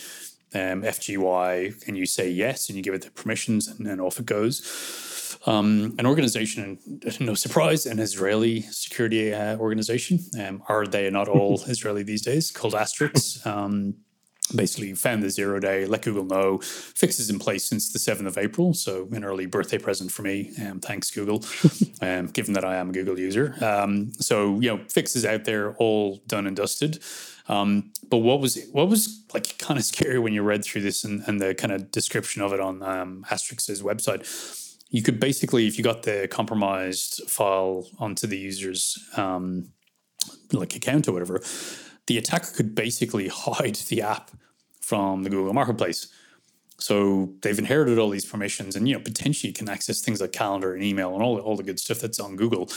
um, 0.54 0.82
FGY, 0.82 1.86
and 1.86 1.96
you 1.98 2.06
say 2.06 2.30
yes, 2.30 2.68
and 2.68 2.76
you 2.76 2.82
give 2.82 2.94
it 2.94 3.02
the 3.02 3.10
permissions, 3.10 3.68
and 3.68 3.86
then 3.86 4.00
off 4.00 4.18
it 4.18 4.26
goes. 4.26 5.38
Um, 5.46 5.94
an 5.98 6.06
organization, 6.06 6.78
no 7.20 7.34
surprise, 7.34 7.84
an 7.84 7.98
Israeli 7.98 8.62
security 8.62 9.34
uh, 9.34 9.58
organization. 9.58 10.20
Um, 10.40 10.62
are 10.68 10.86
they 10.86 11.10
not 11.10 11.28
all 11.28 11.60
Israeli 11.66 12.02
these 12.04 12.22
days? 12.22 12.50
Called 12.50 12.72
Astrix. 12.72 13.46
Basically 14.54 14.92
found 14.94 15.22
the 15.22 15.30
zero 15.30 15.58
day, 15.58 15.86
let 15.86 16.02
Google 16.02 16.24
know. 16.24 16.58
Fixes 16.58 17.30
in 17.30 17.38
place 17.38 17.64
since 17.64 17.92
the 17.92 17.98
7th 17.98 18.26
of 18.26 18.36
April. 18.36 18.74
So, 18.74 19.08
an 19.12 19.24
early 19.24 19.46
birthday 19.46 19.78
present 19.78 20.12
for 20.12 20.22
me. 20.22 20.52
Um, 20.60 20.80
thanks, 20.80 21.10
Google, 21.10 21.42
um, 22.02 22.26
given 22.26 22.52
that 22.52 22.64
I 22.64 22.76
am 22.76 22.90
a 22.90 22.92
Google 22.92 23.18
user. 23.18 23.56
Um, 23.64 24.12
so, 24.14 24.60
you 24.60 24.68
know, 24.68 24.84
fixes 24.88 25.24
out 25.24 25.44
there, 25.44 25.74
all 25.76 26.20
done 26.26 26.46
and 26.46 26.54
dusted. 26.54 27.02
Um, 27.48 27.92
but 28.08 28.18
what 28.18 28.40
was 28.40 28.58
what 28.72 28.88
was 28.88 29.24
like 29.32 29.58
kind 29.58 29.78
of 29.78 29.84
scary 29.84 30.18
when 30.18 30.32
you 30.32 30.42
read 30.42 30.64
through 30.64 30.82
this 30.82 31.04
and, 31.04 31.22
and 31.26 31.40
the 31.40 31.54
kind 31.54 31.72
of 31.72 31.90
description 31.90 32.42
of 32.42 32.52
it 32.52 32.60
on 32.60 32.82
um, 32.82 33.24
Astrix's 33.30 33.82
website? 33.82 34.60
You 34.90 35.02
could 35.02 35.18
basically, 35.18 35.66
if 35.66 35.76
you 35.76 35.84
got 35.84 36.04
the 36.04 36.28
compromised 36.30 37.28
file 37.28 37.88
onto 37.98 38.26
the 38.26 38.38
user's 38.38 38.96
um, 39.16 39.72
like 40.52 40.76
account 40.76 41.08
or 41.08 41.12
whatever, 41.12 41.42
the 42.06 42.18
attacker 42.18 42.52
could 42.54 42.74
basically 42.74 43.28
hide 43.32 43.76
the 43.76 44.02
app 44.02 44.30
from 44.80 45.22
the 45.22 45.30
Google 45.30 45.52
Marketplace. 45.54 46.08
So 46.78 47.32
they've 47.40 47.58
inherited 47.58 47.98
all 47.98 48.10
these 48.10 48.26
permissions, 48.26 48.76
and 48.76 48.88
you 48.88 48.94
know 48.94 49.00
potentially 49.00 49.52
can 49.52 49.68
access 49.68 50.00
things 50.00 50.20
like 50.20 50.32
calendar 50.32 50.74
and 50.74 50.82
email 50.82 51.14
and 51.14 51.22
all 51.22 51.38
all 51.38 51.56
the 51.56 51.62
good 51.62 51.78
stuff 51.78 52.00
that's 52.00 52.18
on 52.18 52.36
Google. 52.36 52.68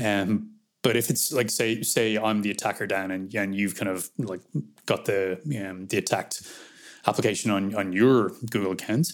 Um, 0.00 0.52
but 0.82 0.96
if 0.96 1.10
it's 1.10 1.32
like 1.32 1.50
say 1.50 1.82
say 1.82 2.18
I'm 2.18 2.42
the 2.42 2.50
attacker 2.50 2.86
Dan 2.86 3.10
and 3.10 3.34
and 3.34 3.54
you've 3.54 3.76
kind 3.76 3.88
of 3.88 4.10
like 4.18 4.40
got 4.86 5.06
the 5.06 5.40
um, 5.66 5.86
the 5.86 5.98
attacked 5.98 6.42
application 7.06 7.50
on 7.50 7.74
on 7.74 7.92
your 7.92 8.30
Google 8.50 8.72
account, 8.72 9.12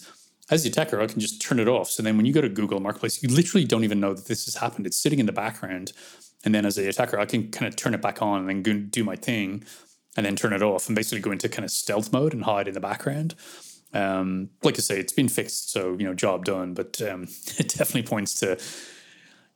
as 0.51 0.63
the 0.63 0.69
attacker, 0.69 0.99
I 0.99 1.07
can 1.07 1.19
just 1.19 1.41
turn 1.41 1.59
it 1.59 1.67
off. 1.67 1.89
So 1.89 2.03
then 2.03 2.17
when 2.17 2.25
you 2.25 2.33
go 2.33 2.41
to 2.41 2.49
Google 2.49 2.79
Marketplace, 2.79 3.21
you 3.21 3.29
literally 3.29 3.65
don't 3.65 3.83
even 3.83 3.99
know 3.99 4.13
that 4.13 4.27
this 4.27 4.45
has 4.45 4.55
happened. 4.55 4.87
It's 4.87 4.97
sitting 4.97 5.19
in 5.19 5.27
the 5.27 5.31
background 5.31 5.93
and 6.45 6.55
then 6.55 6.65
as 6.65 6.75
the 6.75 6.87
attacker, 6.87 7.19
I 7.19 7.25
can 7.25 7.51
kind 7.51 7.67
of 7.67 7.75
turn 7.75 7.93
it 7.93 8.01
back 8.01 8.21
on 8.21 8.47
and 8.47 8.65
then 8.65 8.87
do 8.89 9.03
my 9.03 9.15
thing 9.15 9.63
and 10.15 10.25
then 10.25 10.35
turn 10.35 10.53
it 10.53 10.61
off 10.61 10.87
and 10.87 10.95
basically 10.95 11.21
go 11.21 11.31
into 11.31 11.49
kind 11.49 11.65
of 11.65 11.71
stealth 11.71 12.11
mode 12.11 12.33
and 12.33 12.43
hide 12.43 12.67
in 12.67 12.73
the 12.73 12.79
background. 12.79 13.35
Um, 13.93 14.49
like 14.63 14.75
I 14.75 14.81
say, 14.81 14.99
it's 14.99 15.13
been 15.13 15.29
fixed, 15.29 15.71
so 15.71 15.93
you 15.97 16.05
know, 16.05 16.13
job 16.13 16.45
done. 16.45 16.73
But 16.73 17.01
um, 17.01 17.23
it 17.57 17.69
definitely 17.69 18.03
points 18.03 18.35
to 18.41 18.51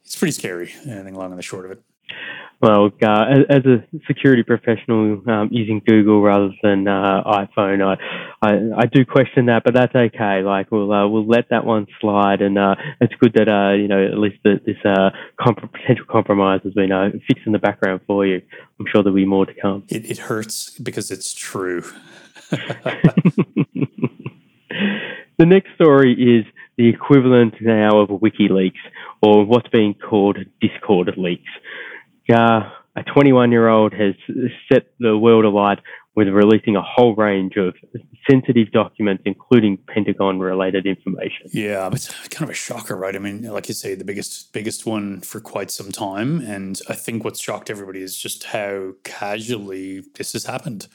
it's 0.06 0.16
pretty 0.16 0.32
scary. 0.32 0.74
Anything 0.86 1.16
long 1.16 1.32
and 1.32 1.40
the 1.40 1.44
short 1.44 1.66
of 1.66 1.72
it. 1.72 1.84
Well, 2.62 2.92
uh, 3.02 3.26
as, 3.50 3.66
a 3.66 3.84
security 4.08 4.44
professional 4.44 5.22
um, 5.30 5.50
using 5.52 5.82
Google 5.86 6.22
rather 6.22 6.54
than 6.64 6.88
uh, 6.88 7.24
iPhone, 7.26 7.84
I, 7.84 7.98
I, 8.44 8.60
I 8.78 8.86
do 8.88 9.06
question 9.06 9.46
that, 9.46 9.64
but 9.64 9.74
that's 9.74 9.96
okay. 9.96 10.42
Like 10.42 10.70
we'll 10.70 10.92
uh, 10.92 11.08
we'll 11.08 11.26
let 11.26 11.50
that 11.50 11.66
one 11.66 11.88
slide, 12.02 12.42
and 12.42 12.58
uh, 12.58 12.76
it's 13.00 13.14
good 13.16 13.34
that 13.36 13.48
uh, 13.48 13.72
you 13.74 13.88
know 13.88 14.06
at 14.06 14.18
least 14.18 14.40
the, 14.44 14.60
this 14.66 14.76
uh, 14.84 15.12
comp- 15.40 15.72
potential 15.72 16.06
compromise 16.10 16.60
has 16.66 16.74
been 16.74 16.90
fixed 17.26 17.46
in 17.46 17.54
the 17.54 17.60
background 17.60 18.02
for 18.06 18.26
you. 18.26 18.42
I'm 18.80 18.86
sure 18.92 19.02
there'll 19.02 19.16
be 19.16 19.26
more 19.26 19.46
to 19.46 19.54
come. 19.54 19.86
It, 19.88 20.10
it 20.10 20.18
hurts 20.18 20.78
because 20.78 21.10
it's 21.10 21.34
true. 21.34 21.84
the 22.52 23.16
next 25.40 25.74
story 25.76 26.14
is 26.14 26.46
the 26.78 26.90
equivalent 26.90 27.56
now 27.62 28.00
of 28.00 28.10
WikiLeaks, 28.10 28.74
or 29.22 29.46
what's 29.46 29.70
being 29.70 29.94
called 29.94 30.38
Discord 30.60 31.14
leaks. 31.16 31.50
Uh, 32.30 32.70
a 32.96 33.04
21 33.04 33.52
year 33.52 33.70
old 33.70 33.94
has 33.94 34.16
set 34.72 34.88
the 35.00 35.18
world 35.18 35.46
alight 35.46 35.80
with 36.16 36.28
releasing 36.28 36.76
a 36.76 36.82
whole 36.82 37.16
range 37.16 37.56
of 37.58 37.74
sensitive 38.30 38.72
documents, 38.72 39.24
including 39.26 39.78
Pentagon 39.88 40.40
related 40.40 40.86
information. 40.86 41.48
Yeah, 41.52 41.90
it's 41.92 42.10
kind 42.30 42.44
of 42.44 42.50
a 42.50 42.58
shocker, 42.58 42.96
right? 42.96 43.16
I 43.16 43.20
mean, 43.20 43.44
like 43.44 43.68
you 43.68 43.74
say, 43.74 43.96
the 43.96 44.06
biggest 44.06 44.54
biggest 44.54 44.86
one 44.86 45.22
for 45.22 45.40
quite 45.40 45.72
some 45.72 45.92
time. 45.92 46.40
And 46.42 46.80
I 46.88 46.94
think 46.94 47.24
what's 47.24 47.42
shocked 47.42 47.70
everybody 47.70 48.02
is 48.02 48.18
just 48.18 48.46
how 48.46 48.94
casually 49.04 50.04
this 50.16 50.34
has 50.34 50.46
happened. 50.46 50.88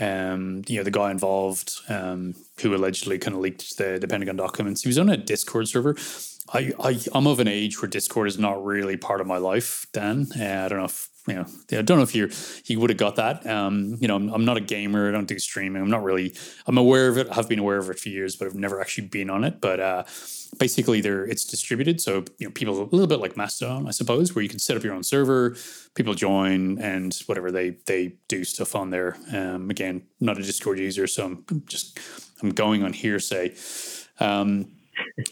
Um, 0.00 0.62
you 0.66 0.78
know, 0.78 0.82
the 0.82 0.90
guy 0.90 1.10
involved 1.12 1.72
um, 1.88 2.34
who 2.60 2.74
allegedly 2.74 3.18
kind 3.18 3.36
of 3.36 3.40
leaked 3.40 3.78
the, 3.78 3.98
the 4.00 4.08
Pentagon 4.08 4.36
documents, 4.36 4.82
he 4.82 4.88
was 4.88 4.98
on 4.98 5.08
a 5.08 5.16
Discord 5.16 5.68
server 5.68 5.94
I, 6.52 6.72
I 6.78 7.00
I'm 7.14 7.26
of 7.26 7.40
an 7.40 7.48
age 7.48 7.80
where 7.80 7.88
Discord 7.88 8.28
is 8.28 8.38
not 8.38 8.62
really 8.64 8.96
part 8.96 9.20
of 9.20 9.26
my 9.26 9.38
life. 9.38 9.86
Dan, 9.92 10.26
uh, 10.38 10.64
I 10.64 10.68
don't 10.68 10.78
know 10.78 10.84
if 10.84 11.08
you 11.26 11.34
know, 11.34 11.46
I 11.72 11.82
don't 11.82 11.96
know 11.96 12.02
if 12.02 12.14
you 12.14 12.30
you 12.66 12.78
would 12.80 12.90
have 12.90 12.98
got 12.98 13.16
that. 13.16 13.46
Um, 13.46 13.96
you 13.98 14.08
know, 14.08 14.16
I'm, 14.16 14.28
I'm, 14.28 14.44
not 14.44 14.58
a 14.58 14.60
gamer. 14.60 15.08
I 15.08 15.12
don't 15.12 15.26
do 15.26 15.38
streaming. 15.38 15.80
I'm 15.80 15.90
not 15.90 16.02
really. 16.02 16.34
I'm 16.66 16.76
aware 16.76 17.08
of 17.08 17.16
it. 17.16 17.28
I've 17.30 17.48
been 17.48 17.58
aware 17.58 17.78
of 17.78 17.88
it 17.88 17.98
for 17.98 18.10
years, 18.10 18.36
but 18.36 18.46
I've 18.46 18.54
never 18.54 18.80
actually 18.80 19.08
been 19.08 19.30
on 19.30 19.42
it. 19.42 19.60
But 19.60 19.80
uh, 19.80 20.04
basically, 20.58 21.00
there 21.00 21.24
it's 21.24 21.46
distributed. 21.46 22.00
So 22.00 22.24
you 22.38 22.46
know, 22.46 22.52
people 22.52 22.78
a 22.78 22.84
little 22.84 23.06
bit 23.06 23.20
like 23.20 23.36
Mastodon, 23.38 23.86
I 23.88 23.90
suppose, 23.90 24.34
where 24.34 24.42
you 24.42 24.50
can 24.50 24.58
set 24.58 24.76
up 24.76 24.84
your 24.84 24.94
own 24.94 25.02
server. 25.02 25.56
People 25.94 26.14
join 26.14 26.78
and 26.78 27.14
whatever 27.26 27.50
they 27.50 27.70
they 27.86 28.16
do 28.28 28.44
stuff 28.44 28.74
on 28.74 28.90
there. 28.90 29.16
Um, 29.32 29.70
again, 29.70 30.02
not 30.20 30.38
a 30.38 30.42
Discord 30.42 30.78
user, 30.78 31.06
so 31.06 31.24
I'm 31.24 31.62
just 31.66 31.98
I'm 32.42 32.50
going 32.50 32.82
on 32.82 32.92
hearsay. 32.92 33.54
Um, 34.20 34.72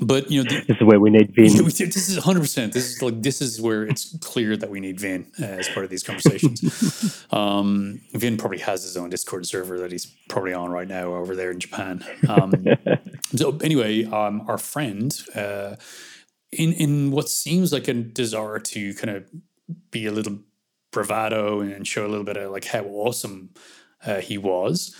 but 0.01 0.31
you 0.31 0.43
know, 0.43 0.49
the, 0.49 0.65
this 0.69 0.77
is 0.77 0.83
where 0.83 1.01
we 1.01 1.11
need 1.11 1.31
Vin. 1.35 1.65
this 1.65 2.09
is 2.09 2.17
100. 2.17 2.41
percent 2.41 2.73
This 2.73 2.95
is 2.97 3.03
like 3.03 3.23
this 3.23 3.41
is 3.41 3.61
where 3.61 3.85
it's 3.85 4.17
clear 4.19 4.57
that 4.57 4.71
we 4.71 4.81
need 4.81 5.01
Vin 5.01 5.27
uh, 5.41 5.45
as 5.45 5.69
part 5.69 5.85
of 5.85 5.91
these 5.91 6.03
conversations. 6.03 7.27
um, 7.31 8.01
Vin 8.13 8.37
probably 8.37 8.59
has 8.59 8.85
his 8.85 8.97
own 8.97 9.11
Discord 9.11 9.47
server 9.47 9.79
that 9.81 9.91
he's 9.91 10.07
probably 10.29 10.55
on 10.55 10.71
right 10.71 10.89
now 10.89 11.15
over 11.15 11.35
there 11.35 11.51
in 11.51 11.59
Japan. 11.59 12.05
Um, 12.29 12.53
so 13.35 13.59
anyway, 13.63 14.05
um, 14.05 14.45
our 14.49 14.59
friend, 14.59 15.13
uh, 15.35 15.77
in 16.53 16.73
in 16.75 17.11
what 17.11 17.29
seems 17.29 17.73
like 17.73 17.89
a 17.89 17.95
desire 17.95 18.59
to 18.59 18.95
kind 18.95 19.17
of 19.17 19.29
be 19.91 20.07
a 20.07 20.13
little 20.13 20.39
bravado 20.93 21.61
and 21.61 21.89
show 21.89 22.07
a 22.07 22.09
little 22.09 22.25
bit 22.25 22.37
of 22.37 22.53
like 22.53 22.67
how 22.67 22.85
awesome 22.85 23.51
uh, 24.05 24.21
he 24.21 24.37
was 24.37 24.95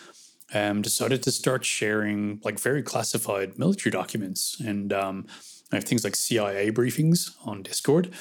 um, 0.55 0.83
decided 0.83 1.23
to 1.23 1.31
start 1.31 1.65
sharing 1.65 2.41
like 2.45 2.59
very 2.59 2.83
classified 2.83 3.59
military 3.59 3.91
documents 3.91 4.61
and 4.61 4.93
um, 4.93 5.27
I 5.73 5.77
have 5.77 5.85
things 5.85 6.05
like 6.05 6.15
CIA 6.15 6.71
briefings 6.71 7.31
on 7.47 7.63
Discord. 7.63 8.13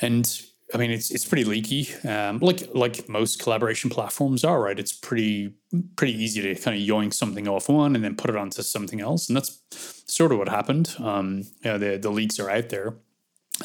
And 0.00 0.40
I 0.74 0.78
mean, 0.78 0.90
it's 0.90 1.10
it's 1.10 1.24
pretty 1.24 1.44
leaky, 1.44 1.88
um, 2.06 2.38
like 2.40 2.68
like 2.74 3.08
most 3.08 3.42
collaboration 3.42 3.90
platforms 3.90 4.44
are, 4.44 4.60
right? 4.60 4.78
It's 4.78 4.92
pretty 4.92 5.54
pretty 5.96 6.12
easy 6.12 6.42
to 6.42 6.54
kind 6.60 6.76
of 6.76 6.86
yoink 6.86 7.14
something 7.14 7.48
off 7.48 7.68
one 7.68 7.94
and 7.94 8.04
then 8.04 8.16
put 8.16 8.30
it 8.30 8.36
onto 8.36 8.62
something 8.62 9.00
else, 9.00 9.28
and 9.28 9.36
that's 9.36 9.60
sort 10.06 10.32
of 10.32 10.38
what 10.38 10.48
happened. 10.48 10.94
Um, 10.98 11.44
you 11.64 11.70
know, 11.72 11.78
the 11.78 11.98
the 11.98 12.10
leaks 12.10 12.38
are 12.38 12.50
out 12.50 12.68
there, 12.68 12.96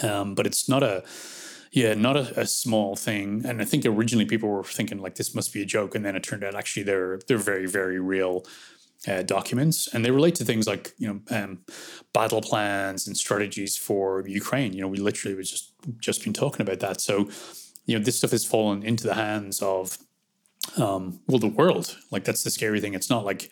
um, 0.01 0.33
but 0.33 0.47
it's 0.47 0.69
not 0.69 0.81
a 0.81 1.03
yeah, 1.73 1.95
not 1.95 2.15
a, 2.15 2.41
a, 2.41 2.45
small 2.45 2.95
thing. 2.95 3.41
And 3.47 3.59
I 3.59 3.65
think 3.65 3.83
originally 3.83 4.25
people 4.25 4.47
were 4.47 4.63
thinking 4.63 4.99
like 4.99 5.15
this 5.15 5.33
must 5.33 5.51
be 5.51 5.63
a 5.63 5.65
joke, 5.65 5.95
and 5.95 6.05
then 6.05 6.15
it 6.15 6.21
turned 6.21 6.43
out 6.43 6.53
actually 6.53 6.83
they're 6.83 7.19
they're 7.27 7.37
very 7.37 7.65
very 7.65 7.99
real 7.99 8.45
uh, 9.07 9.23
documents, 9.23 9.87
and 9.91 10.05
they 10.05 10.11
relate 10.11 10.35
to 10.35 10.45
things 10.45 10.67
like 10.67 10.93
you 10.99 11.07
know 11.07 11.19
um, 11.35 11.61
battle 12.13 12.41
plans 12.41 13.07
and 13.07 13.17
strategies 13.17 13.75
for 13.75 14.23
Ukraine. 14.27 14.73
You 14.73 14.81
know, 14.81 14.87
we 14.87 14.99
literally 14.99 15.35
was 15.35 15.49
just 15.49 15.73
just 15.97 16.23
been 16.23 16.31
talking 16.31 16.61
about 16.61 16.79
that. 16.81 17.01
So 17.01 17.27
you 17.87 17.97
know, 17.97 18.03
this 18.05 18.19
stuff 18.19 18.31
has 18.31 18.45
fallen 18.45 18.83
into 18.83 19.07
the 19.07 19.15
hands 19.15 19.59
of 19.63 19.97
um, 20.77 21.21
well 21.25 21.39
the 21.39 21.47
world. 21.47 21.97
Like 22.11 22.23
that's 22.23 22.43
the 22.43 22.51
scary 22.51 22.81
thing. 22.81 22.93
It's 22.93 23.09
not 23.09 23.25
like 23.25 23.49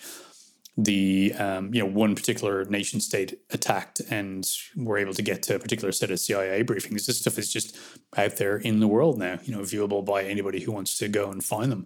the 0.78 1.34
um, 1.38 1.74
you 1.74 1.82
know 1.82 1.90
one 1.90 2.16
particular 2.16 2.64
nation 2.66 3.02
state 3.02 3.40
attacked 3.50 4.00
and 4.10 4.50
we're 4.76 4.98
able 4.98 5.14
to 5.14 5.22
get 5.22 5.44
to 5.44 5.56
a 5.56 5.60
particular 5.60 5.92
set 5.92 6.12
of 6.12 6.20
CIA 6.20 6.64
briefings. 6.64 7.06
This 7.06 7.20
stuff 7.20 7.38
is 7.38 7.52
just 7.52 7.78
out 8.18 8.38
there 8.38 8.58
in 8.58 8.80
the 8.80 8.88
world 8.88 9.18
now, 9.20 9.40
you 9.44 9.54
know, 9.54 9.62
viewable 9.62 10.04
by 10.04 10.24
anybody 10.24 10.62
who 10.62 10.72
wants 10.72 10.98
to 11.00 11.08
go 11.08 11.30
and 11.30 11.44
find 11.44 11.72
them. 11.72 11.86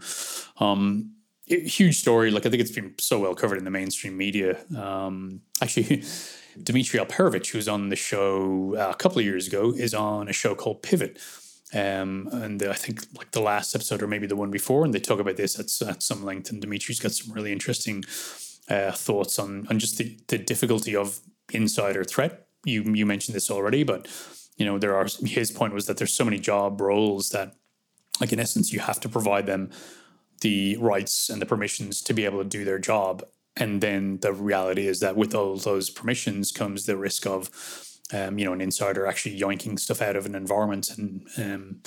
Um, 0.59 1.15
huge 1.45 1.99
story. 1.99 2.31
Like 2.31 2.45
I 2.45 2.49
think 2.49 2.61
it's 2.61 2.71
been 2.71 2.93
so 2.99 3.19
well 3.19 3.35
covered 3.35 3.57
in 3.57 3.65
the 3.65 3.71
mainstream 3.71 4.17
media. 4.17 4.59
Um, 4.77 5.41
actually, 5.61 6.03
Dmitri 6.63 6.99
Alperovitch, 6.99 7.51
who's 7.51 7.67
on 7.67 7.89
the 7.89 7.95
show 7.95 8.75
uh, 8.77 8.91
a 8.91 8.95
couple 8.95 9.19
of 9.19 9.25
years 9.25 9.47
ago, 9.47 9.73
is 9.75 9.93
on 9.93 10.29
a 10.29 10.33
show 10.33 10.55
called 10.55 10.83
Pivot. 10.83 11.19
Um, 11.73 12.29
and 12.31 12.61
I 12.63 12.73
think 12.73 13.05
like 13.17 13.31
the 13.31 13.41
last 13.41 13.75
episode 13.75 14.01
or 14.01 14.07
maybe 14.07 14.27
the 14.27 14.35
one 14.35 14.51
before, 14.51 14.85
and 14.85 14.93
they 14.93 14.99
talk 14.99 15.19
about 15.19 15.35
this 15.35 15.59
at, 15.59 15.89
at 15.89 16.03
some 16.03 16.23
length. 16.23 16.51
And 16.51 16.63
Dmitri's 16.63 16.99
got 16.99 17.11
some 17.11 17.33
really 17.33 17.51
interesting 17.51 18.03
uh, 18.69 18.91
thoughts 18.91 19.39
on 19.39 19.67
on 19.69 19.79
just 19.79 19.97
the, 19.97 20.17
the 20.27 20.37
difficulty 20.37 20.95
of 20.95 21.19
insider 21.53 22.03
threat. 22.03 22.47
You 22.63 22.83
you 22.93 23.05
mentioned 23.05 23.35
this 23.35 23.51
already, 23.51 23.83
but 23.83 24.07
you 24.57 24.65
know 24.65 24.77
there 24.77 24.95
are 24.95 25.07
his 25.23 25.51
point 25.51 25.73
was 25.73 25.85
that 25.85 25.97
there's 25.97 26.13
so 26.13 26.25
many 26.25 26.39
job 26.39 26.81
roles 26.81 27.29
that 27.29 27.55
like 28.19 28.31
in 28.31 28.39
essence 28.39 28.71
you 28.71 28.79
have 28.79 28.99
to 29.01 29.09
provide 29.09 29.45
them 29.45 29.69
the 30.41 30.77
rights 30.77 31.29
and 31.29 31.41
the 31.41 31.45
permissions 31.45 32.01
to 32.01 32.13
be 32.13 32.25
able 32.25 32.39
to 32.39 32.49
do 32.49 32.65
their 32.65 32.79
job 32.79 33.23
and 33.57 33.81
then 33.81 34.19
the 34.21 34.33
reality 34.33 34.87
is 34.87 34.99
that 34.99 35.15
with 35.15 35.33
all 35.33 35.55
those 35.57 35.89
permissions 35.89 36.51
comes 36.51 36.85
the 36.85 36.97
risk 36.97 37.25
of 37.25 37.49
um, 38.13 38.37
you 38.37 38.45
know 38.45 38.53
an 38.53 38.61
insider 38.61 39.05
actually 39.05 39.39
yoinking 39.39 39.79
stuff 39.79 40.01
out 40.01 40.15
of 40.15 40.25
an 40.25 40.35
environment 40.35 40.89
and 40.97 41.27
um, 41.37 41.81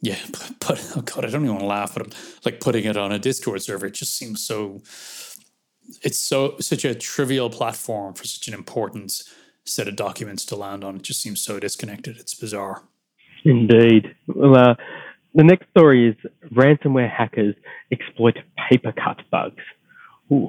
yeah 0.00 0.18
but, 0.32 0.52
but 0.66 0.92
oh 0.96 1.02
god 1.02 1.24
i 1.24 1.30
don't 1.30 1.42
even 1.42 1.54
want 1.54 1.60
to 1.60 1.66
laugh 1.66 1.94
but 1.94 2.06
I'm, 2.06 2.12
like 2.44 2.60
putting 2.60 2.84
it 2.84 2.96
on 2.96 3.12
a 3.12 3.18
discord 3.18 3.62
server 3.62 3.86
it 3.86 3.94
just 3.94 4.16
seems 4.16 4.44
so 4.44 4.82
it's 6.02 6.18
so 6.18 6.56
such 6.60 6.84
a 6.84 6.94
trivial 6.94 7.50
platform 7.50 8.14
for 8.14 8.24
such 8.24 8.48
an 8.48 8.54
important 8.54 9.22
set 9.64 9.88
of 9.88 9.96
documents 9.96 10.44
to 10.46 10.56
land 10.56 10.84
on. 10.84 10.96
It 10.96 11.02
just 11.02 11.20
seems 11.20 11.40
so 11.40 11.58
disconnected. 11.60 12.16
It's 12.18 12.34
bizarre. 12.34 12.82
Indeed. 13.44 14.14
Well, 14.26 14.56
uh, 14.56 14.74
the 15.34 15.44
next 15.44 15.68
story 15.70 16.08
is 16.08 16.16
ransomware 16.52 17.10
hackers 17.10 17.54
exploit 17.92 18.36
Papercut 18.58 19.20
bugs. 19.30 19.62
Ooh, 20.32 20.48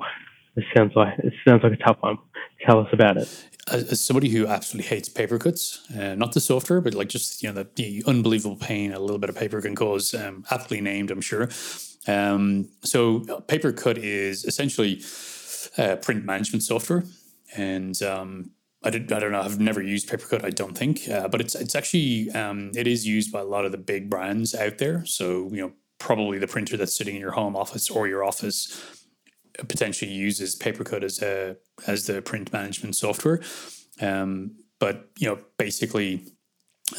this 0.56 0.66
sounds 0.76 0.94
like 0.96 1.18
it 1.20 1.34
sounds 1.48 1.64
like 1.64 1.74
a 1.74 1.78
tough 1.78 1.98
one. 2.02 2.18
Tell 2.66 2.80
us 2.80 2.90
about 2.92 3.18
it. 3.18 3.46
As 3.72 4.02
somebody 4.02 4.30
who 4.30 4.48
absolutely 4.48 4.90
hates 4.90 5.08
paper 5.08 5.38
cuts, 5.38 5.86
uh, 5.92 6.16
not 6.16 6.32
the 6.32 6.40
software, 6.40 6.82
but 6.82 6.96
like 6.96 7.08
just 7.08 7.44
you 7.44 7.50
know 7.50 7.54
the, 7.54 7.68
the, 7.76 8.04
unbelievable 8.08 8.56
pain 8.56 8.92
a 8.92 9.00
little 9.00 9.20
bit 9.20 9.30
of 9.30 9.36
paper 9.36 9.62
can 9.62 9.76
cause, 9.76 10.14
um, 10.16 10.44
aptly 10.50 10.82
named, 10.82 11.12
I'm 11.12 11.22
sure. 11.22 11.50
Um, 12.10 12.70
so 12.84 13.20
Papercut 13.48 13.98
is 13.98 14.44
essentially 14.44 15.04
uh, 15.78 15.98
print 15.98 16.26
management 16.26 16.64
software, 16.64 17.04
and 17.56 18.02
um, 18.02 18.52
I, 18.84 18.90
did, 18.90 19.12
I 19.12 19.20
don't 19.20 19.32
know. 19.32 19.42
I've 19.42 19.60
never 19.60 19.82
used 19.82 20.10
Papercut. 20.10 20.44
I 20.44 20.50
don't 20.50 20.78
think, 20.78 21.08
uh, 21.08 21.28
but 21.28 21.40
it's 21.40 21.54
it's 21.56 21.76
actually 21.76 22.32
um, 22.32 22.72
it 22.76 22.88
is 22.88 23.06
used 23.06 23.32
by 23.32 23.42
a 23.42 23.46
lot 23.46 23.66
of 23.66 23.72
the 23.72 23.78
big 23.78 24.10
brands 24.10 24.56
out 24.56 24.80
there. 24.80 25.06
So 25.06 25.50
you 25.52 25.62
know, 25.62 25.74
probably 26.00 26.40
the 26.40 26.48
printer 26.48 26.78
that's 26.78 26.98
sitting 26.98 27.16
in 27.16 27.22
your 27.22 27.34
home 27.34 27.56
office 27.56 27.90
or 27.90 28.08
your 28.08 28.24
office 28.24 28.98
potentially 29.68 30.12
uses 30.12 30.58
Papercut 30.58 31.04
as 31.04 31.22
a 31.22 31.58
as 31.86 32.08
the 32.08 32.22
print 32.22 32.52
management 32.52 32.96
software. 32.96 33.42
Um, 34.02 34.56
but 34.80 35.10
you 35.20 35.28
know, 35.28 35.40
basically, 35.58 36.26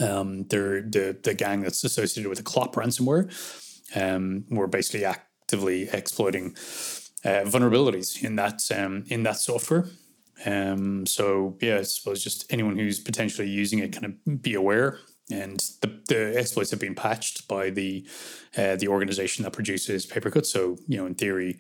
um, 0.01 0.45
they're 0.45 0.83
the 0.83 1.19
the 1.21 1.35
gang 1.35 1.63
that's 1.63 1.83
associated 1.83 2.29
with 2.29 2.39
the 2.39 2.45
Clop 2.45 2.77
ransomware. 2.77 3.33
Um, 3.95 4.45
we're 4.51 4.67
basically 4.67 5.05
actively 5.05 5.89
exploiting 5.93 6.55
uh, 7.25 7.45
vulnerabilities 7.45 8.23
in 8.23 8.37
that 8.37 8.63
um, 8.77 9.05
in 9.09 9.23
that 9.25 9.37
software. 9.37 9.87
Um, 10.47 11.07
so 11.07 11.59
yeah, 11.61 11.79
I 11.79 11.83
suppose 11.83 12.23
just 12.25 12.51
anyone 12.51 12.79
who's 12.79 12.99
potentially 12.99 13.49
using 13.49 13.81
it 13.81 13.93
kind 13.93 14.07
of 14.07 14.43
be 14.43 14.55
aware. 14.55 14.99
And 15.31 15.61
the, 15.81 16.01
the 16.09 16.35
exploits 16.37 16.71
have 16.73 16.81
been 16.81 16.95
patched 16.95 17.47
by 17.47 17.71
the 17.71 18.07
uh, 18.57 18.77
the 18.77 18.89
organization 18.89 19.45
that 19.45 19.53
produces 19.53 20.07
Papercut. 20.07 20.47
So 20.47 20.79
you 20.89 20.97
know, 20.97 21.07
in 21.07 21.15
theory, 21.15 21.59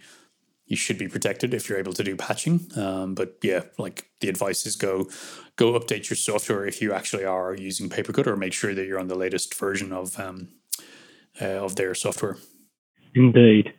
you 0.67 0.77
should 0.77 0.99
be 0.99 1.09
protected 1.09 1.53
if 1.53 1.69
you're 1.69 1.79
able 1.79 1.93
to 1.93 2.05
do 2.05 2.17
patching. 2.17 2.67
Um, 2.77 3.15
but 3.15 3.37
yeah, 3.43 3.65
like 3.79 4.11
the 4.21 4.29
advice 4.29 4.67
is 4.67 4.77
go 4.77 5.09
go 5.57 5.79
update 5.79 6.09
your 6.09 6.17
software 6.17 6.65
if 6.65 6.81
you 6.81 6.93
actually 6.93 7.25
are 7.25 7.55
using 7.55 7.91
Papercut, 7.91 8.27
or 8.27 8.37
make 8.37 8.53
sure 8.53 8.75
that 8.75 8.87
you're 8.87 8.99
on 9.01 9.09
the 9.09 9.15
latest 9.15 9.55
version 9.55 9.93
of 9.93 10.19
um, 10.19 10.49
uh, 11.41 11.65
of 11.65 11.77
their 11.77 11.95
software. 11.95 12.37
Indeed. 13.15 13.73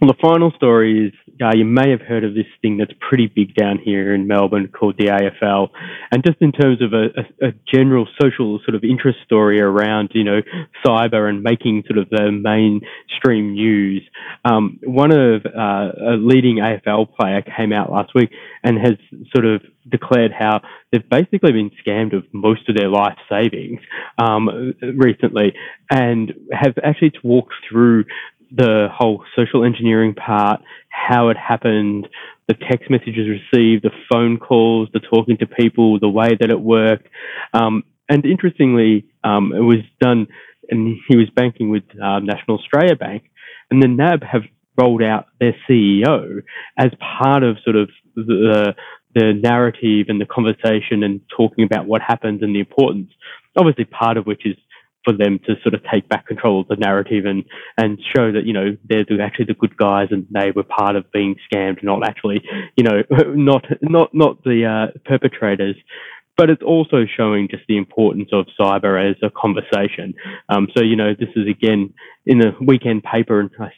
Well, 0.00 0.12
the 0.12 0.18
final 0.20 0.50
story 0.52 1.08
is 1.08 1.23
uh, 1.42 1.50
you 1.54 1.64
may 1.64 1.90
have 1.90 2.00
heard 2.00 2.24
of 2.24 2.34
this 2.34 2.46
thing 2.62 2.76
that's 2.76 2.92
pretty 3.00 3.26
big 3.26 3.54
down 3.54 3.78
here 3.78 4.14
in 4.14 4.26
Melbourne 4.26 4.68
called 4.68 4.96
the 4.98 5.06
AFL. 5.06 5.68
And 6.10 6.24
just 6.24 6.38
in 6.40 6.52
terms 6.52 6.80
of 6.80 6.92
a, 6.92 7.06
a, 7.18 7.48
a, 7.48 7.52
general 7.72 8.06
social 8.20 8.60
sort 8.64 8.74
of 8.74 8.84
interest 8.84 9.18
story 9.24 9.60
around, 9.60 10.10
you 10.14 10.24
know, 10.24 10.40
cyber 10.86 11.28
and 11.28 11.42
making 11.42 11.84
sort 11.86 11.98
of 11.98 12.08
the 12.10 12.30
mainstream 12.30 13.54
news, 13.54 14.02
um, 14.44 14.78
one 14.84 15.10
of 15.10 15.44
uh, 15.46 16.12
a 16.12 16.16
leading 16.16 16.58
AFL 16.58 17.14
player 17.16 17.42
came 17.42 17.72
out 17.72 17.90
last 17.90 18.14
week 18.14 18.30
and 18.62 18.78
has 18.78 18.94
sort 19.34 19.44
of 19.44 19.62
declared 19.90 20.32
how 20.32 20.60
they've 20.90 21.08
basically 21.08 21.52
been 21.52 21.70
scammed 21.84 22.16
of 22.16 22.24
most 22.32 22.68
of 22.68 22.76
their 22.76 22.88
life 22.88 23.18
savings 23.28 23.80
um, 24.18 24.74
recently 24.96 25.52
and 25.90 26.32
have 26.52 26.74
actually 26.82 27.12
walked 27.22 27.52
through 27.68 28.04
the 28.54 28.88
whole 28.92 29.24
social 29.36 29.64
engineering 29.64 30.14
part, 30.14 30.60
how 30.88 31.28
it 31.28 31.36
happened, 31.36 32.08
the 32.48 32.54
text 32.54 32.90
messages 32.90 33.26
received, 33.28 33.84
the 33.84 33.90
phone 34.12 34.38
calls, 34.38 34.88
the 34.92 35.00
talking 35.00 35.36
to 35.38 35.46
people, 35.46 35.98
the 35.98 36.08
way 36.08 36.36
that 36.38 36.50
it 36.50 36.60
worked. 36.60 37.08
Um, 37.52 37.84
and 38.08 38.24
interestingly, 38.24 39.06
um, 39.24 39.52
it 39.54 39.60
was 39.60 39.78
done, 40.00 40.26
and 40.70 40.98
he 41.08 41.16
was 41.16 41.28
banking 41.34 41.70
with 41.70 41.84
uh, 42.00 42.20
National 42.20 42.58
Australia 42.58 42.94
Bank, 42.94 43.24
and 43.70 43.82
the 43.82 43.88
NAB 43.88 44.22
have 44.22 44.42
rolled 44.80 45.02
out 45.02 45.26
their 45.40 45.54
CEO 45.68 46.42
as 46.78 46.90
part 47.00 47.42
of 47.42 47.56
sort 47.64 47.76
of 47.76 47.88
the 48.14 48.74
the 49.14 49.32
narrative 49.32 50.06
and 50.08 50.20
the 50.20 50.26
conversation 50.26 51.04
and 51.04 51.20
talking 51.36 51.64
about 51.64 51.86
what 51.86 52.02
happens 52.02 52.42
and 52.42 52.52
the 52.52 52.58
importance. 52.58 53.10
Obviously, 53.56 53.84
part 53.84 54.16
of 54.16 54.26
which 54.26 54.44
is 54.44 54.56
for 55.04 55.12
them 55.12 55.38
to 55.46 55.54
sort 55.62 55.74
of 55.74 55.82
take 55.92 56.08
back 56.08 56.26
control 56.26 56.60
of 56.60 56.68
the 56.68 56.76
narrative 56.76 57.24
and 57.26 57.44
and 57.76 57.98
show 58.16 58.32
that 58.32 58.44
you 58.44 58.52
know 58.52 58.76
they're 58.88 59.04
actually 59.20 59.46
the 59.46 59.54
good 59.54 59.76
guys 59.76 60.08
and 60.10 60.26
they 60.30 60.50
were 60.54 60.64
part 60.64 60.96
of 60.96 61.10
being 61.12 61.36
scammed, 61.52 61.82
not 61.82 62.06
actually 62.06 62.42
you 62.76 62.84
know 62.84 63.02
not 63.34 63.64
not 63.82 64.14
not 64.14 64.42
the 64.44 64.64
uh, 64.64 64.98
perpetrators. 65.04 65.76
But 66.36 66.50
it's 66.50 66.62
also 66.64 67.04
showing 67.16 67.46
just 67.48 67.62
the 67.68 67.76
importance 67.76 68.30
of 68.32 68.46
cyber 68.58 68.98
as 68.98 69.14
a 69.22 69.30
conversation. 69.30 70.14
Um, 70.48 70.66
so 70.76 70.82
you 70.82 70.96
know 70.96 71.14
this 71.14 71.28
is 71.36 71.46
again 71.48 71.94
in 72.26 72.38
the 72.38 72.56
weekend 72.60 73.04
paper, 73.04 73.38
and 73.38 73.50
I 73.60 73.70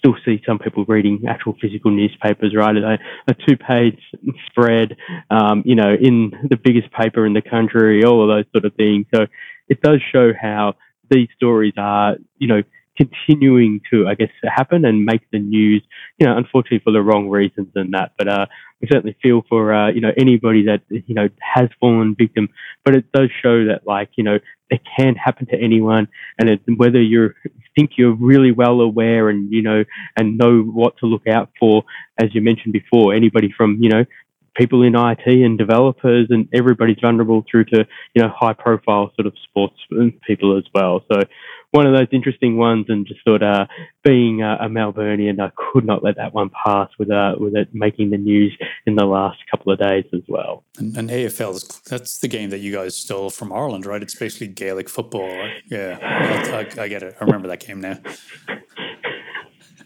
still 0.00 0.16
see 0.24 0.42
some 0.46 0.58
people 0.58 0.84
reading 0.86 1.24
actual 1.28 1.54
physical 1.60 1.90
newspapers, 1.90 2.54
right? 2.56 2.76
A, 2.76 2.98
a 3.28 3.34
two-page 3.46 4.00
spread, 4.46 4.96
um, 5.30 5.62
you 5.66 5.74
know, 5.74 5.94
in 5.94 6.32
the 6.48 6.56
biggest 6.56 6.90
paper 6.92 7.26
in 7.26 7.34
the 7.34 7.42
country, 7.42 8.02
all 8.04 8.22
of 8.22 8.28
those 8.28 8.50
sort 8.52 8.64
of 8.64 8.74
things. 8.76 9.06
So 9.14 9.26
it 9.70 9.80
does 9.80 10.00
show 10.12 10.32
how 10.38 10.74
these 11.08 11.28
stories 11.36 11.74
are, 11.78 12.16
you 12.38 12.48
know, 12.48 12.62
continuing 12.96 13.80
to, 13.90 14.06
I 14.06 14.14
guess, 14.14 14.28
happen 14.44 14.84
and 14.84 15.06
make 15.06 15.22
the 15.30 15.38
news, 15.38 15.82
you 16.18 16.26
know, 16.26 16.36
unfortunately 16.36 16.82
for 16.84 16.92
the 16.92 17.00
wrong 17.00 17.30
reasons 17.30 17.68
and 17.74 17.94
that. 17.94 18.12
But 18.18 18.28
uh, 18.28 18.46
we 18.80 18.88
certainly 18.92 19.16
feel 19.22 19.42
for, 19.48 19.72
uh, 19.72 19.90
you 19.90 20.02
know, 20.02 20.12
anybody 20.18 20.66
that, 20.66 20.82
you 20.90 21.14
know, 21.14 21.28
has 21.40 21.70
fallen 21.80 22.14
victim. 22.14 22.50
But 22.84 22.96
it 22.96 23.10
does 23.12 23.30
show 23.42 23.64
that, 23.66 23.86
like, 23.86 24.10
you 24.16 24.24
know, 24.24 24.38
it 24.68 24.82
can 24.98 25.14
happen 25.14 25.46
to 25.46 25.58
anyone. 25.58 26.08
And 26.38 26.50
it, 26.50 26.60
whether 26.76 27.00
you 27.00 27.32
think 27.74 27.92
you're 27.96 28.14
really 28.14 28.52
well 28.52 28.80
aware 28.80 29.30
and, 29.30 29.50
you 29.50 29.62
know, 29.62 29.84
and 30.18 30.36
know 30.36 30.60
what 30.60 30.98
to 30.98 31.06
look 31.06 31.26
out 31.26 31.50
for, 31.58 31.84
as 32.18 32.34
you 32.34 32.42
mentioned 32.42 32.74
before, 32.74 33.14
anybody 33.14 33.50
from, 33.56 33.78
you 33.80 33.88
know, 33.88 34.04
people 34.54 34.82
in 34.82 34.94
IT 34.94 35.26
and 35.26 35.58
developers 35.58 36.28
and 36.30 36.48
everybody's 36.52 36.98
vulnerable 37.00 37.44
through 37.50 37.64
to, 37.66 37.86
you 38.14 38.22
know, 38.22 38.28
high 38.28 38.52
profile 38.52 39.12
sort 39.14 39.26
of 39.26 39.34
sports 39.44 39.76
people 40.26 40.56
as 40.56 40.64
well. 40.74 41.02
So 41.10 41.22
one 41.72 41.86
of 41.86 41.92
those 41.92 42.08
interesting 42.10 42.56
ones 42.56 42.86
and 42.88 43.06
just 43.06 43.20
thought, 43.24 43.42
uh, 43.42 43.66
being 44.02 44.42
a, 44.42 44.56
a 44.62 44.68
Melburnian, 44.68 45.40
I 45.40 45.52
could 45.56 45.84
not 45.84 46.02
let 46.02 46.16
that 46.16 46.34
one 46.34 46.50
pass 46.64 46.88
with, 46.98 47.10
uh, 47.10 47.36
with 47.38 47.54
it 47.54 47.68
making 47.72 48.10
the 48.10 48.18
news 48.18 48.56
in 48.86 48.96
the 48.96 49.04
last 49.04 49.38
couple 49.50 49.72
of 49.72 49.78
days 49.78 50.04
as 50.12 50.22
well. 50.26 50.64
And, 50.78 50.96
and 50.96 51.10
AFL, 51.10 51.84
that's 51.84 52.18
the 52.18 52.28
game 52.28 52.50
that 52.50 52.58
you 52.58 52.72
guys 52.72 52.96
stole 52.96 53.30
from 53.30 53.52
Ireland, 53.52 53.86
right? 53.86 54.02
It's 54.02 54.16
basically 54.16 54.48
Gaelic 54.48 54.88
football. 54.88 55.28
Right? 55.28 55.62
Yeah, 55.70 55.98
I, 56.02 56.82
I 56.82 56.88
get 56.88 57.02
it. 57.04 57.16
I 57.20 57.24
remember 57.24 57.48
that 57.48 57.60
game 57.60 57.80
now. 57.80 57.98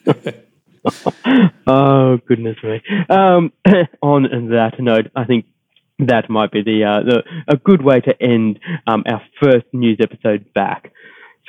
oh 1.67 2.19
goodness 2.27 2.57
me! 2.63 2.83
Um, 3.09 3.53
on 4.03 4.23
that 4.51 4.75
note, 4.79 5.11
I 5.17 5.25
think 5.25 5.47
that 5.99 6.29
might 6.29 6.51
be 6.51 6.63
the, 6.63 6.85
uh, 6.85 7.03
the 7.03 7.23
a 7.49 7.57
good 7.57 7.83
way 7.83 8.01
to 8.01 8.23
end 8.23 8.59
um, 8.87 9.05
our 9.07 9.23
first 9.43 9.67
news 9.73 9.99
episode 10.01 10.53
back. 10.53 10.93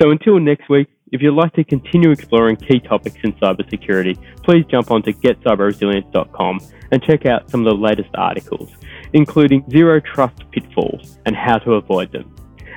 So 0.00 0.10
until 0.10 0.38
next 0.38 0.68
week, 0.68 0.88
if 1.12 1.22
you'd 1.22 1.34
like 1.34 1.52
to 1.54 1.64
continue 1.64 2.10
exploring 2.10 2.56
key 2.56 2.80
topics 2.80 3.16
in 3.22 3.32
cybersecurity, 3.34 4.16
please 4.42 4.64
jump 4.70 4.90
on 4.90 4.96
onto 4.96 5.12
getcyberresilient.com 5.12 6.60
and 6.90 7.02
check 7.02 7.26
out 7.26 7.50
some 7.50 7.66
of 7.66 7.72
the 7.72 7.80
latest 7.80 8.10
articles, 8.14 8.70
including 9.12 9.64
zero 9.70 10.00
trust 10.00 10.42
pitfalls 10.50 11.18
and 11.26 11.36
how 11.36 11.58
to 11.58 11.74
avoid 11.74 12.12
them, 12.12 12.34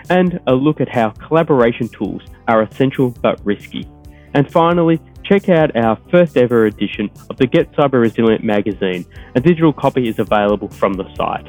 and 0.10 0.40
a 0.48 0.54
look 0.54 0.80
at 0.80 0.90
how 0.90 1.10
collaboration 1.12 1.88
tools 1.90 2.22
are 2.48 2.62
essential 2.64 3.12
but 3.22 3.44
risky. 3.46 3.88
And 4.34 4.50
finally, 4.52 5.00
check 5.30 5.48
out 5.48 5.76
our 5.76 5.96
first 6.10 6.36
ever 6.38 6.66
edition 6.66 7.08
of 7.30 7.38
the 7.38 7.46
Get 7.46 7.72
Cyber 7.74 8.02
Resilient 8.02 8.44
magazine. 8.44 9.06
A 9.36 9.40
digital 9.40 9.72
copy 9.72 10.10
is 10.10 10.18
available 10.18 10.70
from 10.70 10.94
the 10.94 11.06
site. 11.16 11.48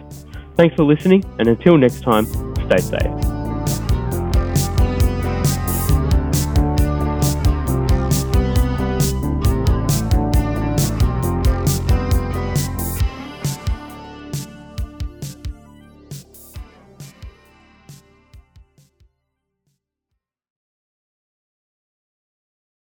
Thanks 0.55 0.77
for 0.77 0.85
listening, 0.85 1.25
and 1.39 1.49
until 1.49 1.79
next 1.79 2.03
time, 2.03 2.27
stay 2.67 2.79
safe. 2.79 3.40